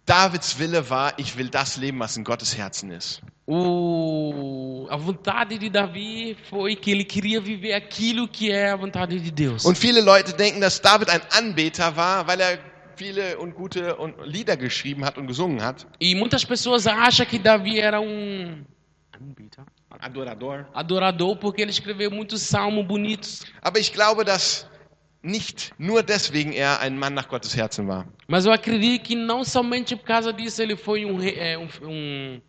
Davids 0.05 0.57
Wille 0.57 0.89
war, 0.89 1.13
ich 1.17 1.37
will 1.37 1.49
das 1.49 1.77
leben, 1.77 1.99
was 1.99 2.17
in 2.17 2.23
Gottes 2.23 2.57
Herzen 2.57 2.89
ist. 2.91 3.21
O, 3.45 4.87
a 4.89 4.97
vontade 4.97 5.57
de 5.59 5.69
Davi 5.69 6.35
foi 6.49 6.75
que 6.75 6.91
ele 6.91 7.03
queria 7.03 7.39
viver 7.39 7.73
aquilo 7.73 8.27
que 8.27 8.51
é 8.51 8.71
a 8.71 8.75
vontade 8.75 9.19
de 9.19 9.31
Deus. 9.31 9.65
Und 9.65 9.77
viele 9.77 10.01
Leute 10.01 10.33
denken, 10.33 10.61
dass 10.61 10.81
David 10.81 11.09
ein 11.09 11.21
Anbeter 11.31 11.95
war, 11.95 12.25
weil 12.27 12.39
er 12.41 12.59
viele 12.95 13.37
und 13.37 13.53
gute 13.53 13.95
und 13.97 14.15
Lieder 14.25 14.57
geschrieben 14.57 15.05
hat 15.05 15.17
und 15.19 15.27
gesungen 15.27 15.61
hat. 15.63 15.85
E 15.99 16.15
muitas 16.15 16.43
pessoas 16.43 16.87
acham 16.87 17.25
que 17.27 17.37
Davi 17.39 17.79
era 17.79 17.99
um 17.99 18.65
Adorador. 19.99 20.67
adorador 20.73 21.35
porque 21.37 21.61
ele 21.61 21.71
escreveu 21.71 22.11
muitos 22.11 22.41
salmos 22.41 22.85
bonitos. 22.85 23.45
Aber 23.61 23.79
ich 23.79 23.91
glaube, 23.91 24.23
dass 24.23 24.67
nicht 25.21 25.73
nur 25.77 26.03
deswegen 26.03 26.53
er 26.53 26.79
ein 26.79 26.97
Mann 26.97 27.13
nach 27.13 27.27
Gottes 27.27 27.55
Herzen 27.55 27.87
war. 27.87 28.05
Mas 28.27 28.45
eu 28.45 28.51
acredito 28.51 29.03
que 29.03 29.15
não 29.15 29.43
somente 29.43 29.95
por 29.95 30.05
causa 30.05 30.31
disso 30.31 30.61
ele 30.61 30.75
foi 30.75 31.05
um, 31.05 31.21
é, 31.21 31.57
um, 31.57 31.67
um 31.83 32.41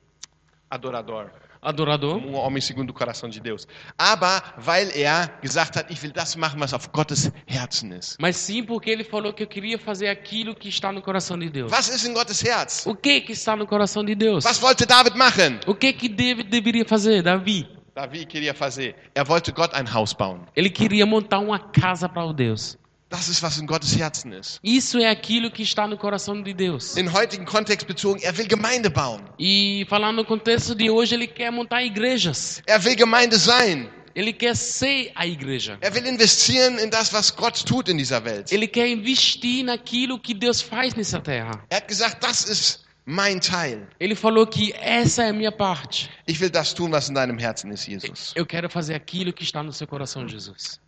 Adorador. 0.68 1.30
Adorador, 1.62 2.16
Um 2.16 2.34
homem 2.34 2.60
segundo 2.60 2.90
o 2.90 2.92
coração 2.94 3.28
de 3.28 3.40
Deus. 3.40 3.66
Aber 3.98 4.42
weil 4.58 4.90
er 4.96 5.28
gesagt 5.42 5.76
hat, 5.76 5.90
ich 5.90 6.02
will 6.02 6.12
das 6.12 6.36
machen, 6.36 6.60
was 6.60 6.72
auf 6.72 6.90
Gottes 6.92 7.30
Herzen 7.46 7.92
ist. 7.92 8.16
mas 8.20 8.36
sim 8.36 8.64
porque 8.64 8.90
ele 8.90 9.04
falou 9.04 9.32
que 9.32 9.42
eu 9.42 9.46
queria 9.46 9.78
fazer 9.78 10.08
aquilo 10.08 10.54
que 10.54 10.68
está 10.68 10.90
no 10.92 11.02
coração 11.02 11.38
de 11.38 11.48
Deus. 11.50 11.70
Was 11.70 11.88
ist 11.88 12.04
in 12.06 12.14
Gottes 12.14 12.42
Herz? 12.42 12.86
O 12.86 12.94
que 12.94 13.20
que 13.20 13.32
está 13.32 13.54
no 13.56 13.66
coração 13.66 14.04
de 14.04 14.14
Deus? 14.14 14.44
Was 14.44 14.60
wollte 14.60 14.86
David 14.86 15.16
machen? 15.16 15.60
O 15.66 15.74
que 15.74 15.92
que 15.92 16.08
David 16.08 16.48
deveria 16.48 16.84
fazer, 16.84 17.22
Davi? 17.22 17.68
David 17.94 18.26
queria 18.26 18.54
fazer. 18.54 18.94
Er 19.14 19.28
wollte 19.28 19.52
Gott 19.52 19.74
ein 19.74 19.86
Haus 19.92 20.12
bauen. 20.14 20.40
Ele 20.56 20.70
queria 20.70 21.04
montar 21.04 21.40
uma 21.40 21.58
casa 21.58 22.08
para 22.08 22.24
o 22.24 22.32
Deus. 22.32 22.78
Das 23.10 23.28
ist, 23.28 23.42
was 23.42 23.58
in 23.58 23.66
Gottes 23.66 23.98
Herzen 23.98 24.32
ist. 24.32 24.60
Isso 24.62 24.96
é 24.98 25.10
aquilo 25.10 25.50
que 25.50 25.64
está 25.64 25.84
no 25.84 25.98
coração 25.98 26.40
de 26.40 26.54
Deus. 26.54 26.96
In 26.96 27.12
heutigen 27.12 27.44
Kontext 27.44 27.84
bezogen, 27.84 28.22
er 28.22 28.38
will 28.38 28.46
Gemeinde 28.48 28.88
bauen. 28.88 29.20
E 29.36 29.84
falando 29.88 30.18
no 30.18 30.24
contexto 30.24 30.76
de 30.76 30.88
hoje, 30.88 31.16
ele 31.16 31.26
quer 31.26 31.50
montar 31.50 31.82
igrejas. 31.82 32.62
Er 32.68 32.82
will 32.84 32.96
Gemeinde 32.96 33.36
sein. 33.36 33.90
Ele 34.14 34.32
quer 34.32 34.54
ser 34.56 35.10
a 35.16 35.26
igreja. 35.26 35.76
Er 35.80 35.92
will 35.92 36.06
investieren 36.06 36.78
in 36.78 36.88
das, 36.88 37.12
was 37.12 37.34
Gott 37.34 37.64
tut 37.66 37.88
in 37.88 37.96
dieser 37.96 38.24
Welt. 38.24 38.52
Ele 38.52 38.68
quer 38.68 38.86
investir 38.86 39.64
naquilo 39.64 40.16
que 40.16 40.32
Deus 40.32 40.60
faz 40.60 40.94
nessa 40.94 41.20
terra. 41.20 41.64
Er 41.68 41.78
hat 41.78 41.88
gesagt, 41.88 42.22
das 42.22 42.44
ist 42.44 42.84
mein 43.04 43.40
Teil. 43.40 43.88
Ele 43.98 44.14
falou 44.14 44.46
que 44.46 44.72
essa 44.74 45.24
é 45.24 45.30
a 45.30 45.32
minha 45.32 45.50
parte. 45.50 46.08
Ich 46.28 46.40
will 46.40 46.50
das 46.50 46.72
tun, 46.72 46.92
was 46.92 47.08
in 47.08 47.14
deinem 47.14 47.38
Herzen 47.40 47.72
ist, 47.72 47.86
Jesus. 47.86 48.32
Eu 48.36 48.46
quero 48.46 48.70
fazer 48.70 48.94
aquilo 48.94 49.32
que 49.32 49.42
está 49.42 49.64
no 49.64 49.72
seu 49.72 49.88
coração, 49.88 50.28
Jesus. 50.28 50.78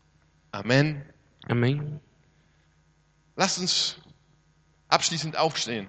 Amen. 0.53 1.03
Amém? 1.49 2.01
Lasst 3.37 3.59
uns 3.59 3.97
abschließend 4.89 5.37
aufstehen. 5.37 5.89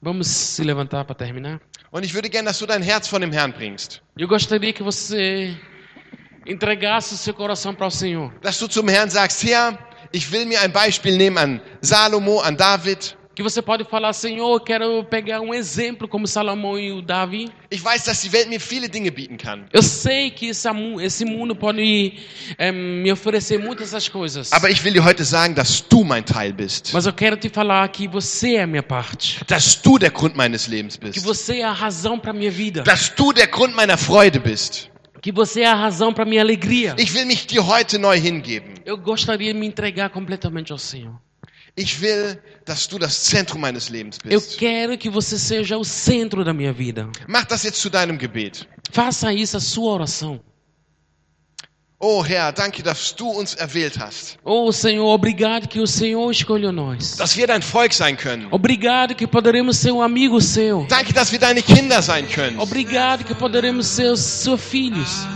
Vamos 0.00 0.26
se 0.28 0.62
levantar 0.62 1.04
para 1.06 1.16
terminar? 1.16 1.60
Und 1.90 2.04
ich 2.04 2.12
würde 2.14 2.28
gerne, 2.28 2.48
dass 2.48 2.58
du 2.58 2.66
dein 2.66 2.82
Herz 2.82 3.08
von 3.08 3.20
dem 3.20 3.32
Herrn 3.32 3.52
bringst. 3.52 4.02
Eu 4.18 4.28
gostaria 4.28 4.72
que 4.72 4.82
você 4.82 5.56
entregasse 6.46 7.14
o 7.14 7.16
seu 7.16 7.34
coração 7.34 7.74
para 7.74 7.86
o 7.86 7.90
Senhor. 7.90 8.32
Dass 8.42 8.58
du 8.58 8.68
zum 8.68 8.88
Herrn 8.88 9.08
sagst, 9.08 9.42
Herr, 9.44 9.78
ich 10.12 10.30
will 10.30 10.46
mir 10.46 10.60
ein 10.60 10.72
Beispiel 10.72 11.16
nehmen 11.16 11.38
an 11.38 11.60
Salomo, 11.80 12.40
an 12.40 12.56
David. 12.56 13.16
Que 13.36 13.42
você 13.42 13.60
pode 13.60 13.84
falar, 13.84 14.14
Senhor, 14.14 14.58
quero 14.60 15.04
pegar 15.04 15.42
um 15.42 15.52
exemplo 15.52 16.08
como 16.08 16.26
Salomão 16.26 16.78
e 16.78 16.90
o 16.90 17.02
Davi. 17.02 17.50
Ich 17.70 17.84
weiß, 17.84 18.04
dass 18.04 18.22
die 18.22 18.32
Welt 18.32 18.48
mir 18.48 18.58
viele 18.58 18.88
Dinge 18.88 19.10
bieten 19.10 19.36
kann. 19.36 19.66
Eu 19.74 19.82
sei 19.82 20.30
que 20.30 20.46
esse, 20.46 20.66
esse 21.02 21.22
mundo 21.26 21.54
pode 21.54 22.14
eh, 22.56 22.72
me 22.72 23.12
oferecer 23.12 23.58
muitas 23.58 23.88
essas 23.88 24.08
coisas. 24.08 24.50
Aber 24.54 24.70
ich 24.70 24.82
will 24.82 24.94
dir 24.94 25.04
heute 25.04 25.22
sagen, 25.22 25.54
dass 25.54 25.82
du 25.86 26.02
mein 26.02 26.24
Teil 26.24 26.54
bist. 26.54 26.94
Mas 26.94 27.04
eu 27.04 27.12
quero 27.12 27.36
te 27.36 27.50
falar 27.50 27.86
que 27.90 28.08
você 28.08 28.54
é 28.54 28.66
minha 28.66 28.82
parte. 28.82 29.44
Dass 29.46 29.74
du 29.82 29.98
der 29.98 30.12
Grund 30.12 30.34
meines 30.34 30.66
Lebens 30.66 30.96
Que 30.96 31.10
bist. 31.10 31.22
você 31.22 31.58
é 31.58 31.64
a 31.64 31.72
razão 31.72 32.18
para 32.18 32.32
minha 32.32 32.50
vida. 32.50 32.84
Dass 32.84 33.10
du 33.10 33.34
der 33.34 33.48
Grund 33.48 33.74
meiner 33.76 33.98
Freude 33.98 34.38
bist. 34.38 34.90
Que 35.20 35.30
você 35.30 35.60
é 35.60 35.66
a 35.66 35.74
razão 35.74 36.10
para 36.10 36.24
minha 36.24 36.40
alegria. 36.40 36.96
Eu 38.86 38.96
gostaria 38.96 39.52
de 39.52 39.60
me 39.60 39.66
entregar 39.66 40.08
completamente 40.08 40.72
ao 40.72 40.78
Senhor. 40.78 41.25
Ich 41.76 42.00
will, 42.00 42.40
dass 42.64 42.88
du 42.88 42.98
das 42.98 43.22
Zentrum 43.24 43.60
meines 43.60 43.90
Lebens 43.90 44.18
Eu 44.24 44.40
bist. 44.40 44.58
quero 44.58 44.96
que 44.96 45.10
você 45.10 45.38
seja 45.38 45.76
o 45.76 45.84
centro 45.84 46.42
da 46.42 46.54
minha 46.54 46.72
vida. 46.72 47.08
Mach 47.28 47.44
das 47.44 47.62
jetzt 47.64 47.80
zu 47.80 47.90
deinem 47.90 48.16
Gebet. 48.16 48.66
Faça 48.90 49.30
isso 49.32 49.56
a 49.58 49.60
sua 49.60 49.92
oração. 49.92 50.40
Oh 51.98 52.22
Herr, 52.22 52.52
danke, 52.52 52.82
dass 52.82 53.12
du 53.14 53.26
uns 53.26 53.54
erwählt 53.54 53.98
hast. 53.98 54.38
Oh 54.44 54.70
Senhor, 54.70 55.06
obrigado 55.14 55.66
que 55.66 55.80
o 55.80 55.86
Senhor 55.86 56.30
escolheu 56.30 56.70
nós. 56.72 57.16
Dass 57.16 57.36
wir 57.36 57.46
dein 57.46 57.62
Volk 57.62 57.92
sein 57.94 58.16
können. 58.16 58.48
Obrigado 58.50 59.14
que 59.14 59.26
poderemos 59.26 59.78
ser 59.78 59.92
um 59.92 60.02
amigo 60.02 60.40
seu. 60.40 60.86
Danke, 60.88 61.12
dass 61.14 61.30
wir 61.32 61.38
deine 61.38 61.62
Kinder 61.62 62.02
sein 62.02 62.26
können. 62.28 62.58
Obrigado 62.58 63.24
que 63.24 63.34
poderemos 63.34 63.86
ser 63.86 64.14
seus 64.16 64.60
filhos. 64.62 65.26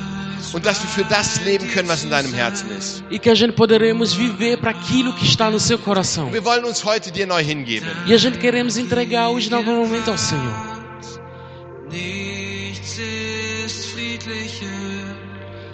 Und 0.53 0.64
dass 0.66 0.82
wir 0.82 0.88
für 0.91 1.05
das 1.05 1.41
leben 1.45 1.68
können, 1.68 1.88
was 1.88 2.05
in 2.05 2.11
deinem 2.11 2.32
Herzen 2.32 2.70
ist. 2.70 3.05
E 3.11 3.18
que 3.18 3.30
a 3.30 3.34
gente 3.34 3.53
poderemos 3.53 4.14
viver 4.14 4.57
para 4.57 4.70
aquilo 4.70 5.12
que 5.14 5.24
está 5.24 5.51
no 5.51 5.61
seu 5.61 5.78
coração. 5.78 6.30
Wir 6.32 6.45
wollen 6.45 6.64
uns 6.64 6.84
heute 6.84 7.11
dir 7.11 7.26
neu 7.26 7.38
hingeben. 7.38 7.88
E 8.07 8.14
a 8.14 8.18
gente 8.18 8.38
queremos 8.38 8.76
entregar 8.76 9.28
hoje 9.30 9.51
novamente 9.51 10.09
ao 10.11 10.18
Senhor. 10.18 10.80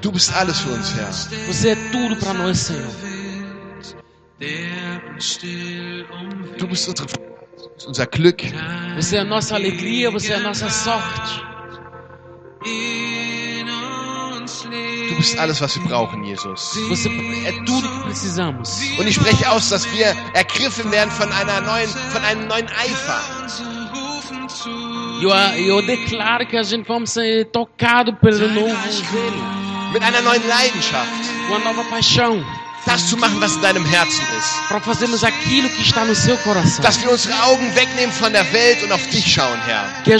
Du 0.00 0.12
bist 0.12 0.32
alles 0.34 0.60
für 0.60 0.70
uns, 0.70 0.94
Herr. 0.96 1.12
Você 1.46 1.70
é 1.70 1.76
tudo 1.90 2.16
para 2.16 2.32
nós, 2.34 2.58
Senhor. 2.58 2.90
Du 6.58 6.66
bist 6.66 6.88
unsere, 6.88 7.08
unser 7.88 8.06
Glück. 8.06 8.52
Você 8.96 9.16
é 9.16 9.20
a 9.20 9.24
nossa 9.24 9.54
alegria, 9.54 10.10
você 10.10 10.32
é 10.32 10.36
a 10.36 10.40
nossa 10.40 10.68
sorte. 10.70 11.42
Du 15.08 15.16
bist 15.16 15.38
alles, 15.38 15.60
was 15.60 15.76
wir 15.76 15.84
brauchen, 15.88 16.24
Jesus. 16.24 16.76
Und 18.98 19.06
ich 19.06 19.14
spreche 19.14 19.50
aus, 19.50 19.68
dass 19.68 19.84
wir 19.92 20.14
ergriffen 20.34 20.90
werden 20.92 21.10
von 21.10 21.30
einer 21.32 21.60
neuen, 21.60 21.88
von 21.88 22.22
einem 22.24 22.46
neuen 22.46 22.68
Eifer. 22.68 23.20
Eu, 25.22 25.30
eu 25.30 25.82
declaro 25.82 26.46
que 26.46 26.56
a 26.58 26.62
gente 26.62 26.86
vamos 26.86 27.10
ser 27.10 27.46
tocado 27.46 28.12
pelo 28.16 28.48
novo 28.48 28.74
zelo, 28.90 29.92
Mit 29.92 30.02
einer 30.02 30.20
neuen 30.22 30.46
Leidenschaft. 30.46 31.10
uma 31.48 31.58
nova 31.60 31.84
paixão, 31.84 32.44
Das 32.86 33.08
zu 33.08 33.16
machen, 33.16 33.40
was 33.40 33.56
in 33.56 33.62
deinem 33.62 33.84
Herzen 33.84 34.24
ist. 34.38 34.54
Dass 36.82 37.02
wir 37.02 37.10
unsere 37.10 37.34
Augen 37.42 37.74
wegnehmen 37.74 38.12
von 38.12 38.32
der 38.32 38.52
Welt 38.52 38.82
und 38.84 38.92
auf 38.92 39.06
dich 39.08 39.26
schauen, 39.32 39.58
Herr. 39.66 39.84
E. 40.06 40.12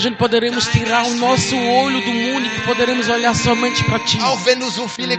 Auch 4.23 4.47
wenn 4.47 4.61
du 4.61 4.69
so 4.69 4.89
viele 4.89 5.17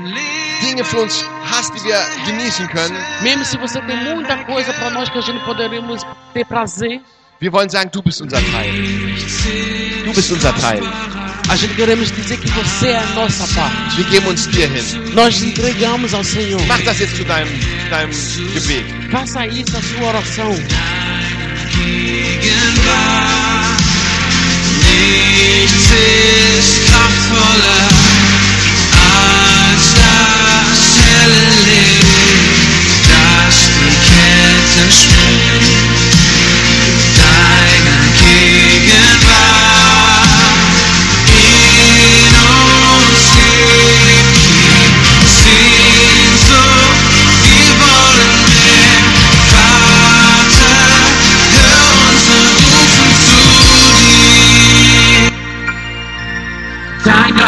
Dinge 0.61 0.83
für 0.83 0.99
uns 0.99 1.23
hast, 1.49 1.73
die 1.75 1.83
wir 1.85 1.99
genießen 2.25 2.67
können. 2.67 2.97
Mesmo 3.23 3.45
se 3.45 3.57
você 3.57 3.79
tem 3.81 3.97
muita 4.03 4.43
coisa 4.45 4.73
para 4.73 4.89
nós 4.89 5.09
que 5.09 5.17
a 5.17 5.21
gente 5.21 5.43
poderemos 5.45 6.05
ter 6.33 6.45
prazer, 6.45 7.01
Wir 7.39 7.53
wollen 7.53 7.69
sagen, 7.69 7.91
du 7.91 8.01
bist 8.01 8.19
unser 8.19 8.39
Teil. 8.39 8.73
Du 10.05 10.11
bist 10.11 10.31
unser 10.31 10.55
Teil. 10.55 10.81
A 11.49 11.55
gente 11.55 11.75
queremos 11.75 12.11
dizer 12.11 12.37
que 12.37 12.49
você 12.51 12.87
é 12.89 12.97
a 12.97 13.05
nossa 13.15 13.47
parte. 13.55 13.97
Wir 13.97 14.05
geben 14.09 14.29
uns 14.29 14.47
dir 14.47 14.69
hin. 14.69 15.13
Nós 15.13 15.41
entregamos 15.41 16.13
ao 16.13 16.23
Senhor. 16.23 16.61
Mach 16.67 16.81
das 16.83 16.99
jetzt 16.99 17.15
zu 17.15 17.23
deinem, 17.23 17.51
deinem 17.89 18.11
Gebet. 18.53 18.85
Faça 19.11 19.47
isso 19.47 19.77
a 19.77 19.81
sua 19.81 20.07
oração. 20.07 20.53
Nichts 24.83 25.91
ist 25.91 26.85
kraftvoller 26.87 27.87
als 28.93 29.85
das 29.93 30.79
helle 30.97 31.43
Licht, 31.65 33.07
das 33.09 33.57
die 33.77 33.93
Ketten. 34.07 35.16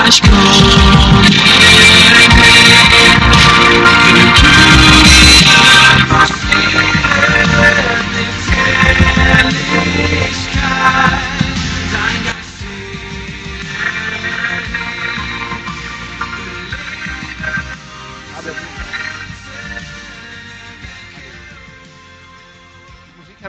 much 0.10 0.22
gold. 0.24 0.39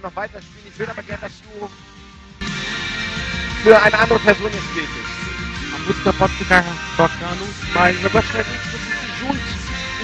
noch 0.02 0.16
weiterspielen. 0.16 0.66
Ich 0.66 0.78
würde 0.78 0.92
aber 0.92 1.02
gerne, 1.02 1.20
dass 1.20 1.32
du 1.42 1.68
für 3.62 3.82
eine 3.82 3.98
andere 3.98 4.18
Person 4.18 4.50
jetzt 4.50 4.69
música 5.90 6.12
pode 6.12 6.32
ficar 6.34 6.64
tocando, 6.96 7.48
mas 7.74 8.02
eu 8.04 8.10
gostaria 8.10 8.44
que 8.44 8.68
você 8.68 8.78
se 8.78 9.18
junte 9.18 9.40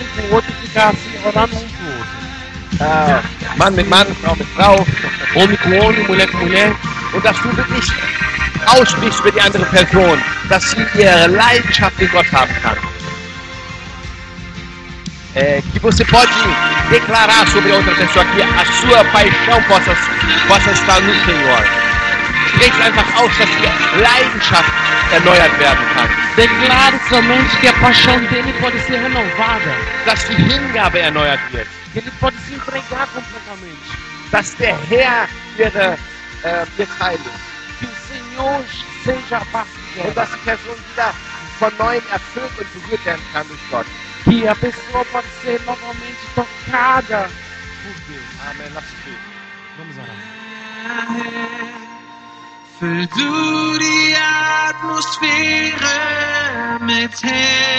um 0.01 0.21
com 0.21 0.27
o 0.27 0.35
outro 0.35 0.51
e 0.51 0.67
ficar 0.67 0.89
assim, 0.89 1.19
orando 1.25 1.55
um 1.55 1.69
pro 1.69 1.87
outro. 1.87 2.27
Äh, 2.81 3.57
Mann 3.57 3.71
mit 3.71 3.89
Mann, 3.89 4.07
Frau 4.21 4.37
Frau. 4.57 4.87
Homem 5.37 5.57
com 5.59 5.79
homem, 5.79 6.05
mulher 6.09 6.29
com 6.31 6.39
mulher. 6.39 6.75
Und 7.15 7.25
dass 7.25 7.39
du 7.41 7.57
wirklich 7.57 7.93
aussprichst 8.67 9.21
für 9.21 9.31
die 9.31 9.41
andere 9.41 9.65
Person, 9.67 10.21
dass 10.49 10.73
sie 10.73 10.85
ihre 10.97 11.29
Leidenschaft 11.29 12.01
in 12.01 12.11
Gott 12.11 12.31
haben 12.33 12.55
kann. 12.63 12.77
É, 15.37 15.63
que 15.73 15.79
você 15.79 16.05
pode 16.05 16.33
declarar 16.91 17.47
sobre 17.49 17.71
a 17.71 17.77
outra 17.77 17.95
pessoa 17.95 18.25
que 18.25 18.43
a 18.43 18.65
sua 18.81 19.05
paixão 19.13 19.63
possa, 19.69 19.95
possa 20.49 20.71
estar 20.73 21.01
no 21.01 21.15
Senhor. 21.27 21.76
Sprecht 22.57 22.81
einfach 22.81 23.21
aus, 23.21 23.31
dass 23.39 23.49
die 23.49 24.01
Leidenschaft 24.01 24.73
erneuert 25.13 25.59
werden 25.59 25.85
kann. 25.95 26.09
Declare 26.37 26.99
somente 27.11 27.57
que 27.61 27.69
a 27.69 27.73
paixão 27.75 28.19
dele 28.29 28.53
pode 28.61 28.79
ser 28.81 29.03
renovada. 29.03 29.75
Dass 30.07 30.27
die 30.27 30.37
Hingabe 30.37 31.01
erneuert 31.01 31.41
wird. 31.53 31.69
Que 31.93 31.99
ele 32.01 32.11
pode 32.21 32.37
se 32.49 32.55
entregar 32.55 33.07
completamente. 33.09 33.89
Dass 34.31 34.57
der 34.57 34.77
Herr 34.89 35.29
ihre, 35.59 35.99
äh, 36.43 36.87
Teil 36.99 37.17
ist. 37.17 37.79
Que 37.79 37.87
o 37.87 37.95
Senhor 38.09 38.65
seja 39.05 39.39
a 39.39 39.45
parte 39.53 39.71
Und 40.03 40.17
dass 40.17 40.31
die 40.31 40.45
Person 40.45 40.77
wieder 40.93 41.15
von 41.59 41.73
neuem 41.79 42.03
erfüllt 42.11 42.59
und 42.59 42.83
berührt 42.83 43.05
werden 43.05 43.23
kann 43.33 43.47
durch 43.49 43.61
Gott. 43.71 43.87
Que 44.25 44.49
a 44.49 44.55
pessoa 44.55 45.05
pode 45.13 45.27
ser 45.43 45.61
novamente 45.65 46.25
tocada 46.35 47.29
por 47.83 47.97
Deus. 48.09 48.29
Amen. 48.51 48.73
Lass 48.75 48.85
uns 48.85 49.05
beten. 49.05 49.37
Vamos 49.79 49.97
orar. 49.97 51.86
Verdoe 52.79 53.79
die 53.79 54.17
atmosfeer 54.17 55.81
met 56.81 57.21
hem. 57.21 57.76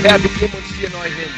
Uns 0.00 0.78
dir 0.78 0.90
neu 0.90 1.02
hin. 1.02 1.28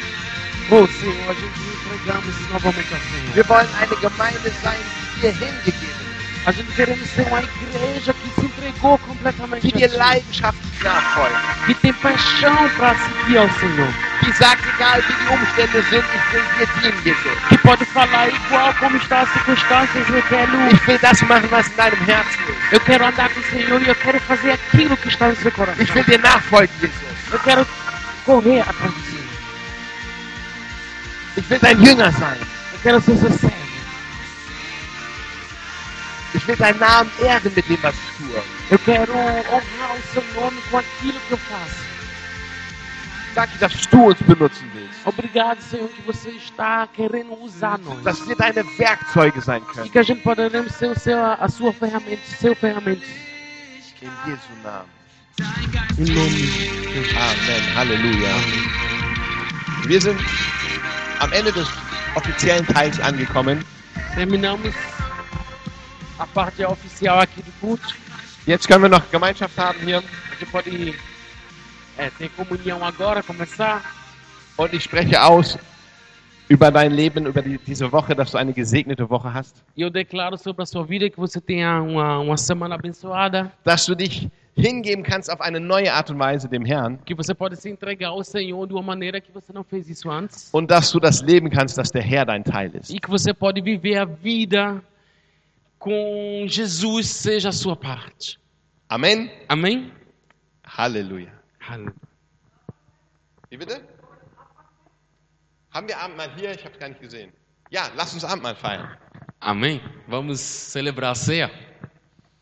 Senhor, 0.69 1.29
a 1.29 1.33
gente 1.33 1.59
entregamos 1.83 2.49
novamente 2.49 2.93
ao 2.93 2.99
Senhor. 3.01 3.35
Wir 3.35 3.49
wollen 3.49 3.67
eine 3.81 3.95
Gemeinde 3.97 4.51
sein, 4.63 4.79
die 5.15 5.21
dir 5.21 5.31
hingegeben 5.31 6.03
A 6.45 6.51
gente 6.51 6.71
queremos 6.73 7.09
ser 7.09 7.27
uma 7.27 7.41
igreja 7.41 8.13
que 8.13 8.41
se 8.41 8.45
entregou 8.45 8.97
completamente 8.99 9.67
a 9.67 9.77
dir 9.77 9.89
Ti, 9.89 9.97
leidenschaftlich 9.97 10.83
nachfolgt, 10.83 11.65
que 11.65 11.73
tem 11.75 11.93
paixão 11.93 12.69
para 12.77 12.95
seguir 12.95 13.37
ao 13.37 13.49
Senhor, 13.59 13.87
die 14.23 14.31
sagt, 14.33 14.63
egal 14.75 15.01
wie 15.07 15.13
die 15.13 15.33
Umstände 15.33 15.81
sind, 15.83 16.03
ich 16.03 16.33
will 16.33 16.43
dir 16.57 16.67
dienen, 16.81 17.03
Jesus. 17.03 17.37
que 17.49 17.57
pode 17.59 17.85
falar 17.85 18.29
igual 18.29 18.73
como 18.75 18.97
está 18.97 19.21
as 19.21 19.29
circunstâncias, 19.33 20.09
eu 20.09 20.21
quero, 20.23 20.51
Ich 20.73 20.87
will 20.87 20.99
das 20.99 21.21
machen, 21.21 21.49
was 21.51 21.67
in 21.67 21.75
deinem 21.75 22.05
Herzen 22.05 22.43
ist. 22.47 22.73
eu 22.73 22.79
quero 22.81 23.05
andar 23.05 23.29
com 23.29 23.39
o 23.39 23.43
Senhor 23.43 23.81
e 23.81 23.87
eu 23.89 23.95
quero 23.95 24.19
fazer 24.21 24.51
aquilo 24.51 24.97
que 24.97 25.09
está 25.09 25.27
no 25.27 25.35
seu 25.35 25.51
coração. 25.51 25.81
Ich 25.83 25.93
will 25.93 26.03
dir 26.05 26.19
nachfolgen, 26.19 26.69
Jesus. 26.81 27.03
Eu 27.31 27.39
quero 27.39 27.65
correr 28.25 28.61
atrás 28.61 28.93
do 28.93 29.01
Senhor. 29.01 29.23
Ich 31.35 31.49
will 31.49 31.59
dein 31.59 31.81
Jünger 31.83 32.11
sein. 32.11 32.37
Eu 32.73 32.79
quero 32.81 33.01
ser 33.01 33.17
seu 33.17 33.31
servo. 33.31 33.63
Ich 36.35 36.47
will 36.47 36.55
deinen 36.55 36.79
Namen 36.79 37.11
ehren 37.21 37.51
mit 37.55 37.67
dem, 37.69 37.81
was 37.83 37.95
ich 37.95 38.17
tue. 38.17 38.41
Eu 38.71 38.79
quero 38.79 39.13
honrar 39.13 39.95
o 39.97 40.13
seu 40.13 40.23
nome 40.33 40.59
com 40.69 40.77
aquilo 40.77 41.19
que 41.27 41.31
eu 41.33 41.37
faço. 41.37 41.83
Danke, 43.35 43.57
dass 43.57 43.73
du 43.87 43.97
uns 44.09 44.21
benutzen 44.21 44.69
willst. 44.75 44.99
Obrigado, 45.05 45.59
Senhor, 45.61 45.89
que 45.89 46.01
você 46.03 46.29
está 46.31 46.87
querendo 46.87 47.33
usar 47.41 47.79
nós. 47.79 48.03
Dass 48.03 48.27
wir 48.27 48.35
deine 48.35 48.63
Werkzeuge 48.77 49.41
sein 49.41 49.61
E 49.61 49.73
können. 49.73 49.89
que 49.91 49.99
a 49.99 50.03
gente 50.03 50.21
poderemos 50.21 50.71
ser 50.73 50.91
o 50.91 50.99
seu, 50.99 51.17
a 51.23 51.49
sua 51.49 51.73
ferramenta, 51.73 52.21
seu 52.39 52.55
ferramenta. 52.55 53.05
In 54.01 54.11
Jesu 54.25 54.53
Namen. 54.63 55.02
Amen. 55.39 57.15
Halleluja. 57.75 58.35
Wir 59.85 60.01
sind 60.01 60.19
am 61.19 61.31
Ende 61.31 61.51
des 61.51 61.67
offiziellen 62.15 62.65
Teils 62.67 62.99
angekommen. 62.99 63.65
Terminamos 64.13 64.73
a 66.19 66.25
parte 66.27 66.67
oficial 66.67 67.19
aqui 67.19 67.41
do 67.41 67.51
culto. 67.59 67.95
Jetzt 68.45 68.67
können 68.67 68.83
wir 68.83 68.89
noch 68.89 69.09
Gemeinschaft 69.11 69.57
haben 69.57 69.79
hier. 69.83 69.97
A 69.97 70.35
gente 70.35 70.51
pode 70.51 70.95
é, 71.97 72.09
ter 72.11 72.29
comunhão 72.29 72.83
agora, 72.83 73.23
começar. 73.23 73.81
Und 74.57 74.73
ich 74.73 74.83
spreche 74.83 75.19
aus 75.19 75.57
über 76.49 76.71
dein 76.71 76.91
Leben, 76.91 77.25
über 77.25 77.41
die, 77.41 77.57
diese 77.57 77.91
Woche, 77.91 78.15
dass 78.15 78.31
du 78.31 78.37
eine 78.37 78.53
gesegnete 78.53 79.09
Woche 79.09 79.33
hast. 79.33 79.63
Eu 79.77 79.89
declaro 79.89 80.37
sobre 80.37 80.63
a 80.63 80.65
sua 80.65 80.83
vida 80.85 81.09
que 81.09 81.17
você 81.17 81.39
tenha 81.41 81.81
uma, 81.81 82.19
uma 82.19 82.37
semana 82.37 82.75
abençoada, 82.75 83.51
Dass 83.63 83.85
du 83.85 83.95
dich 83.95 84.29
hingeben 84.55 85.03
kannst 85.03 85.31
auf 85.31 85.41
eine 85.41 85.59
neue 85.59 85.91
Art 85.91 86.11
und 86.11 86.19
Weise 86.19 86.47
dem 86.47 86.63
Herrn. 86.65 86.99
que 87.05 87.15
você 87.15 87.33
pode 87.33 87.55
se 87.55 87.69
entregar 87.69 88.09
ao 88.09 88.23
Senhor 88.23 88.67
de 88.67 88.73
uma 88.73 88.83
maneira 88.83 89.19
que 89.19 89.31
você 89.31 89.51
não 89.51 89.63
fez 89.63 89.89
isso 89.89 90.11
antes. 90.11 90.49
Und 90.53 90.69
dass 90.69 90.91
du 90.91 90.99
das 90.99 91.21
leben 91.21 91.49
kannst, 91.49 91.77
dass 91.77 91.91
der 91.91 92.03
Herr 92.03 92.25
dein 92.25 92.43
Teil 92.43 92.71
ist. 92.75 92.91
E 92.91 92.99
que 92.99 93.09
você 93.09 93.33
pode 93.33 93.61
viver 93.61 93.97
a 93.97 94.05
vida 94.05 94.81
com 95.79 96.45
Jesus 96.47 97.07
seja 97.07 97.49
a 97.49 97.51
sua 97.51 97.75
parte. 97.75 98.37
Amen. 98.89 99.31
Amém? 99.49 99.91
Halleluja. 100.63 101.31
Halleluja. 101.59 101.95
Wie 103.49 103.57
bitte? 103.57 103.81
Haben 105.73 105.87
wir 105.87 105.97
Abendmahl 105.97 106.29
hier? 106.35 106.51
Ich 106.51 106.63
habe 106.63 106.73
es 106.73 106.79
gar 106.79 106.89
nicht 106.89 107.01
gesehen. 107.01 107.33
Ja, 107.71 107.89
lass 107.95 108.13
uns 108.13 108.23
Abendmahl 108.23 108.55
feiern. 108.55 108.95
Amém? 109.39 109.81
Vamos 110.07 110.39
celebrar 110.71 111.11
a 111.11 111.15
ceia. 111.15 111.49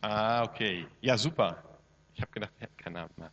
Ah, 0.01 0.43
okay. 0.43 0.85
Ja, 0.99 1.17
super. 1.17 1.63
Ich 2.13 2.21
habe 2.21 2.31
gedacht, 2.33 2.51
wir 2.57 2.67
hätten 2.67 2.77
kein 2.77 2.97
Abendmahl. 2.97 3.31